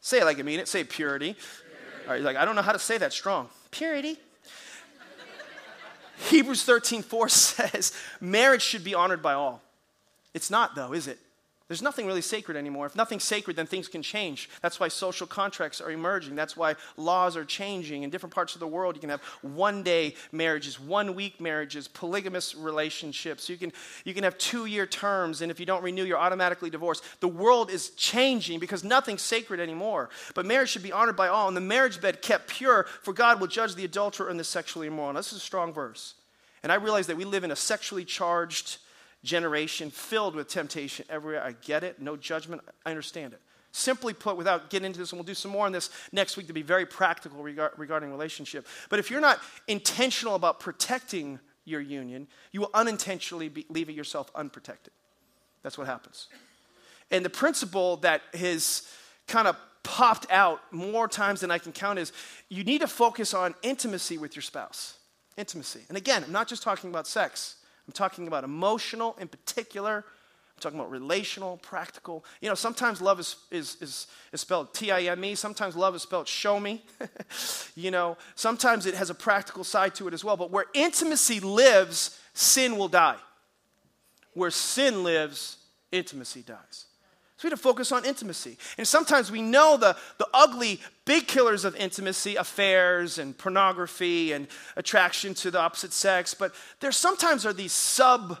Say 0.00 0.20
it 0.20 0.24
like 0.24 0.38
you 0.38 0.44
mean 0.44 0.58
it. 0.58 0.66
Say 0.66 0.82
purity. 0.82 1.34
purity. 1.34 1.40
All 2.06 2.12
right, 2.14 2.22
like, 2.22 2.36
I 2.36 2.44
don't 2.44 2.56
know 2.56 2.62
how 2.62 2.72
to 2.72 2.78
say 2.78 2.98
that 2.98 3.12
strong. 3.12 3.48
Purity. 3.70 4.18
Hebrews 6.30 6.64
13, 6.64 7.02
4 7.02 7.28
says, 7.30 7.92
marriage 8.20 8.62
should 8.62 8.84
be 8.84 8.94
honored 8.94 9.22
by 9.22 9.34
all. 9.34 9.62
It's 10.32 10.50
not, 10.50 10.74
though, 10.74 10.92
is 10.92 11.06
it? 11.06 11.18
There's 11.66 11.80
nothing 11.80 12.06
really 12.06 12.20
sacred 12.20 12.58
anymore. 12.58 12.84
If 12.84 12.94
nothing's 12.94 13.24
sacred, 13.24 13.56
then 13.56 13.64
things 13.64 13.88
can 13.88 14.02
change. 14.02 14.50
That's 14.60 14.78
why 14.78 14.88
social 14.88 15.26
contracts 15.26 15.80
are 15.80 15.90
emerging. 15.90 16.34
That's 16.34 16.58
why 16.58 16.74
laws 16.98 17.38
are 17.38 17.44
changing. 17.44 18.02
In 18.02 18.10
different 18.10 18.34
parts 18.34 18.52
of 18.52 18.60
the 18.60 18.66
world, 18.66 18.96
you 18.96 19.00
can 19.00 19.08
have 19.08 19.22
one 19.40 19.82
day 19.82 20.14
marriages, 20.30 20.78
one 20.78 21.14
week 21.14 21.40
marriages, 21.40 21.88
polygamous 21.88 22.54
relationships. 22.54 23.48
You 23.48 23.56
can, 23.56 23.72
you 24.04 24.12
can 24.12 24.24
have 24.24 24.36
two 24.36 24.66
year 24.66 24.84
terms, 24.84 25.40
and 25.40 25.50
if 25.50 25.58
you 25.58 25.64
don't 25.64 25.82
renew, 25.82 26.04
you're 26.04 26.18
automatically 26.18 26.68
divorced. 26.68 27.02
The 27.20 27.28
world 27.28 27.70
is 27.70 27.90
changing 27.90 28.58
because 28.58 28.84
nothing's 28.84 29.22
sacred 29.22 29.58
anymore. 29.58 30.10
But 30.34 30.44
marriage 30.44 30.68
should 30.68 30.82
be 30.82 30.92
honored 30.92 31.16
by 31.16 31.28
all, 31.28 31.48
and 31.48 31.56
the 31.56 31.62
marriage 31.62 31.98
bed 31.98 32.20
kept 32.20 32.48
pure, 32.48 32.84
for 33.00 33.14
God 33.14 33.40
will 33.40 33.46
judge 33.46 33.74
the 33.74 33.86
adulterer 33.86 34.28
and 34.28 34.38
the 34.38 34.44
sexually 34.44 34.88
immoral. 34.88 35.14
Now, 35.14 35.20
this 35.20 35.32
is 35.32 35.38
a 35.38 35.40
strong 35.40 35.72
verse. 35.72 36.12
And 36.62 36.70
I 36.70 36.76
realize 36.76 37.06
that 37.06 37.16
we 37.16 37.24
live 37.24 37.44
in 37.44 37.50
a 37.50 37.56
sexually 37.56 38.04
charged 38.04 38.78
generation 39.24 39.90
filled 39.90 40.36
with 40.36 40.46
temptation 40.46 41.04
everywhere. 41.08 41.42
I 41.42 41.52
get 41.52 41.82
it, 41.82 42.00
no 42.00 42.16
judgment, 42.16 42.62
I 42.86 42.90
understand 42.90 43.32
it. 43.32 43.40
Simply 43.72 44.12
put, 44.12 44.36
without 44.36 44.70
getting 44.70 44.86
into 44.86 45.00
this, 45.00 45.10
and 45.10 45.18
we'll 45.18 45.24
do 45.24 45.34
some 45.34 45.50
more 45.50 45.66
on 45.66 45.72
this 45.72 45.90
next 46.12 46.36
week 46.36 46.46
to 46.46 46.52
be 46.52 46.62
very 46.62 46.86
practical 46.86 47.42
regard, 47.42 47.72
regarding 47.76 48.10
relationship. 48.12 48.68
But 48.88 49.00
if 49.00 49.10
you're 49.10 49.20
not 49.20 49.40
intentional 49.66 50.36
about 50.36 50.60
protecting 50.60 51.40
your 51.64 51.80
union, 51.80 52.28
you 52.52 52.60
will 52.60 52.70
unintentionally 52.72 53.48
be 53.48 53.66
leaving 53.68 53.96
yourself 53.96 54.30
unprotected. 54.36 54.92
That's 55.64 55.76
what 55.76 55.88
happens. 55.88 56.28
And 57.10 57.24
the 57.24 57.30
principle 57.30 57.96
that 57.98 58.22
has 58.34 58.88
kind 59.26 59.48
of 59.48 59.56
popped 59.82 60.30
out 60.30 60.60
more 60.70 61.08
times 61.08 61.40
than 61.40 61.50
I 61.50 61.58
can 61.58 61.72
count 61.72 61.98
is 61.98 62.12
you 62.48 62.62
need 62.64 62.82
to 62.82 62.86
focus 62.86 63.34
on 63.34 63.54
intimacy 63.62 64.18
with 64.18 64.36
your 64.36 64.42
spouse. 64.42 64.98
Intimacy. 65.36 65.80
And 65.88 65.98
again, 65.98 66.22
I'm 66.24 66.32
not 66.32 66.46
just 66.46 66.62
talking 66.62 66.90
about 66.90 67.06
sex. 67.06 67.56
I'm 67.86 67.92
talking 67.92 68.26
about 68.26 68.44
emotional 68.44 69.16
in 69.20 69.28
particular. 69.28 69.98
I'm 69.98 70.60
talking 70.60 70.78
about 70.78 70.90
relational, 70.90 71.56
practical. 71.58 72.24
You 72.40 72.48
know, 72.48 72.54
sometimes 72.54 73.02
love 73.02 73.18
is, 73.20 73.36
is, 73.50 73.76
is, 73.80 74.06
is 74.32 74.40
spelled 74.40 74.72
T 74.72 74.90
I 74.90 75.02
M 75.02 75.24
E, 75.24 75.34
sometimes 75.34 75.76
love 75.76 75.94
is 75.94 76.02
spelled 76.02 76.28
show 76.28 76.60
me. 76.60 76.84
you 77.74 77.90
know, 77.90 78.16
sometimes 78.36 78.86
it 78.86 78.94
has 78.94 79.10
a 79.10 79.14
practical 79.14 79.64
side 79.64 79.94
to 79.96 80.08
it 80.08 80.14
as 80.14 80.24
well. 80.24 80.36
But 80.36 80.50
where 80.50 80.66
intimacy 80.72 81.40
lives, 81.40 82.18
sin 82.32 82.76
will 82.78 82.88
die. 82.88 83.18
Where 84.32 84.50
sin 84.50 85.04
lives, 85.04 85.58
intimacy 85.92 86.42
dies. 86.42 86.86
We 87.44 87.50
have 87.50 87.58
to 87.58 87.62
focus 87.62 87.92
on 87.92 88.06
intimacy. 88.06 88.56
And 88.78 88.88
sometimes 88.88 89.30
we 89.30 89.42
know 89.42 89.76
the, 89.76 89.96
the 90.16 90.26
ugly, 90.32 90.80
big 91.04 91.26
killers 91.26 91.66
of 91.66 91.76
intimacy, 91.76 92.36
affairs 92.36 93.18
and 93.18 93.36
pornography 93.36 94.32
and 94.32 94.48
attraction 94.76 95.34
to 95.34 95.50
the 95.50 95.60
opposite 95.60 95.92
sex, 95.92 96.32
but 96.32 96.54
there 96.80 96.90
sometimes 96.90 97.44
are 97.44 97.52
these 97.52 97.72
sub, 97.72 98.38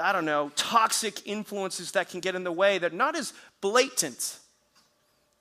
I 0.00 0.12
don't 0.12 0.24
know, 0.24 0.50
toxic 0.56 1.26
influences 1.26 1.92
that 1.92 2.08
can 2.08 2.20
get 2.20 2.34
in 2.34 2.42
the 2.42 2.52
way 2.52 2.78
that 2.78 2.92
are 2.92 2.96
not 2.96 3.16
as 3.16 3.34
blatant. 3.60 4.38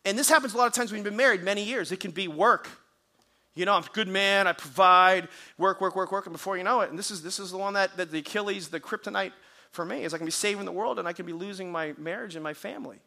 And 0.03 0.19
this 0.19 0.27
happens 0.27 0.53
a 0.53 0.57
lot 0.57 0.67
of 0.67 0.73
times 0.73 0.91
when 0.91 0.99
you've 0.99 1.05
been 1.05 1.15
married 1.15 1.43
many 1.43 1.63
years. 1.63 1.93
It 1.93 2.01
can 2.01 2.11
be 2.11 2.27
work. 2.27 2.67
You 3.55 3.63
know, 3.63 3.73
I'm 3.73 3.83
a 3.83 3.93
good 3.93 4.09
man, 4.09 4.47
I 4.47 4.51
provide, 4.51 5.29
work, 5.57 5.79
work, 5.79 5.95
work, 5.95 6.11
work, 6.11 6.25
and 6.25 6.33
before 6.33 6.57
you 6.57 6.65
know 6.65 6.81
it, 6.81 6.89
and 6.89 6.99
this 6.99 7.09
is, 7.09 7.23
this 7.23 7.39
is 7.39 7.51
the 7.51 7.57
one 7.57 7.75
that, 7.75 7.95
that 7.95 8.11
the 8.11 8.19
Achilles, 8.19 8.67
the 8.67 8.81
kryptonite 8.81 9.31
for 9.75 9.85
me 9.85 10.03
is 10.03 10.13
I 10.13 10.17
can 10.17 10.25
be 10.25 10.31
saving 10.31 10.65
the 10.65 10.71
world 10.71 10.97
and 10.97 11.07
I 11.07 11.13
can 11.13 11.25
be 11.25 11.33
losing 11.33 11.71
my 11.71 11.93
marriage 11.97 12.35
and 12.35 12.43
my 12.43 12.53
family. 12.53 12.97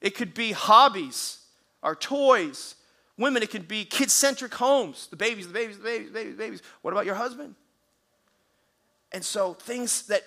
It 0.00 0.16
could 0.16 0.34
be 0.34 0.52
hobbies, 0.52 1.38
our 1.82 1.94
toys, 1.94 2.74
women, 3.16 3.42
it 3.42 3.50
could 3.50 3.68
be 3.68 3.84
kid 3.84 4.10
centric 4.10 4.54
homes, 4.54 5.06
the 5.08 5.16
babies, 5.16 5.46
the 5.46 5.54
babies, 5.54 5.78
the 5.78 5.84
babies, 5.84 6.08
the 6.08 6.14
babies, 6.14 6.32
the 6.32 6.38
babies. 6.38 6.62
What 6.80 6.92
about 6.92 7.06
your 7.06 7.14
husband? 7.14 7.54
And 9.12 9.24
so 9.24 9.54
things 9.54 10.06
that 10.06 10.24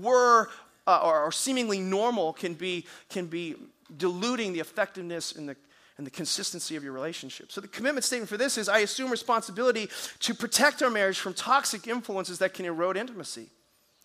were 0.00 0.48
uh, 0.86 1.00
or, 1.02 1.22
or 1.22 1.32
seemingly 1.32 1.78
normal 1.78 2.32
can 2.32 2.54
be, 2.54 2.86
can 3.08 3.26
be 3.26 3.54
diluting 3.96 4.52
the 4.52 4.60
effectiveness 4.60 5.32
and 5.32 5.48
the, 5.48 5.56
and 5.96 6.06
the 6.06 6.10
consistency 6.10 6.76
of 6.76 6.82
your 6.82 6.92
relationship. 6.92 7.52
So, 7.52 7.60
the 7.60 7.68
commitment 7.68 8.04
statement 8.04 8.28
for 8.28 8.36
this 8.36 8.58
is 8.58 8.68
I 8.68 8.78
assume 8.78 9.10
responsibility 9.10 9.88
to 10.20 10.34
protect 10.34 10.82
our 10.82 10.90
marriage 10.90 11.18
from 11.18 11.34
toxic 11.34 11.86
influences 11.86 12.38
that 12.38 12.54
can 12.54 12.64
erode 12.64 12.96
intimacy. 12.96 13.48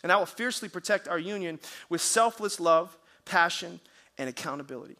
And 0.05 0.11
I 0.11 0.17
will 0.17 0.27
fiercely 0.27 0.69
protect 0.69 1.07
our 1.07 1.17
union 1.17 1.59
with 1.89 1.99
selfless 1.99 2.59
love, 2.59 2.95
passion, 3.25 3.79
and 4.19 4.29
accountability. 4.29 4.97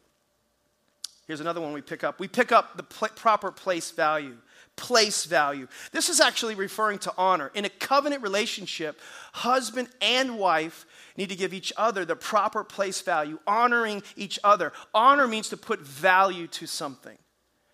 Here's 1.28 1.42
another 1.42 1.62
one 1.62 1.74
we 1.74 1.82
pick 1.84 2.04
up. 2.04 2.20
We 2.20 2.28
pick 2.28 2.52
up 2.52 2.76
the 2.76 2.82
pl- 2.82 3.10
proper 3.10 3.52
place 3.52 3.92
value. 3.92 4.36
Place 4.78 5.26
value. 5.26 5.68
This 5.92 6.10
is 6.10 6.20
actually 6.20 6.56
referring 6.56 6.98
to 7.00 7.14
honor. 7.20 7.52
In 7.54 7.66
a 7.66 7.70
covenant 7.70 8.24
relationship, 8.24 9.00
husband 9.32 9.90
and 10.02 10.40
wife 10.40 10.88
need 11.16 11.30
to 11.30 11.36
give 11.36 11.54
each 11.54 11.72
other 11.78 12.04
the 12.04 12.16
proper 12.16 12.64
place 12.64 13.00
value, 13.02 13.38
honoring 13.46 14.02
each 14.16 14.40
other. 14.44 14.74
Honor 14.92 15.28
means 15.28 15.50
to 15.50 15.58
put 15.58 15.82
value 15.82 16.48
to 16.48 16.66
something 16.66 17.20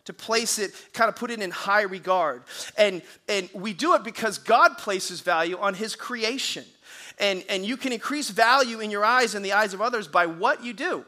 to 0.05 0.13
place 0.13 0.59
it, 0.59 0.71
kind 0.93 1.09
of 1.09 1.15
put 1.15 1.32
it 1.32 1.41
in 1.41 1.51
high 1.51 1.84
regard. 1.84 2.43
And, 2.77 3.01
and 3.29 3.49
we 3.53 3.73
do 3.73 3.93
it 3.95 4.03
because 4.03 4.38
God 4.38 4.77
places 4.77 5.21
value 5.21 5.57
on 5.57 5.73
His 5.73 5.95
creation. 5.95 6.65
And, 7.20 7.43
and 7.49 7.66
you 7.66 7.78
can 7.78 7.91
increase 7.91 8.30
value 8.30 8.80
in 8.80 8.91
your 8.91 9.05
eyes 9.05 9.36
and 9.36 9.43
the 9.43 9.53
eyes 9.53 9.74
of 9.74 9.82
others 9.82 10.07
by 10.07 10.26
what 10.26 10.64
you 10.64 10.74
do 10.74 11.05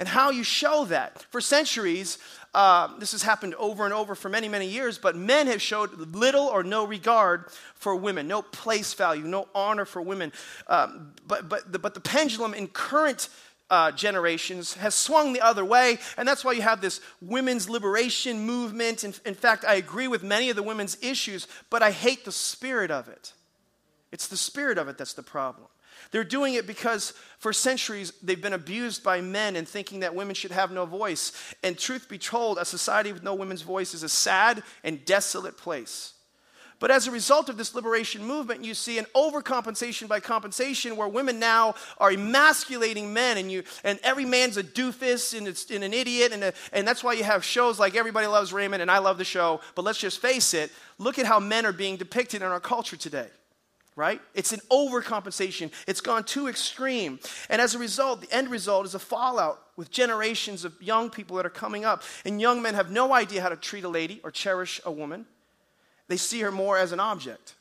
and 0.00 0.08
how 0.08 0.30
you 0.30 0.42
show 0.42 0.86
that. 0.86 1.26
For 1.30 1.42
centuries, 1.42 2.18
uh, 2.54 2.88
this 2.98 3.12
has 3.12 3.22
happened 3.22 3.54
over 3.56 3.84
and 3.84 3.92
over 3.92 4.14
for 4.14 4.30
many, 4.30 4.48
many 4.48 4.66
years, 4.66 4.98
but 4.98 5.14
men 5.14 5.46
have 5.46 5.60
showed 5.60 5.92
little 6.16 6.46
or 6.46 6.62
no 6.64 6.86
regard 6.86 7.44
for 7.74 7.94
women, 7.94 8.26
no 8.26 8.40
place 8.40 8.94
value, 8.94 9.22
no 9.22 9.46
honor 9.54 9.84
for 9.84 10.00
women. 10.00 10.32
Um, 10.66 11.12
but, 11.28 11.48
but, 11.50 11.70
the, 11.70 11.78
but 11.78 11.92
the 11.92 12.00
pendulum 12.00 12.54
in 12.54 12.68
current 12.68 13.28
uh, 13.68 13.92
generations 13.92 14.72
has 14.74 14.94
swung 14.94 15.34
the 15.34 15.42
other 15.42 15.64
way, 15.64 15.98
and 16.16 16.26
that's 16.26 16.44
why 16.44 16.52
you 16.52 16.62
have 16.62 16.80
this 16.80 17.00
women's 17.20 17.68
liberation 17.68 18.40
movement. 18.40 19.04
In, 19.04 19.14
in 19.26 19.34
fact, 19.34 19.66
I 19.66 19.74
agree 19.74 20.08
with 20.08 20.22
many 20.22 20.48
of 20.48 20.56
the 20.56 20.62
women's 20.62 20.96
issues, 21.02 21.46
but 21.68 21.82
I 21.82 21.90
hate 21.90 22.24
the 22.24 22.32
spirit 22.32 22.90
of 22.90 23.06
it. 23.06 23.34
It's 24.12 24.28
the 24.28 24.36
spirit 24.36 24.78
of 24.78 24.88
it 24.88 24.98
that's 24.98 25.14
the 25.14 25.22
problem. 25.22 25.68
They're 26.10 26.24
doing 26.24 26.54
it 26.54 26.66
because 26.66 27.12
for 27.38 27.52
centuries 27.52 28.12
they've 28.22 28.40
been 28.40 28.52
abused 28.52 29.04
by 29.04 29.20
men 29.20 29.56
and 29.56 29.68
thinking 29.68 30.00
that 30.00 30.14
women 30.14 30.34
should 30.34 30.50
have 30.50 30.72
no 30.72 30.86
voice. 30.86 31.32
And 31.62 31.78
truth 31.78 32.08
be 32.08 32.18
told, 32.18 32.58
a 32.58 32.64
society 32.64 33.12
with 33.12 33.22
no 33.22 33.34
women's 33.34 33.62
voice 33.62 33.94
is 33.94 34.02
a 34.02 34.08
sad 34.08 34.62
and 34.82 35.04
desolate 35.04 35.56
place. 35.56 36.14
But 36.80 36.90
as 36.90 37.06
a 37.06 37.10
result 37.10 37.50
of 37.50 37.58
this 37.58 37.74
liberation 37.74 38.24
movement, 38.24 38.64
you 38.64 38.72
see 38.72 38.98
an 38.98 39.04
overcompensation 39.14 40.08
by 40.08 40.18
compensation 40.18 40.96
where 40.96 41.06
women 41.06 41.38
now 41.38 41.74
are 41.98 42.10
emasculating 42.10 43.12
men, 43.12 43.36
and, 43.36 43.52
you, 43.52 43.64
and 43.84 44.00
every 44.02 44.24
man's 44.24 44.56
a 44.56 44.64
doofus 44.64 45.36
and, 45.36 45.46
it's, 45.46 45.70
and 45.70 45.84
an 45.84 45.92
idiot. 45.92 46.32
And, 46.32 46.42
a, 46.42 46.54
and 46.72 46.88
that's 46.88 47.04
why 47.04 47.12
you 47.12 47.22
have 47.22 47.44
shows 47.44 47.78
like 47.78 47.96
Everybody 47.96 48.26
Loves 48.26 48.50
Raymond, 48.50 48.80
and 48.80 48.90
I 48.90 48.96
love 48.96 49.18
the 49.18 49.24
show. 49.24 49.60
But 49.74 49.84
let's 49.84 49.98
just 49.98 50.22
face 50.22 50.54
it 50.54 50.72
look 50.96 51.18
at 51.18 51.26
how 51.26 51.38
men 51.38 51.66
are 51.66 51.72
being 51.72 51.98
depicted 51.98 52.40
in 52.40 52.48
our 52.48 52.60
culture 52.60 52.96
today 52.96 53.28
right? 54.00 54.18
It's 54.34 54.54
an 54.54 54.60
overcompensation. 54.72 55.70
It's 55.86 56.00
gone 56.00 56.24
too 56.24 56.48
extreme. 56.48 57.20
And 57.50 57.60
as 57.60 57.74
a 57.74 57.78
result, 57.78 58.22
the 58.22 58.34
end 58.34 58.48
result 58.48 58.86
is 58.86 58.94
a 58.94 58.98
fallout 58.98 59.60
with 59.76 59.90
generations 59.90 60.64
of 60.64 60.72
young 60.80 61.10
people 61.10 61.36
that 61.36 61.44
are 61.44 61.50
coming 61.50 61.84
up. 61.84 62.02
And 62.24 62.40
young 62.40 62.62
men 62.62 62.72
have 62.74 62.90
no 62.90 63.12
idea 63.12 63.42
how 63.42 63.50
to 63.50 63.56
treat 63.56 63.84
a 63.84 63.90
lady 63.90 64.18
or 64.24 64.30
cherish 64.30 64.80
a 64.86 64.90
woman, 64.90 65.26
they 66.08 66.16
see 66.16 66.40
her 66.40 66.50
more 66.50 66.78
as 66.78 66.92
an 66.92 66.98
object. 66.98 67.54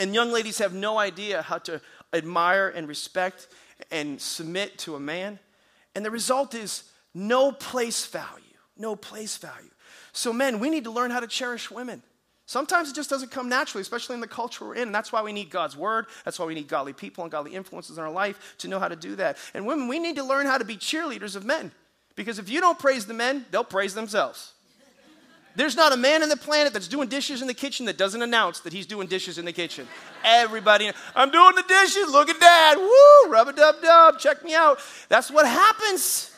And 0.00 0.12
young 0.12 0.32
ladies 0.32 0.58
have 0.58 0.74
no 0.74 0.98
idea 0.98 1.40
how 1.40 1.58
to 1.58 1.80
admire 2.12 2.68
and 2.68 2.88
respect 2.88 3.46
and 3.92 4.20
submit 4.20 4.76
to 4.78 4.96
a 4.96 5.00
man. 5.00 5.38
And 5.94 6.04
the 6.04 6.10
result 6.10 6.52
is 6.52 6.82
no 7.14 7.52
place 7.52 8.04
value. 8.06 8.42
No 8.76 8.96
place 8.96 9.36
value. 9.36 9.70
So, 10.12 10.32
men, 10.32 10.58
we 10.58 10.68
need 10.68 10.82
to 10.82 10.90
learn 10.90 11.12
how 11.12 11.20
to 11.20 11.28
cherish 11.28 11.70
women. 11.70 12.02
Sometimes 12.46 12.90
it 12.90 12.94
just 12.94 13.08
doesn't 13.08 13.30
come 13.30 13.48
naturally, 13.48 13.80
especially 13.80 14.14
in 14.14 14.20
the 14.20 14.28
culture 14.28 14.66
we're 14.66 14.74
in. 14.74 14.82
And 14.82 14.94
that's 14.94 15.12
why 15.12 15.22
we 15.22 15.32
need 15.32 15.48
God's 15.48 15.76
word. 15.76 16.06
That's 16.24 16.38
why 16.38 16.44
we 16.44 16.54
need 16.54 16.68
godly 16.68 16.92
people 16.92 17.24
and 17.24 17.30
godly 17.30 17.54
influences 17.54 17.96
in 17.96 18.04
our 18.04 18.10
life 18.10 18.54
to 18.58 18.68
know 18.68 18.78
how 18.78 18.88
to 18.88 18.96
do 18.96 19.16
that. 19.16 19.38
And 19.54 19.66
women, 19.66 19.88
we 19.88 19.98
need 19.98 20.16
to 20.16 20.24
learn 20.24 20.46
how 20.46 20.58
to 20.58 20.64
be 20.64 20.76
cheerleaders 20.76 21.36
of 21.36 21.44
men. 21.44 21.72
Because 22.16 22.38
if 22.38 22.48
you 22.48 22.60
don't 22.60 22.78
praise 22.78 23.06
the 23.06 23.14
men, 23.14 23.46
they'll 23.50 23.64
praise 23.64 23.94
themselves. 23.94 24.52
There's 25.56 25.76
not 25.76 25.92
a 25.92 25.96
man 25.96 26.22
on 26.22 26.28
the 26.28 26.36
planet 26.36 26.72
that's 26.72 26.88
doing 26.88 27.08
dishes 27.08 27.40
in 27.40 27.46
the 27.46 27.54
kitchen 27.54 27.86
that 27.86 27.96
doesn't 27.96 28.20
announce 28.20 28.60
that 28.60 28.72
he's 28.72 28.86
doing 28.86 29.06
dishes 29.06 29.38
in 29.38 29.44
the 29.44 29.52
kitchen. 29.52 29.86
Everybody, 30.24 30.90
I'm 31.14 31.30
doing 31.30 31.54
the 31.54 31.62
dishes. 31.62 32.10
Look 32.10 32.28
at 32.28 32.40
that. 32.40 32.74
Woo, 32.76 33.32
rub 33.32 33.48
a 33.48 33.52
dub 33.52 33.80
dub. 33.80 34.18
Check 34.18 34.44
me 34.44 34.54
out. 34.54 34.80
That's 35.08 35.30
what 35.30 35.46
happens. 35.46 36.32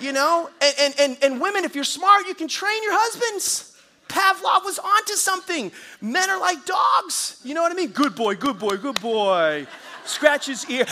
You 0.00 0.12
know? 0.12 0.50
And, 0.60 0.74
and, 0.80 0.94
and, 0.98 1.18
and 1.22 1.40
women, 1.40 1.64
if 1.64 1.76
you're 1.76 1.84
smart, 1.84 2.26
you 2.26 2.34
can 2.34 2.48
train 2.48 2.82
your 2.82 2.94
husbands. 2.94 3.71
Pavlov 4.12 4.64
was 4.64 4.78
onto 4.78 5.14
something. 5.14 5.72
Men 6.02 6.28
are 6.28 6.38
like 6.38 6.64
dogs. 6.66 7.40
You 7.42 7.54
know 7.54 7.62
what 7.62 7.72
I 7.72 7.74
mean? 7.74 7.90
Good 7.90 8.14
boy, 8.14 8.34
good 8.34 8.58
boy, 8.58 8.76
good 8.76 9.00
boy. 9.00 9.66
Scratch 10.04 10.46
his 10.46 10.68
ear. 10.68 10.86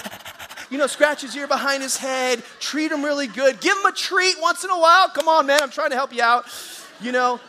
You 0.70 0.78
know, 0.78 0.86
scratch 0.86 1.22
his 1.22 1.36
ear 1.36 1.46
behind 1.46 1.82
his 1.82 1.96
head. 1.96 2.42
Treat 2.60 2.92
him 2.92 3.04
really 3.04 3.26
good. 3.26 3.60
Give 3.60 3.76
him 3.76 3.84
a 3.84 3.92
treat 3.92 4.36
once 4.40 4.64
in 4.64 4.70
a 4.70 4.78
while. 4.78 5.08
Come 5.08 5.28
on, 5.28 5.46
man. 5.46 5.60
I'm 5.62 5.70
trying 5.70 5.90
to 5.90 5.96
help 5.96 6.14
you 6.14 6.22
out. 6.22 6.46
You 7.00 7.12
know, 7.12 7.40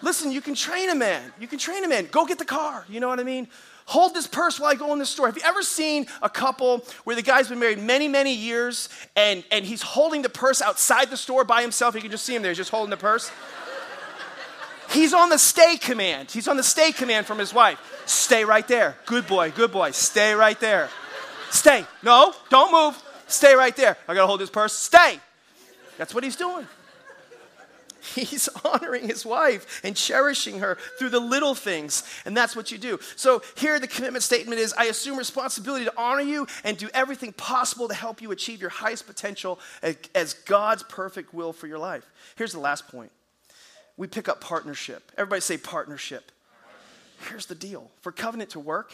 listen, 0.00 0.32
you 0.32 0.40
can 0.40 0.54
train 0.54 0.88
a 0.88 0.94
man. 0.94 1.32
You 1.40 1.48
can 1.48 1.58
train 1.58 1.84
a 1.84 1.88
man. 1.88 2.06
Go 2.10 2.24
get 2.24 2.38
the 2.38 2.44
car. 2.44 2.86
You 2.88 3.00
know 3.00 3.08
what 3.08 3.20
I 3.20 3.24
mean? 3.24 3.48
Hold 3.86 4.14
this 4.14 4.26
purse 4.26 4.60
while 4.60 4.70
I 4.70 4.74
go 4.74 4.92
in 4.92 4.98
the 4.98 5.06
store. 5.06 5.26
Have 5.26 5.36
you 5.36 5.42
ever 5.44 5.62
seen 5.62 6.06
a 6.22 6.28
couple 6.28 6.84
where 7.04 7.16
the 7.16 7.22
guy's 7.22 7.48
been 7.48 7.58
married 7.58 7.80
many, 7.80 8.06
many 8.06 8.34
years 8.34 8.90
and, 9.16 9.42
and 9.50 9.64
he's 9.64 9.82
holding 9.82 10.22
the 10.22 10.28
purse 10.28 10.60
outside 10.62 11.10
the 11.10 11.16
store 11.16 11.42
by 11.42 11.62
himself? 11.62 11.94
You 11.94 12.02
can 12.02 12.10
just 12.10 12.24
see 12.24 12.34
him 12.34 12.42
there, 12.42 12.50
he's 12.50 12.58
just 12.58 12.70
holding 12.70 12.90
the 12.90 12.98
purse. 12.98 13.30
He's 14.90 15.12
on 15.12 15.28
the 15.28 15.38
stay 15.38 15.76
command. 15.76 16.30
He's 16.30 16.48
on 16.48 16.56
the 16.56 16.62
stay 16.62 16.92
command 16.92 17.26
from 17.26 17.38
his 17.38 17.52
wife. 17.52 18.02
Stay 18.06 18.44
right 18.44 18.66
there. 18.66 18.96
Good 19.06 19.26
boy, 19.26 19.50
good 19.50 19.70
boy. 19.70 19.90
Stay 19.90 20.32
right 20.34 20.58
there. 20.60 20.88
Stay. 21.50 21.84
No, 22.02 22.34
don't 22.50 22.72
move. 22.72 23.02
Stay 23.26 23.54
right 23.54 23.76
there. 23.76 23.96
I 24.06 24.14
gotta 24.14 24.26
hold 24.26 24.40
his 24.40 24.50
purse. 24.50 24.72
Stay. 24.72 25.20
That's 25.98 26.14
what 26.14 26.24
he's 26.24 26.36
doing. 26.36 26.66
He's 28.14 28.48
honoring 28.64 29.08
his 29.08 29.26
wife 29.26 29.80
and 29.84 29.96
cherishing 29.96 30.60
her 30.60 30.78
through 30.98 31.10
the 31.10 31.20
little 31.20 31.54
things. 31.54 32.04
And 32.24 32.36
that's 32.36 32.56
what 32.56 32.70
you 32.70 32.78
do. 32.78 32.98
So 33.16 33.42
here 33.56 33.78
the 33.78 33.88
commitment 33.88 34.22
statement 34.22 34.60
is 34.60 34.72
I 34.72 34.84
assume 34.84 35.18
responsibility 35.18 35.84
to 35.84 35.92
honor 35.96 36.22
you 36.22 36.46
and 36.64 36.76
do 36.76 36.88
everything 36.94 37.32
possible 37.32 37.88
to 37.88 37.94
help 37.94 38.22
you 38.22 38.30
achieve 38.30 38.60
your 38.60 38.70
highest 38.70 39.06
potential 39.06 39.58
as 40.14 40.34
God's 40.34 40.82
perfect 40.84 41.34
will 41.34 41.52
for 41.52 41.66
your 41.66 41.78
life. 41.78 42.08
Here's 42.36 42.52
the 42.52 42.60
last 42.60 42.88
point 42.88 43.10
we 43.98 44.06
pick 44.06 44.28
up 44.28 44.40
partnership. 44.40 45.12
Everybody 45.18 45.42
say 45.42 45.58
partnership. 45.58 46.32
Here's 47.28 47.46
the 47.46 47.54
deal 47.56 47.90
for 48.00 48.12
covenant 48.12 48.50
to 48.50 48.60
work, 48.60 48.92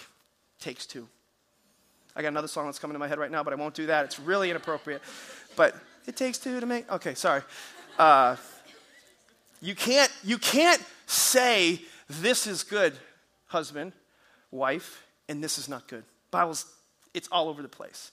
takes 0.59 0.87
two. 0.87 1.07
I 2.17 2.23
got 2.23 2.29
another 2.29 2.49
song 2.49 2.67
that's 2.67 2.79
coming 2.79 2.95
to 2.95 2.99
my 2.99 3.07
head 3.07 3.19
right 3.19 3.31
now, 3.31 3.45
but 3.45 3.53
I 3.53 3.57
won't 3.57 3.75
do 3.75 3.87
that. 3.87 4.07
It's 4.07 4.19
really 4.19 4.51
inappropriate. 4.51 5.03
But 5.57 5.77
it 6.07 6.17
takes 6.17 6.39
two 6.39 6.59
to 6.59 6.67
make. 6.67 6.91
Okay, 6.91 7.15
sorry. 7.15 7.43
Uh, 7.99 8.37
you 9.61 9.75
can't 9.75 10.11
you 10.25 10.39
can't 10.39 10.83
say 11.07 11.81
this 12.09 12.47
is 12.47 12.63
good, 12.63 12.95
husband, 13.47 13.93
wife, 14.51 15.05
and 15.29 15.45
this 15.45 15.59
is 15.59 15.69
not 15.69 15.87
good. 15.87 16.05
Bible's 16.31 16.67
it's 17.13 17.29
all 17.31 17.49
over 17.49 17.63
the 17.63 17.69
place. 17.69 18.11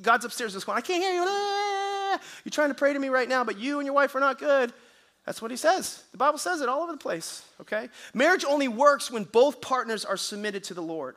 God's 0.00 0.24
upstairs 0.24 0.52
just 0.52 0.66
going, 0.66 0.78
I 0.78 0.80
can't 0.80 1.02
hear 1.02 1.12
you. 1.12 1.24
You're 2.44 2.50
trying 2.52 2.68
to 2.68 2.74
pray 2.74 2.92
to 2.92 2.98
me 2.98 3.08
right 3.08 3.28
now, 3.28 3.42
but 3.42 3.58
you 3.58 3.80
and 3.80 3.86
your 3.86 3.94
wife 3.94 4.14
are 4.14 4.20
not 4.20 4.38
good. 4.38 4.72
That's 5.30 5.40
what 5.40 5.52
he 5.52 5.56
says. 5.56 6.02
The 6.10 6.18
Bible 6.18 6.38
says 6.38 6.60
it 6.60 6.68
all 6.68 6.82
over 6.82 6.90
the 6.90 6.98
place, 6.98 7.44
okay? 7.60 7.88
Marriage 8.12 8.44
only 8.44 8.66
works 8.66 9.12
when 9.12 9.22
both 9.22 9.60
partners 9.60 10.04
are 10.04 10.16
submitted 10.16 10.64
to 10.64 10.74
the 10.74 10.82
Lord. 10.82 11.14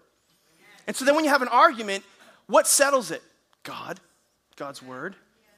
And 0.86 0.96
so 0.96 1.04
then 1.04 1.16
when 1.16 1.24
you 1.26 1.32
have 1.32 1.42
an 1.42 1.48
argument, 1.48 2.04
what 2.46 2.68
settles 2.68 3.10
it? 3.10 3.24
God, 3.64 4.00
God's 4.56 4.84
word. 4.84 5.16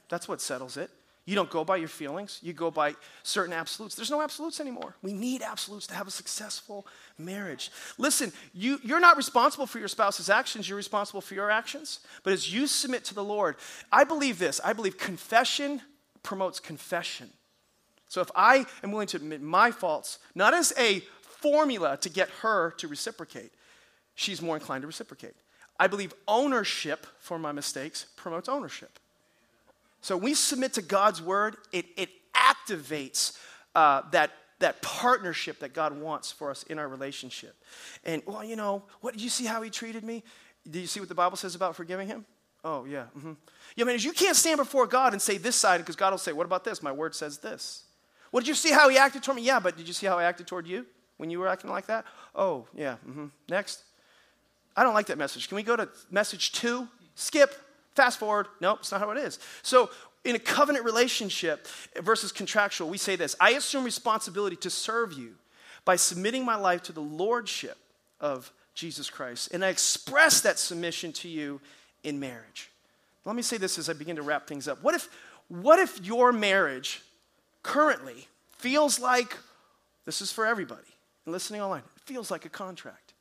That's 0.08 0.26
what 0.26 0.40
settles 0.40 0.78
it. 0.78 0.88
You 1.26 1.34
don't 1.34 1.50
go 1.50 1.66
by 1.66 1.76
your 1.76 1.88
feelings, 1.88 2.40
you 2.42 2.54
go 2.54 2.70
by 2.70 2.94
certain 3.24 3.52
absolutes. 3.52 3.94
There's 3.94 4.10
no 4.10 4.22
absolutes 4.22 4.58
anymore. 4.58 4.96
We 5.02 5.12
need 5.12 5.42
absolutes 5.42 5.86
to 5.88 5.94
have 5.94 6.08
a 6.08 6.10
successful 6.10 6.86
marriage. 7.18 7.70
Listen, 7.98 8.32
you, 8.54 8.80
you're 8.82 9.00
not 9.00 9.18
responsible 9.18 9.66
for 9.66 9.78
your 9.78 9.88
spouse's 9.88 10.30
actions, 10.30 10.66
you're 10.66 10.78
responsible 10.78 11.20
for 11.20 11.34
your 11.34 11.50
actions. 11.50 12.00
But 12.22 12.32
as 12.32 12.50
you 12.50 12.66
submit 12.66 13.04
to 13.04 13.14
the 13.14 13.22
Lord, 13.22 13.56
I 13.92 14.04
believe 14.04 14.38
this 14.38 14.62
I 14.64 14.72
believe 14.72 14.96
confession 14.96 15.82
promotes 16.22 16.58
confession. 16.58 17.28
So 18.08 18.20
if 18.20 18.30
I 18.34 18.66
am 18.82 18.92
willing 18.92 19.08
to 19.08 19.16
admit 19.16 19.42
my 19.42 19.70
faults, 19.70 20.18
not 20.34 20.54
as 20.54 20.72
a 20.78 21.00
formula 21.20 21.96
to 21.98 22.08
get 22.08 22.28
her 22.42 22.72
to 22.78 22.88
reciprocate, 22.88 23.52
she's 24.14 24.40
more 24.40 24.56
inclined 24.56 24.82
to 24.82 24.86
reciprocate. 24.86 25.34
I 25.78 25.86
believe 25.86 26.14
ownership 26.26 27.06
for 27.18 27.38
my 27.38 27.52
mistakes 27.52 28.06
promotes 28.16 28.48
ownership. 28.48 28.98
So 30.00 30.16
we 30.16 30.34
submit 30.34 30.74
to 30.74 30.82
God's 30.82 31.20
word, 31.20 31.56
it, 31.72 31.86
it 31.96 32.10
activates 32.34 33.36
uh, 33.74 34.02
that, 34.12 34.30
that 34.60 34.80
partnership 34.80 35.58
that 35.60 35.74
God 35.74 36.00
wants 36.00 36.30
for 36.30 36.50
us 36.50 36.62
in 36.64 36.78
our 36.78 36.88
relationship. 36.88 37.56
And, 38.04 38.22
well, 38.24 38.44
you 38.44 38.56
know, 38.56 38.84
what 39.00 39.12
did 39.14 39.20
you 39.20 39.28
see 39.28 39.44
how 39.44 39.62
he 39.62 39.70
treated 39.70 40.04
me? 40.04 40.22
Did 40.68 40.80
you 40.80 40.86
see 40.86 41.00
what 41.00 41.08
the 41.08 41.14
Bible 41.14 41.36
says 41.36 41.54
about 41.54 41.76
forgiving 41.76 42.08
him? 42.08 42.24
Oh, 42.64 42.84
yeah. 42.84 43.04
Mm-hmm. 43.16 43.32
Yeah, 43.76 43.84
man, 43.84 43.98
you 43.98 44.12
can't 44.12 44.36
stand 44.36 44.58
before 44.58 44.86
God 44.86 45.12
and 45.12 45.20
say 45.20 45.38
this 45.38 45.56
side 45.56 45.78
because 45.78 45.96
God 45.96 46.10
will 46.12 46.18
say, 46.18 46.32
what 46.32 46.46
about 46.46 46.64
this? 46.64 46.82
My 46.82 46.92
word 46.92 47.14
says 47.14 47.38
this. 47.38 47.84
Well, 48.36 48.42
did 48.42 48.48
you 48.48 48.54
see 48.54 48.70
how 48.70 48.90
he 48.90 48.98
acted 48.98 49.22
toward 49.22 49.36
me? 49.36 49.44
Yeah, 49.44 49.60
but 49.60 49.78
did 49.78 49.88
you 49.88 49.94
see 49.94 50.06
how 50.06 50.18
I 50.18 50.24
acted 50.24 50.46
toward 50.46 50.66
you 50.66 50.84
when 51.16 51.30
you 51.30 51.38
were 51.38 51.48
acting 51.48 51.70
like 51.70 51.86
that? 51.86 52.04
Oh, 52.34 52.66
yeah. 52.76 52.96
Mm-hmm. 53.08 53.28
Next. 53.48 53.82
I 54.76 54.82
don't 54.82 54.92
like 54.92 55.06
that 55.06 55.16
message. 55.16 55.48
Can 55.48 55.56
we 55.56 55.62
go 55.62 55.74
to 55.74 55.88
message 56.10 56.52
two? 56.52 56.86
Skip. 57.14 57.54
Fast 57.94 58.18
forward. 58.18 58.48
Nope, 58.60 58.80
it's 58.80 58.92
not 58.92 59.00
how 59.00 59.10
it 59.12 59.16
is. 59.16 59.38
So, 59.62 59.88
in 60.22 60.36
a 60.36 60.38
covenant 60.38 60.84
relationship 60.84 61.66
versus 61.98 62.30
contractual, 62.30 62.90
we 62.90 62.98
say 62.98 63.16
this 63.16 63.34
I 63.40 63.52
assume 63.52 63.84
responsibility 63.84 64.56
to 64.56 64.68
serve 64.68 65.14
you 65.14 65.36
by 65.86 65.96
submitting 65.96 66.44
my 66.44 66.56
life 66.56 66.82
to 66.82 66.92
the 66.92 67.00
lordship 67.00 67.78
of 68.20 68.52
Jesus 68.74 69.08
Christ. 69.08 69.48
And 69.54 69.64
I 69.64 69.70
express 69.70 70.42
that 70.42 70.58
submission 70.58 71.10
to 71.14 71.28
you 71.28 71.58
in 72.04 72.20
marriage. 72.20 72.68
Let 73.24 73.34
me 73.34 73.40
say 73.40 73.56
this 73.56 73.78
as 73.78 73.88
I 73.88 73.94
begin 73.94 74.16
to 74.16 74.22
wrap 74.22 74.46
things 74.46 74.68
up. 74.68 74.82
What 74.82 74.94
if, 74.94 75.08
what 75.48 75.78
if 75.78 76.04
your 76.04 76.34
marriage 76.34 77.00
currently 77.66 78.28
feels 78.58 79.00
like 79.00 79.36
this 80.04 80.22
is 80.22 80.30
for 80.30 80.46
everybody 80.46 80.86
and 81.24 81.32
listening 81.32 81.60
online? 81.60 81.82
It 81.96 82.02
feels 82.02 82.30
like 82.30 82.44
a 82.44 82.48
contract. 82.48 83.12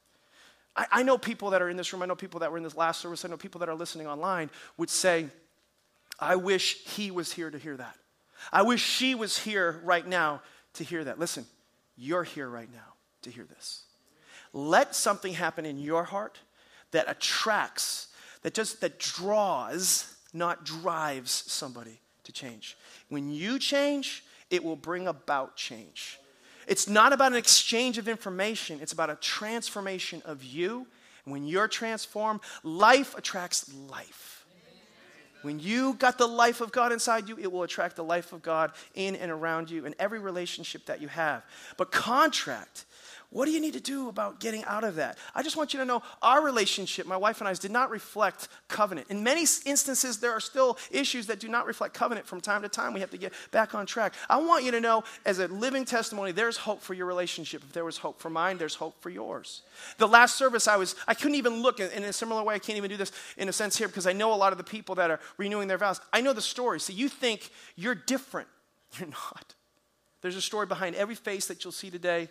I, 0.76 0.86
I 0.92 1.04
know 1.04 1.18
people 1.18 1.50
that 1.50 1.64
are 1.64 1.70
in 1.70 1.78
this 1.78 1.92
room, 1.92 2.04
I 2.04 2.06
know 2.06 2.16
people 2.16 2.40
that 2.42 2.52
were 2.52 2.58
in 2.58 2.64
this 2.64 2.78
last 2.78 3.02
service, 3.02 3.26
I 3.26 3.28
know 3.28 3.38
people 3.38 3.60
that 3.60 3.70
are 3.70 3.76
listening 3.76 4.06
online 4.06 4.52
would 4.78 4.92
say, 4.92 5.28
I 6.20 6.36
wish 6.36 6.78
he 6.86 7.10
was 7.10 7.34
here 7.34 7.50
to 7.50 7.58
hear 7.58 7.76
that. 7.76 7.96
I 8.54 8.62
wish 8.62 8.84
she 8.84 9.16
was 9.16 9.40
here 9.40 9.82
right 9.84 10.08
now 10.08 10.42
to 10.76 10.84
hear 10.84 11.04
that. 11.04 11.18
Listen, 11.18 11.46
you're 11.98 12.24
here 12.24 12.48
right 12.48 12.72
now 12.72 12.94
to 13.24 13.32
hear 13.32 13.46
this. 13.46 13.82
Let 14.54 14.96
something 14.96 15.34
happen 15.34 15.66
in 15.66 15.80
your 15.80 16.04
heart 16.04 16.38
that 16.92 17.10
attracts, 17.10 18.10
that 18.44 18.54
just 18.54 18.80
that 18.82 19.00
draws, 19.00 20.14
not 20.34 20.64
drives 20.64 21.32
somebody 21.32 22.00
to 22.26 22.32
change. 22.32 22.78
When 23.10 23.32
you 23.32 23.58
change, 23.58 24.24
it 24.56 24.64
will 24.64 24.76
bring 24.76 25.08
about 25.08 25.56
change. 25.56 26.20
It's 26.68 26.88
not 26.88 27.14
about 27.14 27.32
an 27.32 27.38
exchange 27.38 27.98
of 27.98 28.08
information, 28.08 28.80
it's 28.82 28.94
about 28.94 29.10
a 29.10 29.16
transformation 29.16 30.22
of 30.26 30.44
you. 30.44 30.88
And 31.26 31.32
when 31.32 31.46
you're 31.46 31.68
transformed, 31.68 32.42
life 32.64 33.16
attracts 33.18 33.72
life. 33.90 34.46
When 35.42 35.60
you 35.60 35.94
got 35.94 36.18
the 36.18 36.28
life 36.28 36.60
of 36.60 36.72
God 36.72 36.92
inside 36.92 37.30
you, 37.30 37.38
it 37.38 37.52
will 37.52 37.62
attract 37.62 37.96
the 37.96 38.04
life 38.04 38.34
of 38.34 38.42
God 38.42 38.72
in 38.96 39.16
and 39.16 39.32
around 39.32 39.70
you 39.70 39.86
in 39.86 39.94
every 40.00 40.18
relationship 40.18 40.88
that 40.88 41.02
you 41.02 41.08
have. 41.08 41.44
But 41.78 41.92
contract 41.92 42.86
what 43.36 43.48
do 43.48 43.52
you 43.52 43.60
need 43.60 43.74
to 43.74 43.82
do 43.82 44.08
about 44.08 44.40
getting 44.40 44.64
out 44.64 44.86
of 44.86 44.96
that? 44.96 45.18
I 45.36 45.44
just 45.44 45.58
want 45.58 45.74
you 45.74 45.80
to 45.82 45.86
know 45.86 46.02
our 46.22 46.42
relationship, 46.42 47.06
my 47.06 47.18
wife 47.18 47.42
and 47.42 47.50
I's, 47.50 47.60
did 47.60 47.70
not 47.70 47.90
reflect 47.90 48.48
covenant. 48.70 49.08
In 49.10 49.26
many 49.26 49.42
instances, 49.42 50.20
there 50.20 50.32
are 50.32 50.40
still 50.40 50.78
issues 50.90 51.28
that 51.28 51.42
do 51.42 51.50
not 51.50 51.66
reflect 51.66 51.94
covenant 51.94 52.26
from 52.26 52.40
time 52.40 52.62
to 52.62 52.70
time. 52.70 52.94
We 52.94 53.02
have 53.02 53.10
to 53.10 53.18
get 53.18 53.34
back 53.52 53.76
on 53.76 53.86
track. 53.88 54.14
I 54.30 54.38
want 54.38 54.64
you 54.64 54.72
to 54.72 54.80
know, 54.80 55.04
as 55.26 55.40
a 55.40 55.50
living 55.50 55.84
testimony, 55.84 56.32
there's 56.32 56.56
hope 56.56 56.82
for 56.82 56.94
your 56.94 57.08
relationship. 57.08 57.62
If 57.62 57.74
there 57.74 57.84
was 57.84 57.98
hope 57.98 58.22
for 58.22 58.30
mine, 58.30 58.58
there's 58.58 58.76
hope 58.76 58.96
for 59.02 59.10
yours. 59.10 59.64
The 59.98 60.08
last 60.08 60.38
service, 60.38 60.66
I 60.66 60.78
was, 60.78 60.96
I 61.06 61.14
couldn't 61.14 61.36
even 61.36 61.62
look 61.62 61.82
in, 61.82 61.92
in 61.92 62.06
a 62.06 62.14
similar 62.14 62.42
way. 62.42 62.56
I 62.56 62.60
can't 62.60 62.78
even 62.78 62.90
do 62.90 62.96
this 62.96 63.12
in 63.36 63.50
a 63.50 63.54
sense 63.54 63.78
here 63.78 63.90
because 63.90 64.08
I 64.08 64.14
know 64.14 64.34
a 64.34 64.36
lot 64.36 64.54
of 64.54 64.58
the 64.58 64.64
people 64.64 64.96
that 64.96 65.12
are 65.12 65.20
renewing 65.36 65.68
their 65.68 65.78
vows. 65.78 66.00
I 66.14 66.22
know 66.22 66.32
the 66.32 66.42
story. 66.42 66.80
So 66.80 66.94
you 66.94 67.10
think 67.10 67.52
you're 67.76 67.96
different. 67.96 68.48
You're 68.98 69.10
not. 69.10 69.56
There's 70.22 70.38
a 70.38 70.42
story 70.42 70.68
behind 70.68 70.96
every 70.96 71.16
face 71.16 71.48
that 71.48 71.66
you'll 71.66 71.74
see 71.74 71.92
today 71.92 72.30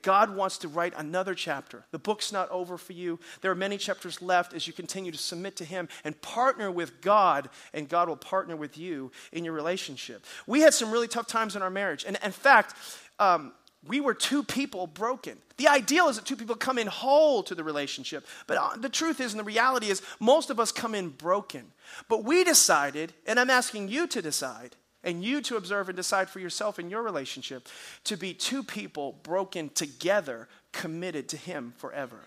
God 0.00 0.34
wants 0.34 0.56
to 0.58 0.68
write 0.68 0.94
another 0.96 1.34
chapter. 1.34 1.84
The 1.90 1.98
book's 1.98 2.32
not 2.32 2.48
over 2.50 2.78
for 2.78 2.94
you. 2.94 3.20
There 3.42 3.50
are 3.50 3.54
many 3.54 3.76
chapters 3.76 4.22
left 4.22 4.54
as 4.54 4.66
you 4.66 4.72
continue 4.72 5.12
to 5.12 5.18
submit 5.18 5.56
to 5.56 5.66
Him 5.66 5.88
and 6.02 6.18
partner 6.22 6.70
with 6.70 7.02
God, 7.02 7.50
and 7.74 7.90
God 7.90 8.08
will 8.08 8.16
partner 8.16 8.56
with 8.56 8.78
you 8.78 9.12
in 9.32 9.44
your 9.44 9.52
relationship. 9.52 10.24
We 10.46 10.60
had 10.60 10.72
some 10.72 10.90
really 10.90 11.08
tough 11.08 11.26
times 11.26 11.56
in 11.56 11.60
our 11.60 11.68
marriage. 11.68 12.04
And 12.06 12.16
in 12.24 12.32
fact, 12.32 12.74
um, 13.18 13.52
we 13.86 14.00
were 14.00 14.14
two 14.14 14.44
people 14.44 14.86
broken. 14.86 15.38
The 15.56 15.68
ideal 15.68 16.08
is 16.08 16.16
that 16.16 16.24
two 16.24 16.36
people 16.36 16.54
come 16.54 16.78
in 16.78 16.86
whole 16.86 17.42
to 17.42 17.54
the 17.54 17.64
relationship. 17.64 18.26
But 18.46 18.56
uh, 18.56 18.76
the 18.76 18.88
truth 18.88 19.20
is, 19.20 19.32
and 19.32 19.40
the 19.40 19.44
reality 19.44 19.90
is, 19.90 20.02
most 20.20 20.50
of 20.50 20.60
us 20.60 20.70
come 20.70 20.94
in 20.94 21.08
broken. 21.08 21.72
But 22.08 22.24
we 22.24 22.44
decided, 22.44 23.12
and 23.26 23.40
I'm 23.40 23.50
asking 23.50 23.88
you 23.88 24.06
to 24.06 24.22
decide, 24.22 24.76
and 25.04 25.24
you 25.24 25.40
to 25.42 25.56
observe 25.56 25.88
and 25.88 25.96
decide 25.96 26.28
for 26.30 26.40
yourself 26.40 26.78
in 26.78 26.90
your 26.90 27.02
relationship 27.02 27.68
to 28.04 28.16
be 28.16 28.34
two 28.34 28.62
people 28.62 29.18
broken 29.22 29.68
together, 29.70 30.48
committed 30.72 31.28
to 31.30 31.36
Him 31.36 31.74
forever. 31.76 32.20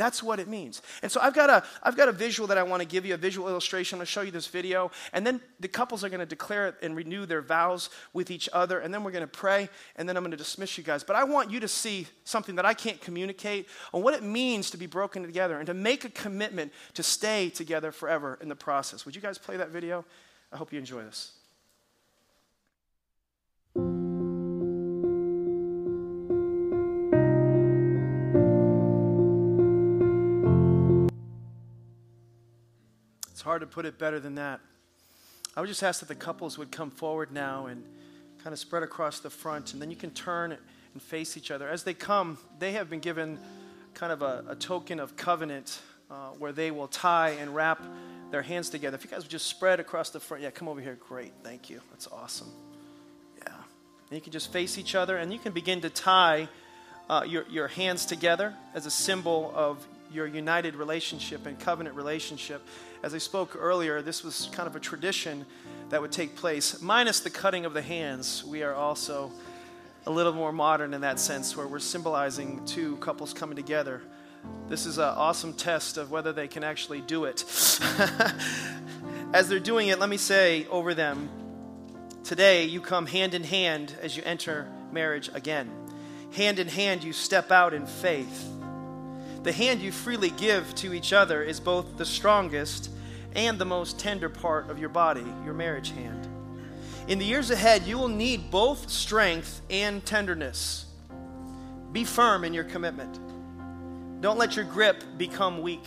That's 0.00 0.22
what 0.22 0.40
it 0.40 0.48
means. 0.48 0.80
And 1.02 1.12
so 1.12 1.20
I've 1.20 1.34
got 1.34 1.50
a, 1.50 1.62
I've 1.82 1.94
got 1.94 2.08
a 2.08 2.12
visual 2.12 2.46
that 2.46 2.56
I 2.56 2.62
want 2.62 2.80
to 2.80 2.88
give 2.88 3.04
you, 3.04 3.12
a 3.12 3.18
visual 3.18 3.50
illustration. 3.50 3.96
I'm 3.96 3.98
going 3.98 4.06
to 4.06 4.10
show 4.10 4.22
you 4.22 4.30
this 4.30 4.46
video. 4.46 4.90
And 5.12 5.26
then 5.26 5.42
the 5.60 5.68
couples 5.68 6.02
are 6.02 6.08
going 6.08 6.20
to 6.20 6.26
declare 6.26 6.74
and 6.80 6.96
renew 6.96 7.26
their 7.26 7.42
vows 7.42 7.90
with 8.14 8.30
each 8.30 8.48
other. 8.54 8.78
And 8.80 8.94
then 8.94 9.04
we're 9.04 9.10
going 9.10 9.24
to 9.24 9.26
pray. 9.26 9.68
And 9.96 10.08
then 10.08 10.16
I'm 10.16 10.22
going 10.22 10.30
to 10.30 10.38
dismiss 10.38 10.78
you 10.78 10.84
guys. 10.84 11.04
But 11.04 11.16
I 11.16 11.24
want 11.24 11.50
you 11.50 11.60
to 11.60 11.68
see 11.68 12.06
something 12.24 12.54
that 12.54 12.64
I 12.64 12.72
can't 12.72 12.98
communicate 13.02 13.68
on 13.92 14.02
what 14.02 14.14
it 14.14 14.22
means 14.22 14.70
to 14.70 14.78
be 14.78 14.86
broken 14.86 15.22
together 15.22 15.58
and 15.58 15.66
to 15.66 15.74
make 15.74 16.06
a 16.06 16.10
commitment 16.10 16.72
to 16.94 17.02
stay 17.02 17.50
together 17.50 17.92
forever 17.92 18.38
in 18.40 18.48
the 18.48 18.56
process. 18.56 19.04
Would 19.04 19.14
you 19.14 19.20
guys 19.20 19.36
play 19.36 19.58
that 19.58 19.68
video? 19.68 20.06
I 20.50 20.56
hope 20.56 20.72
you 20.72 20.78
enjoy 20.78 21.02
this. 21.02 21.32
Hard 33.50 33.62
to 33.62 33.66
put 33.66 33.84
it 33.84 33.98
better 33.98 34.20
than 34.20 34.36
that. 34.36 34.60
I 35.56 35.60
would 35.60 35.66
just 35.66 35.82
ask 35.82 35.98
that 35.98 36.06
the 36.06 36.14
couples 36.14 36.56
would 36.56 36.70
come 36.70 36.88
forward 36.88 37.32
now 37.32 37.66
and 37.66 37.82
kind 38.44 38.52
of 38.52 38.60
spread 38.60 38.84
across 38.84 39.18
the 39.18 39.28
front, 39.28 39.72
and 39.72 39.82
then 39.82 39.90
you 39.90 39.96
can 39.96 40.12
turn 40.12 40.56
and 40.92 41.02
face 41.02 41.36
each 41.36 41.50
other. 41.50 41.68
As 41.68 41.82
they 41.82 41.92
come, 41.92 42.38
they 42.60 42.70
have 42.74 42.88
been 42.88 43.00
given 43.00 43.40
kind 43.92 44.12
of 44.12 44.22
a, 44.22 44.44
a 44.50 44.54
token 44.54 45.00
of 45.00 45.16
covenant 45.16 45.80
uh, 46.12 46.28
where 46.38 46.52
they 46.52 46.70
will 46.70 46.86
tie 46.86 47.30
and 47.40 47.52
wrap 47.52 47.84
their 48.30 48.42
hands 48.42 48.70
together. 48.70 48.94
If 48.94 49.02
you 49.02 49.10
guys 49.10 49.22
would 49.22 49.32
just 49.32 49.48
spread 49.48 49.80
across 49.80 50.10
the 50.10 50.20
front, 50.20 50.44
yeah, 50.44 50.50
come 50.50 50.68
over 50.68 50.80
here. 50.80 50.96
Great, 51.08 51.32
thank 51.42 51.68
you. 51.68 51.80
That's 51.90 52.06
awesome. 52.06 52.52
Yeah. 53.38 53.48
And 53.48 54.12
you 54.12 54.20
can 54.20 54.30
just 54.30 54.52
face 54.52 54.78
each 54.78 54.94
other, 54.94 55.16
and 55.16 55.32
you 55.32 55.40
can 55.40 55.52
begin 55.52 55.80
to 55.80 55.90
tie 55.90 56.46
uh, 57.08 57.24
your, 57.26 57.48
your 57.50 57.66
hands 57.66 58.06
together 58.06 58.54
as 58.74 58.86
a 58.86 58.92
symbol 58.92 59.52
of 59.56 59.84
your 60.12 60.26
united 60.26 60.74
relationship 60.74 61.46
and 61.46 61.58
covenant 61.58 61.94
relationship. 61.94 62.66
As 63.02 63.14
I 63.14 63.18
spoke 63.18 63.56
earlier, 63.58 64.02
this 64.02 64.24
was 64.24 64.48
kind 64.52 64.66
of 64.66 64.76
a 64.76 64.80
tradition 64.80 65.46
that 65.90 66.00
would 66.00 66.12
take 66.12 66.36
place, 66.36 66.80
minus 66.80 67.20
the 67.20 67.30
cutting 67.30 67.64
of 67.64 67.74
the 67.74 67.82
hands. 67.82 68.44
We 68.44 68.62
are 68.62 68.74
also 68.74 69.30
a 70.06 70.10
little 70.10 70.32
more 70.32 70.52
modern 70.52 70.94
in 70.94 71.00
that 71.02 71.20
sense, 71.20 71.56
where 71.56 71.66
we're 71.66 71.78
symbolizing 71.78 72.64
two 72.66 72.96
couples 72.96 73.32
coming 73.32 73.56
together. 73.56 74.02
This 74.68 74.86
is 74.86 74.98
an 74.98 75.04
awesome 75.04 75.52
test 75.52 75.96
of 75.96 76.10
whether 76.10 76.32
they 76.32 76.48
can 76.48 76.64
actually 76.64 77.00
do 77.00 77.24
it. 77.24 77.40
as 79.32 79.48
they're 79.48 79.58
doing 79.60 79.88
it, 79.88 79.98
let 79.98 80.08
me 80.08 80.16
say 80.16 80.66
over 80.70 80.94
them 80.94 81.28
today, 82.24 82.64
you 82.64 82.80
come 82.80 83.06
hand 83.06 83.34
in 83.34 83.44
hand 83.44 83.94
as 84.00 84.16
you 84.16 84.22
enter 84.24 84.68
marriage 84.92 85.30
again. 85.34 85.70
Hand 86.32 86.58
in 86.58 86.68
hand, 86.68 87.04
you 87.04 87.12
step 87.12 87.50
out 87.50 87.74
in 87.74 87.86
faith 87.86 88.59
the 89.42 89.52
hand 89.52 89.80
you 89.80 89.90
freely 89.90 90.30
give 90.30 90.74
to 90.76 90.92
each 90.92 91.12
other 91.12 91.42
is 91.42 91.60
both 91.60 91.96
the 91.96 92.04
strongest 92.04 92.90
and 93.34 93.58
the 93.58 93.64
most 93.64 93.98
tender 93.98 94.28
part 94.28 94.68
of 94.68 94.78
your 94.78 94.90
body, 94.90 95.24
your 95.44 95.54
marriage 95.54 95.90
hand. 95.92 96.28
In 97.08 97.18
the 97.18 97.24
years 97.24 97.50
ahead, 97.50 97.84
you 97.84 97.96
will 97.96 98.08
need 98.08 98.50
both 98.50 98.90
strength 98.90 99.62
and 99.70 100.04
tenderness. 100.04 100.84
Be 101.92 102.04
firm 102.04 102.44
in 102.44 102.52
your 102.52 102.64
commitment. 102.64 103.18
Don't 104.20 104.38
let 104.38 104.56
your 104.56 104.66
grip 104.66 105.02
become 105.16 105.62
weak. 105.62 105.82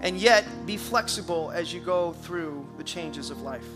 And 0.00 0.16
yet, 0.16 0.46
be 0.64 0.76
flexible 0.76 1.50
as 1.50 1.74
you 1.74 1.80
go 1.80 2.12
through 2.12 2.66
the 2.78 2.84
changes 2.84 3.30
of 3.30 3.42
life. 3.42 3.66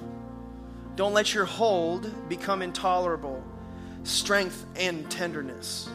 Don't 0.97 1.13
let 1.13 1.35
your 1.35 1.45
hold 1.45 2.29
become 2.29 2.63
intolerable. 2.63 3.43
Strength 4.05 4.65
and 4.77 5.11
tenderness 5.11 5.89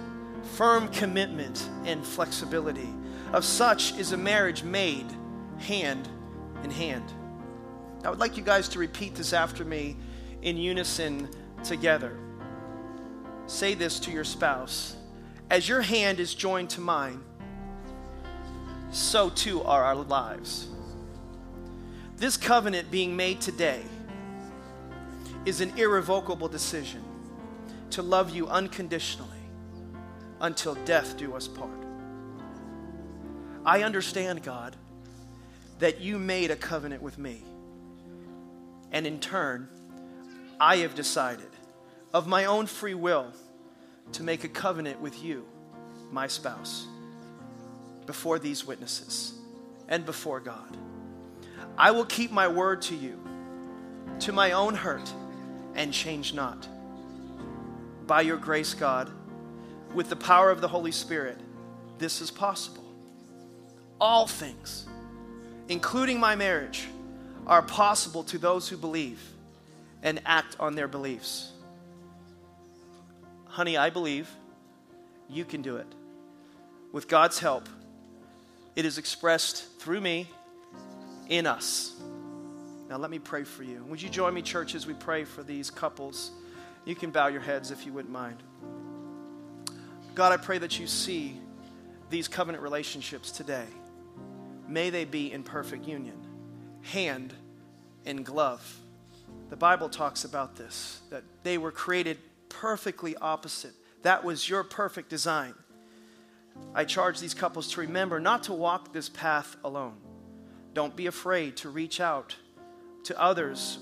firm 0.48 0.88
commitment 0.90 1.70
and 1.86 2.06
flexibility. 2.06 2.90
Of 3.34 3.44
such 3.46 3.98
is 3.98 4.12
a 4.12 4.18
marriage 4.18 4.64
made 4.64 5.06
hand 5.60 6.08
in 6.64 6.72
hand. 6.72 7.12
I 8.04 8.10
would 8.10 8.20
like 8.20 8.38
you 8.38 8.44
guys 8.44 8.70
to 8.70 8.80
repeat 8.80 9.16
this 9.16 9.34
after 9.34 9.66
me 9.66 9.98
in 10.42 10.58
unison 10.58 11.30
together. 11.64 12.18
Say 13.48 13.74
this 13.74 14.00
to 14.02 14.12
your 14.12 14.24
spouse 14.24 14.96
As 15.50 15.68
your 15.68 15.82
hand 15.82 16.20
is 16.20 16.34
joined 16.34 16.70
to 16.72 16.82
mine, 16.82 17.22
so 18.92 19.30
too 19.30 19.64
are 19.64 19.84
our 19.84 19.96
lives. 19.96 20.68
This 22.18 22.36
covenant 22.36 22.90
being 22.90 23.16
made 23.16 23.42
today 23.42 23.84
is 25.46 25.62
an 25.62 25.78
irrevocable 25.78 26.48
decision 26.48 27.04
to 27.92 28.02
love 28.02 28.32
you 28.32 28.48
unconditionally 28.48 29.37
until 30.42 30.76
death 30.86 31.18
do 31.18 31.36
us 31.36 31.48
part. 31.48 31.72
I 33.66 33.84
understand, 33.84 34.44
God, 34.44 34.76
that 35.80 36.00
you 36.00 36.20
made 36.20 36.52
a 36.52 36.56
covenant 36.56 37.02
with 37.02 37.18
me. 37.18 37.44
And 38.92 39.06
in 39.06 39.20
turn, 39.20 39.68
I 40.60 40.78
have 40.78 40.96
decided 40.96 41.50
of 42.14 42.28
my 42.28 42.46
own 42.46 42.66
free 42.66 42.94
will 42.94 43.32
to 44.14 44.24
make 44.24 44.44
a 44.44 44.48
covenant 44.48 45.02
with 45.02 45.22
you, 45.22 45.46
my 46.12 46.28
spouse, 46.28 46.88
before 48.06 48.40
these 48.40 48.66
witnesses 48.66 49.34
and 49.90 50.06
before 50.06 50.40
God. 50.40 50.78
I 51.78 51.92
will 51.92 52.06
keep 52.06 52.32
my 52.32 52.48
word 52.48 52.82
to 52.84 52.96
you, 52.96 53.20
to 54.22 54.32
my 54.32 54.54
own 54.54 54.74
hurt, 54.74 55.14
and 55.76 55.94
change 55.94 56.34
not. 56.34 56.68
By 58.08 58.22
your 58.22 58.38
grace, 58.38 58.74
God, 58.74 59.12
with 59.94 60.10
the 60.10 60.16
power 60.16 60.52
of 60.52 60.62
the 60.62 60.68
Holy 60.68 60.92
Spirit, 60.92 61.40
this 61.98 62.22
is 62.22 62.32
possible. 62.32 62.84
All 64.00 64.28
things, 64.28 64.86
including 65.70 66.20
my 66.20 66.36
marriage, 66.36 66.88
are 67.48 67.62
possible 67.62 68.24
to 68.26 68.38
those 68.38 68.68
who 68.70 68.78
believe 68.78 69.20
and 70.04 70.22
act 70.26 70.56
on 70.60 70.76
their 70.76 70.88
beliefs. 70.88 71.52
Honey, 73.46 73.78
I 73.78 73.90
believe 73.90 74.30
you 75.30 75.46
can 75.46 75.62
do 75.62 75.78
it. 75.78 75.88
With 76.92 77.08
God's 77.08 77.40
help, 77.40 77.68
it 78.76 78.86
is 78.86 78.98
expressed 78.98 79.80
through 79.80 80.02
me 80.02 80.28
in 81.30 81.48
us. 81.48 81.96
Now, 82.90 82.98
let 82.98 83.12
me 83.12 83.20
pray 83.20 83.44
for 83.44 83.64
you. 83.64 83.84
Would 83.90 84.02
you 84.02 84.10
join 84.10 84.34
me, 84.34 84.42
church, 84.42 84.76
as 84.76 84.86
we 84.86 84.94
pray 84.94 85.24
for 85.24 85.44
these 85.44 85.70
couples? 85.70 86.32
You 86.86 86.96
can 86.96 87.12
bow 87.12 87.28
your 87.28 87.42
heads 87.42 87.72
if 87.72 87.86
you 87.86 87.92
wouldn't 87.92 88.14
mind. 88.14 88.42
God, 90.18 90.32
I 90.32 90.38
pray 90.38 90.58
that 90.58 90.80
you 90.80 90.88
see 90.88 91.40
these 92.10 92.28
covenant 92.28 92.64
relationships 92.64 93.30
today. 93.30 93.68
May 94.68 94.90
they 94.90 95.06
be 95.06 95.32
in 95.32 95.44
perfect 95.44 95.88
union, 95.88 96.18
hand 96.82 97.36
in 98.04 98.24
glove. 98.24 98.80
The 99.52 99.56
Bible 99.56 99.90
talks 99.90 100.24
about 100.24 100.56
this, 100.56 101.02
that 101.12 101.22
they 101.44 101.60
were 101.60 101.72
created 101.72 102.18
perfectly 102.50 103.16
opposite. 103.18 103.74
That 104.02 104.24
was 104.24 104.50
your 104.50 104.64
perfect 104.64 105.08
design. 105.10 105.54
I 106.74 106.86
charge 106.86 107.20
these 107.20 107.36
couples 107.36 107.72
to 107.74 107.82
remember 107.82 108.20
not 108.20 108.42
to 108.46 108.54
walk 108.54 108.94
this 108.94 109.10
path 109.10 109.56
alone. 109.64 109.98
Don't 110.74 110.96
be 110.96 111.06
afraid 111.06 111.58
to 111.58 111.70
reach 111.70 112.02
out 112.02 112.36
to 113.04 113.22
others 113.22 113.78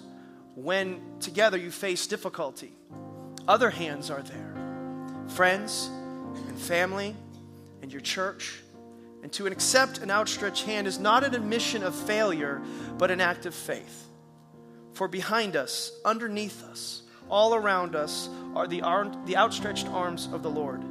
when 0.53 0.99
together 1.21 1.55
you 1.57 1.71
face 1.71 2.05
difficulty. 2.07 2.73
Other 3.47 3.69
hands 3.69 4.09
are 4.09 4.21
there 4.21 4.51
friends 5.29 5.89
and 6.47 6.59
family 6.59 7.15
and 7.81 7.91
your 7.91 8.01
church. 8.01 8.59
And 9.23 9.31
to 9.33 9.47
accept 9.47 9.99
an 9.99 10.11
outstretched 10.11 10.65
hand 10.65 10.87
is 10.87 10.99
not 10.99 11.23
an 11.23 11.33
admission 11.33 11.83
of 11.83 11.95
failure, 11.95 12.61
but 12.97 13.11
an 13.11 13.21
act 13.21 13.45
of 13.45 13.55
faith. 13.55 14.07
For 14.93 15.07
behind 15.07 15.55
us, 15.55 15.91
underneath 16.05 16.63
us, 16.63 17.03
all 17.29 17.55
around 17.55 17.95
us 17.95 18.29
are 18.55 18.67
the, 18.67 18.81
the 19.25 19.35
outstretched 19.35 19.87
arms 19.87 20.29
of 20.31 20.43
the 20.43 20.49
Lord. 20.49 20.83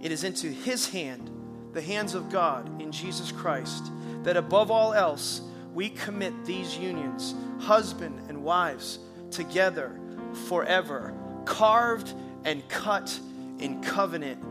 It 0.00 0.10
is 0.10 0.24
into 0.24 0.48
His 0.48 0.88
hand, 0.88 1.30
the 1.72 1.82
hands 1.82 2.14
of 2.14 2.30
God 2.30 2.80
in 2.80 2.90
Jesus 2.90 3.30
Christ, 3.30 3.90
that 4.22 4.36
above 4.36 4.70
all 4.70 4.94
else 4.94 5.42
we 5.72 5.90
commit 5.90 6.44
these 6.44 6.76
unions, 6.76 7.34
husband 7.60 8.18
and 8.28 8.42
wives, 8.42 8.98
together 9.30 9.98
forever, 10.46 11.14
carved 11.44 12.12
and 12.44 12.66
cut 12.68 13.18
in 13.58 13.80
covenant 13.82 14.42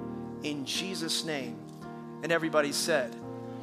in 0.44 0.66
Jesus' 0.66 1.26
name. 1.26 1.58
And 2.24 2.32
everybody 2.32 2.72
said, 2.72 3.16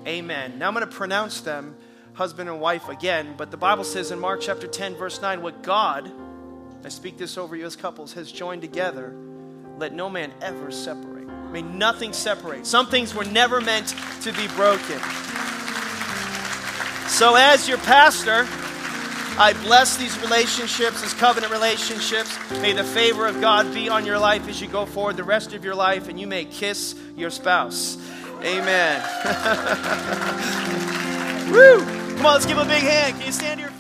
Amen. 0.07 0.59
Now 0.59 0.69
I'm 0.69 0.75
going 0.75 0.87
to 0.87 0.93
pronounce 0.93 1.41
them 1.41 1.77
husband 2.15 2.49
and 2.49 2.61
wife 2.61 2.89
again, 2.89 3.35
but 3.37 3.51
the 3.51 3.57
Bible 3.57 3.85
says 3.85 4.11
in 4.11 4.19
Mark 4.19 4.41
chapter 4.41 4.67
10, 4.67 4.97
verse 4.97 5.21
9, 5.21 5.41
what 5.43 5.63
God 5.63 6.11
I 6.85 6.91
speak 6.91 7.19
this 7.19 7.37
over 7.37 7.57
you 7.57 7.67
as 7.67 7.77
couples, 7.77 8.13
has 8.13 8.31
joined 8.31 8.63
together, 8.63 9.13
let 9.79 9.93
no 9.93 10.09
man 10.09 10.33
ever 10.41 10.71
separate. 10.71 11.27
May 11.51 11.63
nothing 11.63 12.13
separate. 12.13 12.67
Some 12.67 12.87
things 12.87 13.15
were 13.15 13.25
never 13.25 13.61
meant 13.61 13.95
to 14.23 14.33
be 14.33 14.47
broken. 14.49 15.01
So, 17.09 17.35
as 17.35 17.69
your 17.69 17.79
pastor, 17.79 18.47
I 19.41 19.53
bless 19.53 19.97
these 19.97 20.19
relationships, 20.19 21.01
these 21.01 21.15
covenant 21.15 21.53
relationships. 21.53 22.37
May 22.61 22.73
the 22.73 22.83
favor 22.83 23.29
of 23.29 23.41
God 23.41 23.73
be 23.73 23.89
on 23.89 24.05
your 24.05 24.19
life 24.19 24.49
as 24.49 24.61
you 24.61 24.67
go 24.67 24.85
forward 24.85 25.17
the 25.17 25.23
rest 25.23 25.55
of 25.55 25.65
your 25.65 25.77
life, 25.77 26.09
and 26.09 26.19
you 26.19 26.27
may 26.27 26.45
kiss 26.45 26.97
your 27.17 27.31
spouse. 27.31 27.99
Amen. 28.43 29.01
Woo! 31.53 31.85
Come 32.17 32.27
on, 32.27 32.35
let's 32.35 32.47
give 32.47 32.59
a 32.59 32.65
big 32.65 32.83
hand. 32.83 33.17
Can 33.17 33.27
you 33.27 33.33
stand 33.33 33.61
here? 33.61 33.73